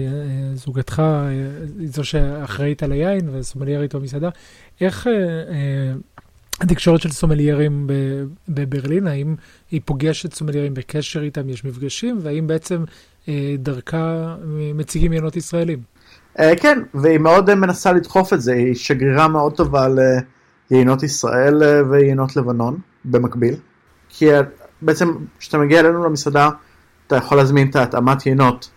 זוגתך, 0.53 0.99
אה, 1.05 1.31
זו 1.85 2.03
שאחראית 2.03 2.83
על 2.83 2.91
היין 2.91 3.29
וסומליירית 3.29 3.95
במסעדה. 3.95 4.29
איך 4.81 5.07
אה, 5.07 5.13
אה, 5.13 5.93
התקשורת 6.61 7.01
של 7.01 7.11
סומליירים 7.11 7.87
בברלין, 8.47 9.07
האם 9.07 9.35
היא 9.71 9.81
פוגשת 9.85 10.33
סומליירים 10.33 10.73
בקשר 10.73 11.21
איתם, 11.21 11.49
יש 11.49 11.65
מפגשים, 11.65 12.19
והאם 12.21 12.47
בעצם 12.47 12.83
אה, 13.27 13.55
דרכה 13.59 14.35
מציגים 14.75 15.13
יינות 15.13 15.35
ישראלים? 15.35 15.79
אה, 16.39 16.55
כן, 16.55 16.79
והיא 16.93 17.17
מאוד 17.19 17.55
מנסה 17.55 17.91
לדחוף 17.93 18.33
את 18.33 18.41
זה, 18.41 18.53
היא 18.53 18.75
שגרירה 18.75 19.27
מאוד 19.27 19.55
טובה 19.55 19.87
ליינות 20.71 21.03
ישראל 21.03 21.63
ויינות 21.89 22.35
לבנון 22.35 22.79
במקביל. 23.05 23.55
כי 24.09 24.25
בעצם 24.81 25.11
כשאתה 25.39 25.57
מגיע 25.57 25.79
אלינו 25.79 26.03
למסעדה, 26.03 26.49
אתה 27.07 27.15
יכול 27.15 27.37
להזמין 27.37 27.69
את 27.69 27.75
ההתאמת 27.75 28.25
יינות, 28.25 28.69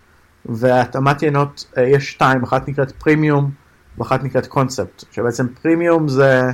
והתאמת 0.46 1.22
יינות 1.22 1.64
אה, 1.78 1.82
יש 1.82 2.10
שתיים, 2.10 2.42
אחת 2.42 2.68
נקראת 2.68 2.92
פרימיום 2.92 3.50
ואחת 3.98 4.22
נקראת 4.24 4.46
קונספט, 4.46 5.04
שבעצם 5.10 5.46
פרימיום 5.62 6.08
זה 6.08 6.40
אה, 6.40 6.50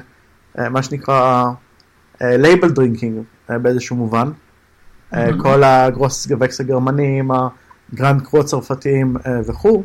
מה 0.59 0.83
שנקרא 0.83 1.45
label 2.20 2.68
אה, 2.68 2.72
drinking 2.72 3.18
אה, 3.49 3.53
באיזשהו 3.59 3.97
מובן, 3.97 4.31
mm-hmm. 4.31 5.17
כל 5.43 5.63
ה 5.64 5.72
Grosses 5.72 6.27
Gewächs 6.27 6.61
הגרמנים, 6.61 7.31
ה 7.93 7.97
Grand 7.97 8.22
Cru 8.22 8.41
הצרפתיים 8.41 9.17
וכו', 9.47 9.83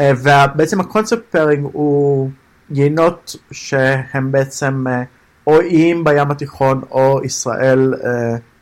ובעצם 0.00 0.80
הקונספט 0.80 1.22
פארינג 1.30 1.68
הוא 1.72 2.30
יינות 2.70 3.36
שהם 3.50 4.32
בעצם 4.32 4.84
או 5.46 5.60
איים 5.60 6.04
בים 6.04 6.30
התיכון 6.30 6.80
או 6.90 7.20
ישראל 7.24 7.94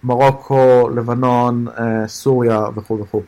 מרוקו, 0.05 0.89
לבנון, 0.95 1.66
אה, 1.68 2.09
סוריה 2.09 2.61
וכו' 2.76 3.01
וכו'. 3.01 3.22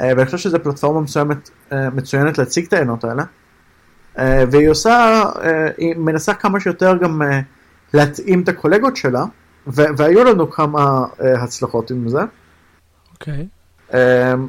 אה, 0.00 0.12
ואני 0.16 0.24
חושב 0.24 0.38
שזו 0.38 0.58
פלטפורמה 0.62 1.00
מסוימת 1.00 1.50
אה, 1.72 1.90
מצוינת 1.90 2.38
להציג 2.38 2.66
את 2.66 2.72
העיינות 2.72 3.04
האלה. 3.04 3.22
והיא 4.18 4.68
עושה, 4.68 5.22
היא 5.76 5.94
מנסה 5.96 6.34
כמה 6.34 6.60
שיותר 6.60 6.96
גם 6.96 7.22
להתאים 7.94 8.42
את 8.42 8.48
הקולגות 8.48 8.96
שלה, 8.96 9.24
והיו 9.66 10.24
לנו 10.24 10.50
כמה 10.50 11.04
הצלחות 11.18 11.90
עם 11.90 12.08
זה. 12.08 12.20
אוקיי. 13.12 13.46
Okay. 13.90 13.96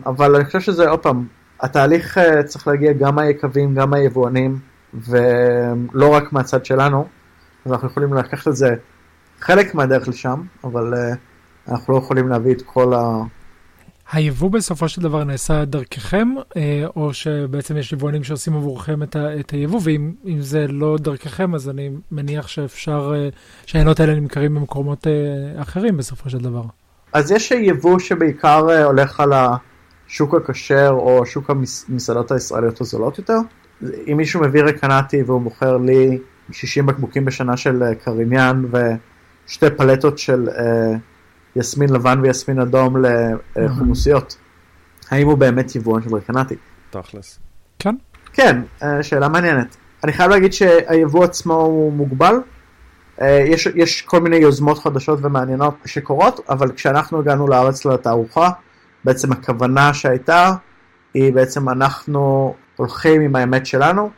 אבל 0.05 0.35
אני 0.35 0.45
חושב 0.45 0.59
שזה 0.59 0.89
עוד 0.89 0.99
פעם, 0.99 1.25
התהליך 1.63 2.17
אה, 2.17 2.43
צריך 2.43 2.67
להגיע 2.67 2.93
גם 2.93 3.15
מהיקבים, 3.15 3.75
גם 3.75 3.89
מהיבואנים, 3.89 4.59
ולא 4.93 6.13
רק 6.13 6.33
מהצד 6.33 6.65
שלנו, 6.65 7.07
אז 7.65 7.71
אנחנו 7.71 7.87
יכולים 7.87 8.13
לקחת 8.13 8.47
את 8.47 8.55
זה 8.55 8.75
חלק 9.39 9.75
מהדרך 9.75 10.07
לשם, 10.07 10.41
אבל 10.63 10.93
אה, 10.93 11.13
אנחנו 11.67 11.93
לא 11.93 11.97
יכולים 11.97 12.27
להביא 12.27 12.53
את 12.53 12.61
כל 12.61 12.93
ה... 12.93 13.23
היבוא 14.13 14.51
בסופו 14.51 14.89
של 14.89 15.01
דבר 15.01 15.23
נעשה 15.23 15.65
דרככם, 15.65 16.27
אה, 16.57 16.83
או 16.95 17.13
שבעצם 17.13 17.77
יש 17.77 17.93
יבואנים 17.93 18.23
שעושים 18.23 18.55
עבורכם 18.55 19.03
את, 19.03 19.15
ה, 19.15 19.39
את 19.39 19.51
היבוא, 19.51 19.79
ואם 19.83 20.13
זה 20.39 20.67
לא 20.67 20.97
דרככם, 20.99 21.55
אז 21.55 21.69
אני 21.69 21.89
מניח 22.11 22.47
שאפשר, 22.47 23.13
שהעיינות 23.65 23.99
האלה 23.99 24.15
נמכרים 24.15 24.55
במקומות 24.55 25.07
אחרים 25.57 25.97
בסופו 25.97 26.29
של 26.29 26.37
דבר. 26.37 26.63
אז 27.13 27.31
יש 27.31 27.51
יבוא 27.51 27.99
שבעיקר 27.99 28.83
הולך 28.83 29.19
על 29.19 29.33
השוק 29.33 30.35
הכשר 30.35 30.89
או 30.91 31.25
שוק 31.25 31.49
המסעדות 31.49 32.31
הישראליות 32.31 32.81
הזולות 32.81 33.17
יותר. 33.17 33.37
אם 33.83 34.17
מישהו 34.17 34.41
מביא 34.41 34.63
רקנטי 34.63 35.23
והוא 35.23 35.41
מוכר 35.41 35.77
לי 35.77 36.19
60 36.51 36.85
בקבוקים 36.85 37.25
בשנה 37.25 37.57
של 37.57 37.83
אה, 37.83 37.95
קריניאן 37.95 38.63
ושתי 38.71 39.65
פלטות 39.77 40.17
של 40.17 40.47
uh, 40.47 40.59
יסמין 41.55 41.89
לבן 41.89 42.19
ויסמין 42.21 42.59
אדום 42.59 42.95
לחומוסיות, 43.55 44.37
האם 45.09 45.27
הוא 45.27 45.37
באמת 45.37 45.75
יבואן 45.75 46.01
של 46.01 46.15
רקנטי? 46.15 46.55
תכלס. 46.89 47.39
כן. 47.79 47.95
כן, 48.33 48.61
uh, 48.79 48.85
שאלה 49.01 49.29
מעניינת. 49.29 49.77
אני 50.03 50.13
חייב 50.13 50.31
להגיד 50.31 50.53
שהיבוא 50.53 51.23
עצמו 51.23 51.53
הוא 51.53 51.93
מוגבל. 51.93 52.35
Uh, 53.17 53.23
יש, 53.23 53.67
יש 53.75 54.01
כל 54.01 54.19
מיני 54.19 54.35
יוזמות 54.35 54.79
חדשות 54.79 55.19
ומעניינות 55.21 55.75
שקורות, 55.85 56.39
אבל 56.49 56.71
כשאנחנו 56.71 57.19
הגענו 57.19 57.47
לארץ 57.47 57.85
לתערוכה, 57.85 58.49
בעצם 59.03 59.31
הכוונה 59.31 59.93
שהייתה 59.93 60.53
היא 61.13 61.33
בעצם 61.33 61.69
אנחנו 61.69 62.53
הולכים 62.75 63.21
עם 63.21 63.35
האמת 63.35 63.65
שלנו, 63.65 64.09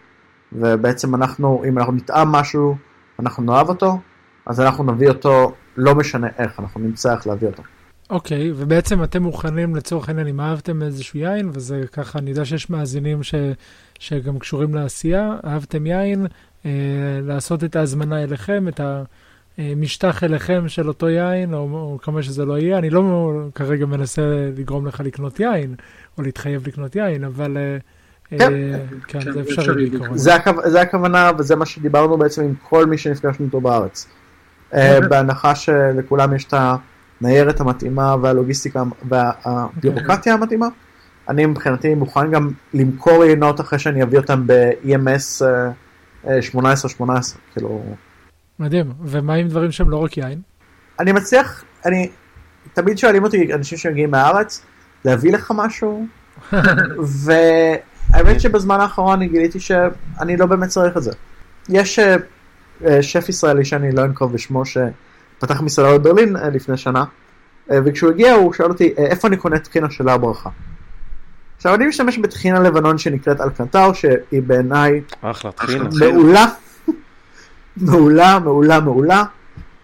ובעצם 0.53 1.15
אנחנו, 1.15 1.63
אם 1.67 1.77
אנחנו 1.77 1.93
נטעם 1.93 2.31
משהו, 2.31 2.75
אנחנו 3.19 3.43
נאהב 3.43 3.69
אותו, 3.69 3.99
אז 4.45 4.59
אנחנו 4.59 4.83
נביא 4.83 5.09
אותו, 5.09 5.51
לא 5.77 5.95
משנה 5.95 6.27
איך, 6.37 6.59
אנחנו 6.59 6.81
נמצא 6.81 7.13
איך 7.13 7.27
להביא 7.27 7.47
אותו. 7.47 7.63
אוקיי, 8.09 8.49
okay, 8.49 8.53
ובעצם 8.55 9.03
אתם 9.03 9.23
מוכנים 9.23 9.75
לצורך 9.75 10.09
העניין, 10.09 10.27
אם 10.27 10.41
אהבתם 10.41 10.81
איזשהו 10.81 11.19
יין, 11.19 11.49
וזה 11.53 11.81
ככה, 11.91 12.19
אני 12.19 12.29
יודע 12.29 12.45
שיש 12.45 12.69
מאזינים 12.69 13.23
ש, 13.23 13.35
שגם 13.99 14.39
קשורים 14.39 14.75
לעשייה, 14.75 15.35
אהבתם 15.45 15.85
יין, 15.85 16.27
אה, 16.65 16.71
לעשות 17.23 17.63
את 17.63 17.75
ההזמנה 17.75 18.23
אליכם, 18.23 18.67
את 18.67 18.79
המשטח 19.57 20.23
אליכם 20.23 20.67
של 20.67 20.87
אותו 20.87 21.09
יין, 21.09 21.53
או, 21.53 21.59
או 21.59 21.97
כמה 22.01 22.23
שזה 22.23 22.45
לא 22.45 22.57
יהיה. 22.57 22.77
אני 22.77 22.89
לא 22.89 23.31
כרגע 23.55 23.85
מנסה 23.85 24.21
לגרום 24.57 24.87
לך 24.87 24.99
לקנות 24.99 25.39
יין, 25.39 25.75
או 26.17 26.23
להתחייב 26.23 26.67
לקנות 26.67 26.95
יין, 26.95 27.23
אבל... 27.23 27.57
אה, 27.57 27.77
כן, 28.29 28.53
אה, 28.53 28.79
כן, 29.07 29.19
כן, 29.21 29.31
זה 29.31 29.41
אפשרי. 29.41 29.91
זה 30.65 30.81
הכוונה 30.81 31.31
וזה 31.37 31.55
מה 31.55 31.65
שדיברנו 31.65 32.17
בעצם 32.17 32.43
עם 32.43 32.53
כל 32.69 32.85
מי 32.85 32.97
שנפגשנו 32.97 33.45
איתו 33.45 33.61
בארץ. 33.61 34.07
אה, 34.75 34.99
בהנחה 35.09 35.55
שלכולם 35.55 36.35
יש 36.35 36.45
את 36.45 36.53
הניירת 37.21 37.59
המתאימה 37.59 38.15
והלוגיסטיקה 38.21 38.83
והביורוקרטיה 39.09 40.33
המתאימה. 40.33 40.67
אני 41.29 41.45
מבחינתי 41.45 41.95
מוכן 41.95 42.31
גם 42.31 42.51
למכור 42.73 43.25
יינות 43.25 43.61
אחרי 43.61 43.79
שאני 43.79 44.03
אביא 44.03 44.19
אותם 44.19 44.47
ב-EMS 44.47 45.41
18-18, 46.25 46.27
כאילו... 47.53 47.83
מדהים, 48.59 48.93
ומה 49.01 49.33
עם 49.33 49.47
דברים 49.47 49.71
שהם 49.71 49.89
לא 49.89 49.97
רק 49.97 50.17
יין? 50.17 50.41
אני 50.99 51.11
מצליח, 51.11 51.63
אני, 51.85 52.09
תמיד 52.73 52.97
שואלים 52.97 53.23
אותי 53.23 53.53
אנשים 53.53 53.77
שמגיעים 53.77 54.11
מהארץ, 54.11 54.61
להביא 55.05 55.33
לך 55.33 55.53
משהו, 55.55 56.05
והאמת 57.23 58.41
שבזמן 58.41 58.79
האחרון 58.79 59.13
אני 59.13 59.27
גיליתי 59.27 59.59
שאני 59.59 60.37
לא 60.37 60.45
באמת 60.45 60.69
צריך 60.69 60.97
את 60.97 61.03
זה. 61.03 61.11
יש 61.69 61.99
אה, 61.99 62.05
אה, 62.11 62.15
שף 63.01 63.29
ישראלי 63.29 63.65
שאני 63.65 63.91
לא 63.91 64.03
אנקוב 64.03 64.33
בשמו 64.33 64.63
שפתח 64.65 65.61
מסעדה 65.61 65.97
בברלין 65.97 66.35
אה, 66.35 66.49
לפני 66.49 66.77
שנה, 66.77 67.03
וכשהוא 67.69 68.09
הגיע 68.09 68.33
הוא 68.33 68.53
שאל 68.53 68.65
אותי 68.65 68.93
איפה 68.97 69.27
אני 69.27 69.37
קונה 69.37 69.59
טחינה 69.59 69.89
של 69.89 70.09
הברכה. 70.09 70.49
עכשיו 71.57 71.75
אני 71.75 71.87
משתמש 71.87 72.17
בטחינה 72.17 72.59
לבנון 72.59 72.97
שנקראת 72.97 73.41
אלקנטאו 73.41 73.95
שהיא 73.95 74.41
בעיניי 74.47 75.01
מעולה, 75.99 76.45
מעולה, 77.77 78.39
מעולה, 78.39 78.79
מעולה, 78.79 79.23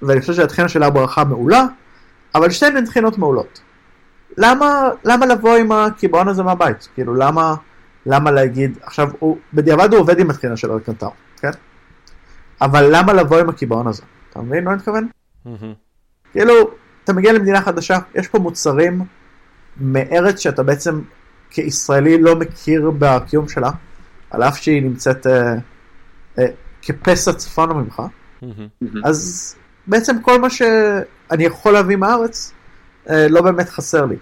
ואני 0.01 0.21
חושב 0.21 0.33
שהטחינה 0.33 0.69
של 0.69 0.83
הברכה 0.83 1.23
מעולה, 1.23 1.65
אבל 2.35 2.49
שתיהן 2.49 2.77
הן 2.77 2.85
טחינות 2.85 3.17
מעולות. 3.17 3.61
למה, 4.37 4.89
למה 5.03 5.25
לבוא 5.25 5.55
עם 5.55 5.71
הקיבעון 5.71 6.27
הזה 6.27 6.43
מהבית? 6.43 6.87
כאילו, 6.93 7.15
למה, 7.15 7.55
למה 8.05 8.31
להגיד, 8.31 8.77
עכשיו, 8.81 9.09
הוא, 9.19 9.37
בדיעבד 9.53 9.93
הוא 9.93 10.01
עובד 10.01 10.19
עם 10.19 10.29
התחינה 10.29 10.57
של 10.57 10.71
אלקנטר, 10.71 11.09
כן? 11.37 11.51
אבל 12.61 12.87
למה 12.91 13.13
לבוא 13.13 13.39
עם 13.39 13.49
הקיבעון 13.49 13.87
הזה? 13.87 14.03
אתה 14.29 14.41
מבין 14.41 14.63
מה 14.63 14.71
אני 14.71 14.77
מתכוון? 14.77 15.07
כאילו, 16.31 16.53
אתה 17.03 17.13
מגיע 17.13 17.33
למדינה 17.33 17.61
חדשה, 17.61 17.99
יש 18.15 18.27
פה 18.27 18.39
מוצרים 18.39 19.01
מארץ 19.77 20.39
שאתה 20.39 20.63
בעצם 20.63 21.01
כישראלי 21.49 22.21
לא 22.21 22.35
מכיר 22.35 22.91
בקיום 22.99 23.49
שלה, 23.49 23.71
על 24.29 24.43
אף 24.43 24.57
שהיא 24.57 24.83
נמצאת 24.83 25.27
אה, 25.27 25.53
אה, 26.39 26.45
כפסע 26.81 27.33
צפונה 27.33 27.73
ממך, 27.73 28.01
אז 29.03 29.55
בעצם 29.87 30.21
כל 30.21 30.41
מה 30.41 30.49
שאני 30.49 31.43
יכול 31.43 31.73
להביא 31.73 31.95
מהארץ, 31.95 32.53
אה, 33.09 33.27
לא 33.27 33.41
באמת 33.41 33.69
חסר 33.69 34.05
לי. 34.05 34.15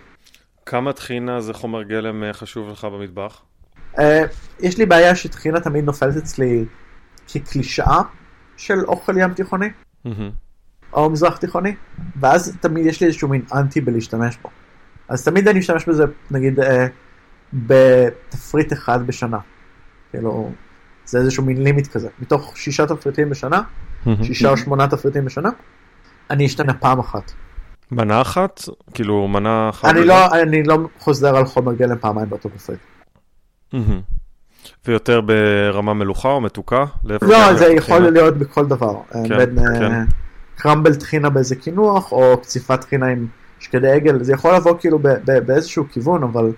כמה 0.65 0.93
טחינה 0.93 1.41
זה 1.41 1.53
חומר 1.53 1.83
גלם 1.83 2.23
אה, 2.23 2.33
חשוב 2.33 2.69
לך 2.69 2.85
במטבח? 2.85 3.41
אה, 3.99 4.23
יש 4.59 4.77
לי 4.77 4.85
בעיה 4.85 5.15
שטחינה 5.15 5.59
תמיד 5.59 5.85
נופלת 5.85 6.17
אצלי 6.17 6.65
כקלישאה 7.27 8.01
של 8.59 8.85
אוכל 8.85 9.17
ים 9.17 9.33
תיכוני, 9.33 9.69
או 10.93 11.09
מזרח 11.09 11.37
תיכוני, 11.37 11.75
ואז 12.19 12.57
תמיד 12.59 12.85
יש 12.85 13.01
לי 13.01 13.07
איזשהו 13.07 13.27
מין 13.27 13.41
אנטי 13.53 13.81
בלהשתמש 13.81 14.37
בו. 14.41 14.49
אז 15.07 15.23
תמיד 15.23 15.47
אני 15.47 15.59
משתמש 15.59 15.89
בזה, 15.89 16.03
נגיד, 16.31 16.59
בתפריט 17.53 18.73
אחד 18.73 19.07
בשנה. 19.07 19.37
כאילו, 20.11 20.51
זה 21.05 21.19
איזשהו 21.19 21.45
מין 21.45 21.63
לימיט 21.63 21.87
כזה. 21.87 22.09
מתוך 22.19 22.57
שישה 22.57 22.85
תפריטים 22.87 23.29
בשנה, 23.29 23.61
שישה 24.23 24.49
או 24.49 24.57
שמונה 24.57 24.87
תפריטים 24.87 25.25
בשנה, 25.25 25.49
אני 26.29 26.45
אשתנה 26.45 26.73
פעם 26.73 26.99
אחת. 26.99 27.31
מנה 27.91 28.21
אחת? 28.21 28.61
כאילו 28.93 29.27
מנה 29.27 29.69
אחת? 29.69 29.89
אני 29.89 30.05
לא, 30.05 30.41
אני 30.41 30.63
לא 30.63 30.77
חוזר 30.99 31.35
על 31.37 31.45
חומר 31.45 31.73
גלם 31.73 31.97
פעמיים 31.97 32.29
באותו 32.29 32.49
תפריט. 32.49 32.79
ויותר 34.87 35.21
ברמה 35.21 35.93
מלוכה 35.93 36.29
או 36.29 36.41
מתוקה? 36.41 36.85
לא, 37.03 37.53
זה 37.53 37.67
יכול 37.67 37.99
להיות 37.99 38.37
בכל 38.37 38.65
דבר. 38.65 38.95
כן, 39.11 39.37
בין 39.37 39.59
כן. 39.79 40.05
קרמבל 40.55 40.95
טחינה 40.95 41.29
באיזה 41.29 41.55
קינוח, 41.55 42.11
או 42.11 42.37
קציפת 42.41 42.81
טחינה 42.81 43.07
עם 43.07 43.27
שקדי 43.59 43.91
עגל, 43.91 44.23
זה 44.23 44.33
יכול 44.33 44.55
לבוא 44.55 44.75
כאילו 44.79 44.99
באיזשהו 45.25 45.85
כיוון, 45.91 46.23
אבל 46.23 46.51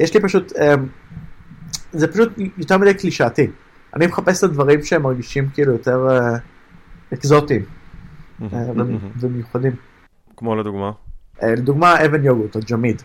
יש 0.00 0.14
לי 0.14 0.20
פשוט, 0.20 0.52
זה 1.92 2.12
פשוט 2.12 2.32
יותר 2.58 2.78
מדי 2.78 2.94
קלישאתי. 2.94 3.50
אני 3.96 4.06
מחפש 4.06 4.38
את 4.38 4.44
הדברים 4.44 4.82
שהם 4.82 5.02
מרגישים 5.02 5.48
כאילו 5.54 5.72
יותר 5.72 6.08
אקזוטיים 7.14 7.62
ומיוחדים. 9.20 9.72
כמו 10.36 10.56
לדוגמה? 10.56 10.90
אה, 11.42 11.52
לדוגמה 11.52 12.04
אבן 12.04 12.24
יוגורט 12.24 12.56
או 12.56 12.60
ג'מיד. 12.70 13.02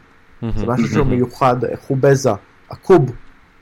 זה 0.55 0.65
משהו 0.65 0.87
שהוא 0.87 1.05
מיוחד, 1.05 1.63
אה, 1.63 1.77
חובזה, 1.77 2.31
הקוב. 2.71 3.11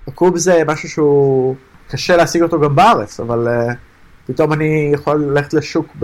הקוב 0.10 0.38
זה 0.38 0.62
משהו 0.68 0.90
שהוא 0.90 1.56
קשה 1.88 2.18
להשיג 2.18 2.42
אותו 2.42 2.62
גם 2.62 2.76
בארץ, 2.76 3.20
אבל 3.20 3.48
uh, 3.48 3.74
פתאום 4.28 4.54
אני 4.54 4.92
יכול 4.94 5.24
ללכת 5.24 5.54
לשוק 5.54 5.96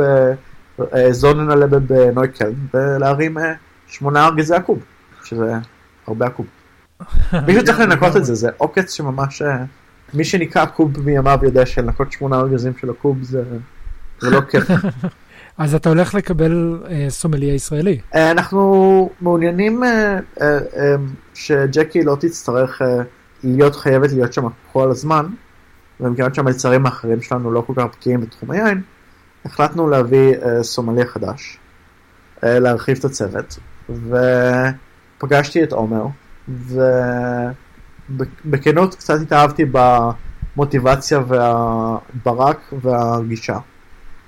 בזונן 0.79 1.51
הלבד 1.51 1.87
בנויקל 1.87 2.53
ולהרים 2.73 3.37
uh, 3.37 3.41
שמונה 3.87 4.25
ארגזי 4.25 4.55
הקוב, 4.55 4.79
שזה 5.23 5.53
הרבה 6.07 6.25
הקוב. 6.25 6.45
מישהו 7.47 7.65
צריך 7.65 7.79
לנקות 7.79 8.15
את 8.15 8.25
זה, 8.25 8.35
זה 8.35 8.49
עוקץ 8.57 8.93
שממש, 8.93 9.41
uh, 9.41 9.45
מי 10.13 10.23
שניקה 10.23 10.65
קוב 10.65 10.99
מימיו 10.99 11.39
יודע 11.43 11.65
שלנקות 11.65 12.11
שמונה 12.11 12.39
ארגזים 12.39 12.73
של 12.81 12.89
הקוב 12.89 13.23
זה, 13.23 13.43
זה 14.19 14.29
לא 14.29 14.41
כיף. 14.41 14.63
אז 15.57 15.75
אתה 15.75 15.89
הולך 15.89 16.15
לקבל 16.15 16.79
אה, 16.89 17.05
סומליה 17.09 17.53
ישראלי. 17.53 17.99
אה, 18.15 18.31
אנחנו 18.31 19.09
מעוניינים 19.21 19.83
אה, 19.83 19.89
אה, 20.41 20.57
אה, 20.77 20.95
שג'קי 21.33 22.03
לא 22.03 22.17
תצטרך 22.19 22.81
אה, 22.81 22.87
להיות 23.45 23.75
חייבת 23.75 24.11
להיות 24.11 24.33
שם 24.33 24.47
כל 24.71 24.91
הזמן, 24.91 25.25
ומכיוון 25.99 26.33
שהמלצרים 26.33 26.85
האחרים 26.85 27.21
שלנו 27.21 27.51
לא 27.51 27.61
כל 27.61 27.73
כך 27.75 27.83
בקיאים 27.83 28.21
בתחום 28.21 28.51
היין, 28.51 28.81
החלטנו 29.45 29.89
להביא 29.89 30.35
אה, 30.35 30.63
סומליה 30.63 31.05
חדש, 31.05 31.57
אה, 32.43 32.59
להרחיב 32.59 32.97
את 32.99 33.05
הצוות, 33.05 33.59
ופגשתי 33.89 35.63
את 35.63 35.71
עומר, 35.71 36.05
ובכנות 38.09 38.95
קצת 38.95 39.21
התאהבתי 39.21 39.65
במוטיבציה 39.71 41.19
והברק 41.27 42.73
והגישה. 42.81 43.57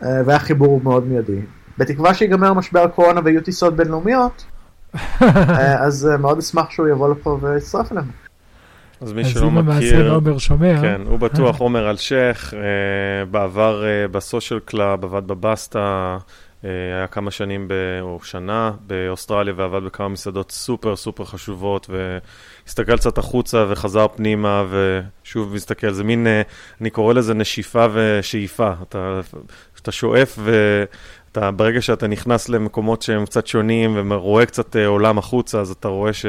אה, 0.03 0.22
והיה 0.26 0.39
חיבור 0.39 0.82
מאוד 0.84 1.07
מיידי. 1.07 1.41
בתקווה 1.78 2.13
שיגמר 2.13 2.53
משבר 2.53 2.84
הקורונה 2.84 3.22
ויהיו 3.24 3.41
טיסות 3.41 3.76
בינלאומיות, 3.76 4.45
אז 5.86 6.09
מאוד 6.20 6.38
אשמח 6.38 6.70
שהוא 6.70 6.88
יבוא 6.88 7.09
לפה 7.09 7.39
ויצטרף 7.41 7.91
אלינו. 7.91 8.26
אז 9.02 9.14
מי 9.14 9.22
אז 9.22 9.28
שלא 9.28 9.48
אם 9.48 9.58
המאזין 9.58 10.00
מכיר, 10.00 10.14
עומר 10.14 10.38
שומע, 10.38 10.82
כן, 10.82 11.02
הוא 11.06 11.20
בטוח 11.20 11.60
עומר 11.62 11.89
אלשיך, 11.89 12.54
אה, 12.54 13.26
בעבר 13.26 13.86
אה, 13.86 14.08
ב 14.07 14.15
Social 14.15 14.59
Club, 14.59 15.03
עבד 15.04 15.28
בבסטה, 15.28 16.18
אה, 16.66 16.70
היה 16.98 17.08
כמה 17.08 17.32
שנים, 17.32 17.68
ב, 17.68 17.74
או 18.02 18.20
שנה 18.24 18.72
באוסטרליה 18.88 19.54
ועבד 19.58 19.84
בכמה 19.84 20.08
מסעדות 20.08 20.52
סופר 20.52 20.95
סופר 20.95 21.26
חשובות, 21.26 21.89
והסתכל 21.89 22.98
קצת 22.98 23.18
החוצה 23.18 23.66
וחזר 23.70 24.08
פנימה, 24.16 24.66
ושוב 24.70 25.54
מסתכל, 25.54 25.91
זה 25.91 26.04
מין, 26.04 26.28
אני 26.82 26.89
קורא 26.89 27.14
לזה 27.14 27.34
נשיפה 27.34 27.86
ושאיפה. 27.93 28.72
אתה, 28.82 29.20
אתה 29.82 29.91
שואף 29.91 30.39
ואתה, 30.43 31.52
ברגע 31.52 31.82
שאתה 31.82 32.08
נכנס 32.08 32.50
למקומות 32.50 33.02
שהם 33.02 33.26
קצת 33.26 33.48
שונים 33.48 34.12
ורואה 34.12 34.45
קצת 34.45 34.76
עולם 34.76 35.18
החוצה, 35.18 35.60
אז 35.60 35.72
אתה 35.72 35.88
רואה 35.88 36.14
ש... 36.14 36.26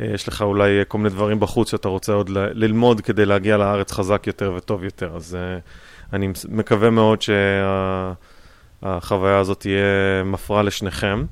אה, 0.00 0.06
יש 0.14 0.28
לך 0.28 0.42
אולי 0.42 0.70
כל 0.88 0.98
מיני 0.98 1.10
דברים 1.10 1.40
בחוץ 1.40 1.70
שאתה 1.70 1.88
רוצה 1.88 2.12
עוד 2.12 2.30
ללמוד 2.30 3.00
כדי 3.00 3.26
להגיע 3.26 3.56
לארץ 3.56 3.92
חזק 3.92 4.26
יותר 4.26 4.52
וטוב 4.56 4.84
יותר. 4.84 5.16
אז 5.16 5.36
uh, 5.36 5.36
אני 6.12 6.28
מקווה 6.48 6.90
מאוד 6.90 7.18
שהחוויה 8.82 9.38
הזאת 9.38 9.60
תהיה 9.60 9.82
מפרה 10.24 10.62
לשניכם. 10.62 11.24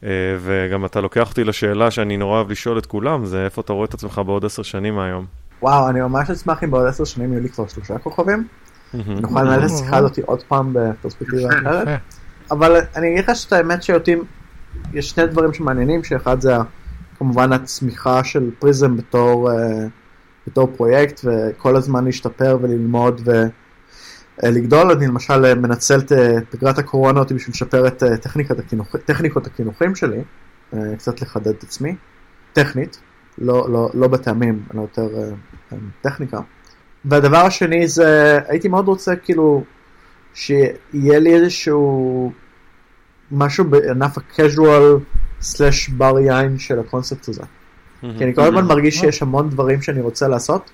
Uh, 0.00 0.04
וגם 0.40 0.84
אתה 0.84 1.00
לוקח 1.00 1.30
אותי 1.30 1.44
לשאלה 1.44 1.90
שאני 1.90 2.16
נורא 2.16 2.36
אוהב 2.36 2.50
לשאול 2.50 2.78
את 2.78 2.86
כולם, 2.86 3.24
זה 3.24 3.44
איפה 3.44 3.60
אתה 3.60 3.72
רואה 3.72 3.84
את 3.84 3.94
עצמך 3.94 4.20
בעוד 4.26 4.44
עשר 4.44 4.62
שנים 4.62 4.96
מהיום. 4.96 5.26
וואו, 5.62 5.88
אני 5.88 6.00
ממש 6.00 6.30
אשמח 6.30 6.64
אם 6.64 6.70
בעוד 6.70 6.86
עשר 6.86 7.04
שנים 7.04 7.32
יהיו 7.32 7.42
לי 7.42 7.48
כבר 7.48 7.66
שלושה 7.66 7.98
כוכבים. 7.98 8.46
נוכל 8.94 9.42
לנהל 9.42 9.60
את 9.60 9.64
השיחה 9.64 9.96
הזאת 9.96 10.18
עוד 10.18 10.42
פעם 10.42 10.72
בפרספקטיבה 10.72 11.48
אחרת. 11.48 11.88
אבל 12.50 12.76
אני 12.96 13.12
אגיד 13.12 13.24
לך 13.24 13.36
שאת 13.36 13.52
האמת 13.52 13.82
שאותי, 13.82 14.16
יש 14.92 15.10
שני 15.10 15.26
דברים 15.26 15.52
שמעניינים, 15.52 16.04
שאחד 16.04 16.40
זה 16.40 16.54
כמובן 17.18 17.52
הצמיחה 17.52 18.24
של 18.24 18.50
פריזם 18.58 18.96
בתור, 18.96 19.50
אה, 19.50 19.86
בתור 20.46 20.68
פרויקט, 20.76 21.20
וכל 21.24 21.76
הזמן 21.76 22.04
להשתפר 22.04 22.58
וללמוד 22.62 23.28
ולגדול. 24.42 24.90
אני 24.90 25.06
למשל 25.06 25.44
אה, 25.44 25.54
מנצל 25.54 25.98
את 25.98 26.12
אה, 26.12 26.36
פגרת 26.50 26.78
הקורונה 26.78 27.20
אותי 27.20 27.34
בשביל 27.34 27.52
לשפר 27.52 27.86
את 27.86 28.02
אה, 28.02 28.58
הקינוח, 28.58 28.96
טכניקות 29.04 29.46
הקינוחים 29.46 29.94
שלי, 29.94 30.20
אה, 30.74 30.96
קצת 30.96 31.20
לחדד 31.22 31.48
את 31.48 31.62
עצמי, 31.62 31.96
טכנית, 32.52 33.00
לא, 33.38 33.66
לא, 33.70 33.90
לא 33.94 34.08
בטעמים, 34.08 34.62
אלא 34.74 34.80
יותר 34.80 35.08
אה, 35.14 35.28
אה, 35.72 35.78
טכניקה. 36.00 36.40
והדבר 37.04 37.38
השני 37.38 37.88
זה, 37.88 38.38
הייתי 38.48 38.68
מאוד 38.68 38.88
רוצה 38.88 39.16
כאילו 39.16 39.64
שיהיה 40.34 41.18
לי 41.18 41.34
איזשהו 41.34 42.32
משהו 43.30 43.64
בענף 43.64 44.18
ה-casual 44.18 45.00
סלאש 45.40 45.88
בר 45.88 46.18
יין 46.18 46.58
של 46.58 46.78
הקונספט 46.80 47.28
הזה. 47.28 47.42
כי 48.00 48.24
אני 48.24 48.34
כל 48.34 48.40
הזמן 48.42 48.64
מרגיש 48.64 48.94
שיש 48.98 49.22
המון 49.22 49.50
דברים 49.50 49.82
שאני 49.82 50.00
רוצה 50.00 50.28
לעשות, 50.28 50.70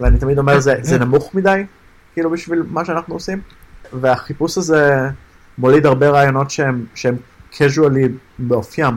ואני 0.00 0.18
תמיד 0.18 0.38
אומר 0.38 0.60
זה, 0.60 0.74
זה 0.82 0.98
נמוך 0.98 1.34
מדי, 1.34 1.64
כאילו 2.12 2.30
בשביל 2.30 2.62
מה 2.70 2.84
שאנחנו 2.84 3.14
עושים, 3.14 3.40
והחיפוש 3.92 4.58
הזה 4.58 5.08
מוליד 5.58 5.86
הרבה 5.86 6.08
רעיונות 6.10 6.50
שהם, 6.50 6.84
שהם 6.94 7.16
קז'ואליים 7.52 8.08
באופיים. 8.38 8.94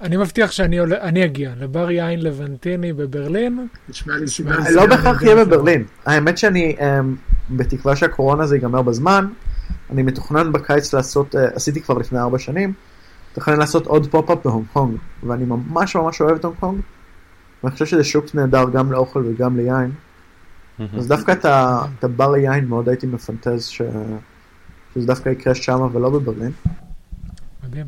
אני 0.00 0.16
מבטיח 0.16 0.50
שאני 0.52 0.78
עולה- 0.78 1.00
אני 1.00 1.24
אגיע 1.24 1.52
לבר 1.60 1.90
יין 1.90 2.22
לבנטיני 2.22 2.92
בברלין. 2.92 3.66
נשמע 3.88 4.16
לי. 4.16 4.24
אז 4.58 4.74
לא 4.76 4.86
בהכרח 4.86 5.22
יהיה. 5.22 5.44
בברלין. 5.44 5.84
האמת 6.06 6.38
שאני, 6.38 6.76
אמ, 6.80 7.16
בתקווה 7.50 7.96
שהקורונה 7.96 8.42
הזה 8.44 8.56
ייגמר 8.56 8.82
בזמן, 8.82 9.26
אני 9.90 10.02
מתוכנן 10.02 10.52
בקיץ 10.52 10.94
לעשות, 10.94 11.36
אה, 11.36 11.44
עשיתי 11.54 11.80
כבר 11.80 11.98
לפני 11.98 12.18
ארבע 12.18 12.38
שנים, 12.38 12.72
מתוכנן 13.34 13.58
לעשות 13.58 13.86
עוד 13.86 14.06
פופ-אפ 14.10 14.38
בהונג 14.44 14.66
קונג, 14.72 14.96
ואני 15.22 15.44
ממש 15.44 15.96
ממש 15.96 16.20
אוהב 16.20 16.34
את 16.36 16.44
הונג 16.44 16.56
קונג, 16.60 16.80
ואני 17.64 17.72
חושב 17.72 17.86
שזה 17.86 18.04
שוק 18.04 18.34
נהדר 18.34 18.70
גם 18.70 18.92
לאוכל 18.92 19.24
וגם 19.26 19.56
ליין, 19.56 19.90
אז 20.98 21.08
דווקא 21.08 21.32
את 21.98 22.04
הבר 22.04 22.30
ליין 22.30 22.64
מאוד 22.64 22.88
הייתי 22.88 23.06
מפנטז 23.06 23.64
ש- 23.66 23.82
שזה 24.94 25.06
דווקא 25.06 25.28
יקרה 25.28 25.54
שם 25.54 25.88
ולא 25.92 26.10
בברלין. 26.10 26.50
מדהים. 27.64 27.86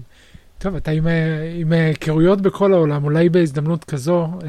טוב, 0.58 0.74
אתה 0.74 0.90
עם, 0.90 1.06
עם 1.60 1.72
היכרויות 1.72 2.40
בכל 2.40 2.72
העולם, 2.72 3.04
אולי 3.04 3.28
בהזדמנות 3.28 3.84
כזו, 3.84 4.24
אה, 4.44 4.48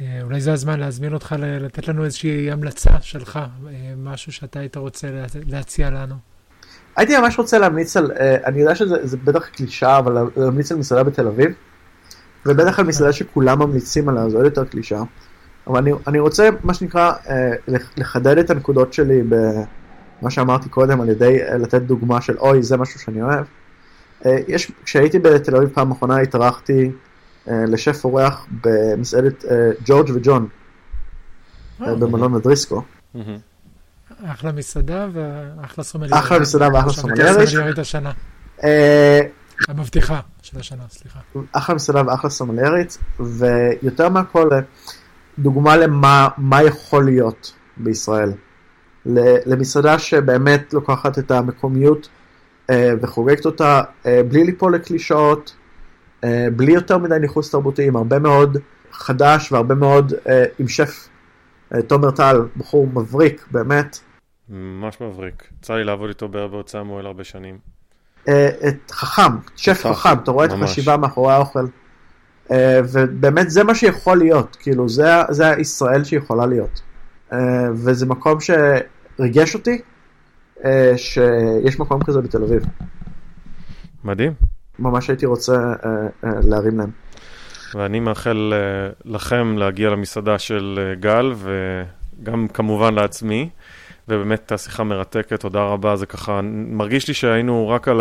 אה, 0.00 0.22
אולי 0.22 0.40
זה 0.40 0.52
הזמן 0.52 0.80
להזמין 0.80 1.14
אותך 1.14 1.34
לתת 1.60 1.88
לנו 1.88 2.04
איזושהי 2.04 2.50
המלצה 2.50 3.00
שלך, 3.00 3.36
אה, 3.36 3.72
משהו 3.96 4.32
שאתה 4.32 4.58
היית 4.60 4.76
רוצה 4.76 5.10
לה- 5.10 5.26
להציע 5.46 5.90
לנו. 5.90 6.14
הייתי 6.96 7.18
ממש 7.18 7.38
רוצה 7.38 7.58
להמליץ 7.58 7.96
על, 7.96 8.10
אה, 8.20 8.36
אני 8.44 8.60
יודע 8.60 8.74
שזה 8.74 8.96
זה 9.06 9.16
בטח 9.16 9.46
קלישאה, 9.48 9.98
אבל 9.98 10.26
להמליץ 10.36 10.72
על 10.72 10.78
מסעדה 10.78 11.02
בתל 11.02 11.26
אביב, 11.26 11.50
ובטח 12.46 12.78
על 12.78 12.86
מסעדה 12.86 13.12
שכולם 13.12 13.58
ממליצים 13.62 14.08
עליה, 14.08 14.28
זה 14.30 14.36
עוד 14.36 14.44
יותר 14.44 14.64
קלישאה. 14.64 15.02
אבל 15.66 15.78
אני, 15.78 15.92
אני 16.06 16.18
רוצה, 16.18 16.48
מה 16.64 16.74
שנקרא, 16.74 17.12
אה, 17.28 17.50
לח- 17.68 17.90
לחדד 17.96 18.38
את 18.38 18.50
הנקודות 18.50 18.92
שלי 18.92 19.22
במה 19.28 20.30
שאמרתי 20.30 20.68
קודם, 20.68 21.00
על 21.00 21.08
ידי 21.08 21.38
אה, 21.42 21.56
לתת 21.58 21.82
דוגמה 21.82 22.20
של 22.20 22.38
אוי, 22.38 22.62
זה 22.62 22.76
משהו 22.76 23.00
שאני 23.00 23.22
אוהב. 23.22 23.44
יש, 24.48 24.72
כשהייתי 24.84 25.18
בתל 25.18 25.56
אביב 25.56 25.68
פעם 25.68 25.90
אחרונה, 25.90 26.18
התארחתי 26.18 26.90
לשף 27.46 28.04
אורח 28.04 28.46
במסעדת 28.64 29.44
ג'ורג' 29.84 30.10
וג'ון, 30.14 30.48
במלון 31.80 32.34
הדריסקו. 32.34 32.82
מהמם. 33.14 33.36
אחלה 34.26 34.52
מסעדה 34.52 35.06
ואחלה 35.12 35.84
סומליארית. 35.84 36.24
אחלה 36.24 36.38
מסעדה 36.38 36.68
ואחלה 36.74 36.92
סומליארית. 36.92 37.48
סומליארית 37.48 37.78
השנה, 37.78 38.12
אה, 38.64 39.20
המבטיחה 39.68 40.20
של 40.42 40.58
השנה, 40.58 40.82
סליחה. 40.90 41.18
אחלה 41.52 41.74
מסעדה 41.74 42.02
ואחלה 42.06 42.30
סמלרית, 42.30 42.98
ויותר 43.20 44.08
מהכל, 44.08 44.48
דוגמה 45.38 45.76
למה 45.76 46.28
מה 46.36 46.62
יכול 46.62 47.04
להיות 47.04 47.52
בישראל. 47.76 48.32
למסעדה 49.46 49.98
שבאמת 49.98 50.74
לוקחת 50.74 51.18
את 51.18 51.30
המקומיות 51.30 52.08
אה, 52.70 52.92
וחוגגת 53.02 53.46
אותה 53.46 53.82
אה, 54.06 54.20
בלי 54.28 54.44
ליפול 54.44 54.74
לקלישאות, 54.74 55.54
אה, 56.24 56.46
בלי 56.56 56.72
יותר 56.72 56.98
מדי 56.98 57.18
ניחוס 57.20 57.50
תרבותי, 57.50 57.86
עם 57.86 57.96
הרבה 57.96 58.18
מאוד 58.18 58.58
חדש 58.92 59.52
והרבה 59.52 59.74
מאוד 59.74 60.12
אה, 60.28 60.44
עם 60.58 60.68
שף 60.68 61.08
אה, 61.08 61.13
תומר 61.82 62.10
טל, 62.10 62.40
בחור 62.56 62.86
מבריק, 62.86 63.46
באמת. 63.50 63.98
ממש 64.48 65.00
מבריק. 65.00 65.48
יצא 65.58 65.74
לי 65.74 65.84
לעבוד 65.84 66.08
איתו 66.08 66.28
בערב 66.28 66.50
בהוצאה 66.50 66.82
מועל 66.82 67.06
הרבה 67.06 67.24
שנים. 67.24 67.58
אה, 68.28 68.50
חכם, 68.90 69.32
שף 69.56 69.86
חכם, 69.86 70.18
אתה 70.22 70.30
רואה 70.30 70.46
את. 70.46 70.50
החשיבה 70.52 70.96
מאחורי 70.96 71.32
האוכל. 71.32 71.66
אה, 72.50 72.80
ובאמת 72.92 73.50
זה 73.50 73.64
מה 73.64 73.74
שיכול 73.74 74.18
להיות, 74.18 74.56
כאילו 74.56 74.88
זה, 74.88 75.06
זה 75.30 75.48
הישראל 75.48 76.04
שיכולה 76.04 76.46
להיות. 76.46 76.82
אה, 77.32 77.38
וזה 77.72 78.06
מקום 78.06 78.38
שריגש 78.40 79.54
אותי, 79.54 79.80
אה, 80.64 80.92
שיש 80.96 81.80
מקום 81.80 82.04
כזה 82.04 82.20
בתל 82.20 82.42
אביב. 82.42 82.62
מדהים. 84.04 84.32
ממש 84.78 85.10
הייתי 85.10 85.26
רוצה 85.26 85.52
אה, 85.54 85.90
אה, 86.24 86.30
להרים 86.42 86.78
להם. 86.78 86.90
ואני 87.74 88.00
מאחל 88.00 88.52
אה, 88.54 88.92
לכם 89.04 89.58
להגיע 89.58 89.90
למסעדה 89.90 90.38
של 90.38 90.80
אה, 90.82 90.94
גל, 90.94 91.34
וגם 91.36 92.48
כמובן 92.48 92.94
לעצמי. 92.94 93.48
ובאמת 94.08 94.52
השיחה 94.52 94.84
מרתקת, 94.84 95.40
תודה 95.40 95.62
רבה, 95.62 95.96
זה 95.96 96.06
ככה, 96.06 96.40
מרגיש 96.52 97.08
לי 97.08 97.14
שהיינו 97.14 97.68
רק 97.68 97.88
על 97.88 98.00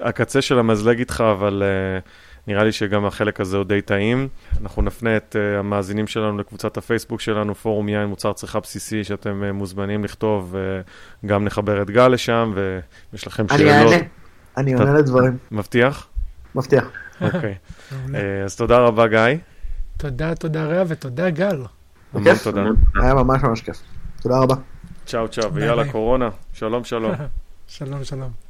הקצה 0.00 0.42
של 0.42 0.58
המזלג 0.58 0.98
איתך, 0.98 1.24
אבל 1.32 1.62
uh, 1.62 2.08
נראה 2.46 2.64
לי 2.64 2.72
שגם 2.72 3.06
החלק 3.06 3.40
הזה 3.40 3.56
הוא 3.56 3.64
די 3.64 3.82
טעים. 3.82 4.28
אנחנו 4.60 4.82
נפנה 4.82 5.16
את 5.16 5.36
uh, 5.36 5.58
המאזינים 5.58 6.06
שלנו 6.06 6.38
לקבוצת 6.38 6.76
הפייסבוק 6.76 7.20
שלנו, 7.20 7.54
פורום 7.54 7.88
יין 7.88 8.06
מוצר 8.06 8.32
צריכה 8.32 8.60
בסיסי, 8.60 9.04
שאתם 9.04 9.42
uh, 9.48 9.52
מוזמנים 9.52 10.04
לכתוב, 10.04 10.54
וגם 11.24 11.44
נחבר 11.44 11.82
את 11.82 11.90
גל 11.90 12.08
לשם, 12.08 12.52
ויש 13.12 13.26
לכם 13.26 13.46
אני 13.50 13.58
שאלות. 13.58 13.92
אענה, 13.92 14.04
אני 14.56 14.74
עונה 14.74 14.92
לדברים, 14.92 15.36
מבטיח? 15.50 16.06
מבטיח. 16.54 16.90
אוקיי. 17.20 17.54
אה, 18.14 18.44
אז 18.44 18.56
תודה 18.56 18.78
רבה, 18.78 19.06
גיא. 19.06 19.38
תודה, 19.96 20.34
תודה 20.34 20.64
רע 20.64 20.82
ותודה 20.88 21.30
גל. 21.30 21.62
המון. 22.14 22.34
תודה. 22.44 22.62
היה 23.02 23.14
ממש 23.14 23.42
ממש 23.42 23.60
כיף. 23.62 23.76
תודה 24.22 24.38
רבה. 24.38 24.54
צ'או 25.06 25.28
צ'או, 25.28 25.54
ויאללה. 25.54 25.92
קורונה. 25.92 26.28
שלום 26.52 26.84
שלום. 26.84 27.12
שלום, 27.66 28.04
שלום. 28.04 28.47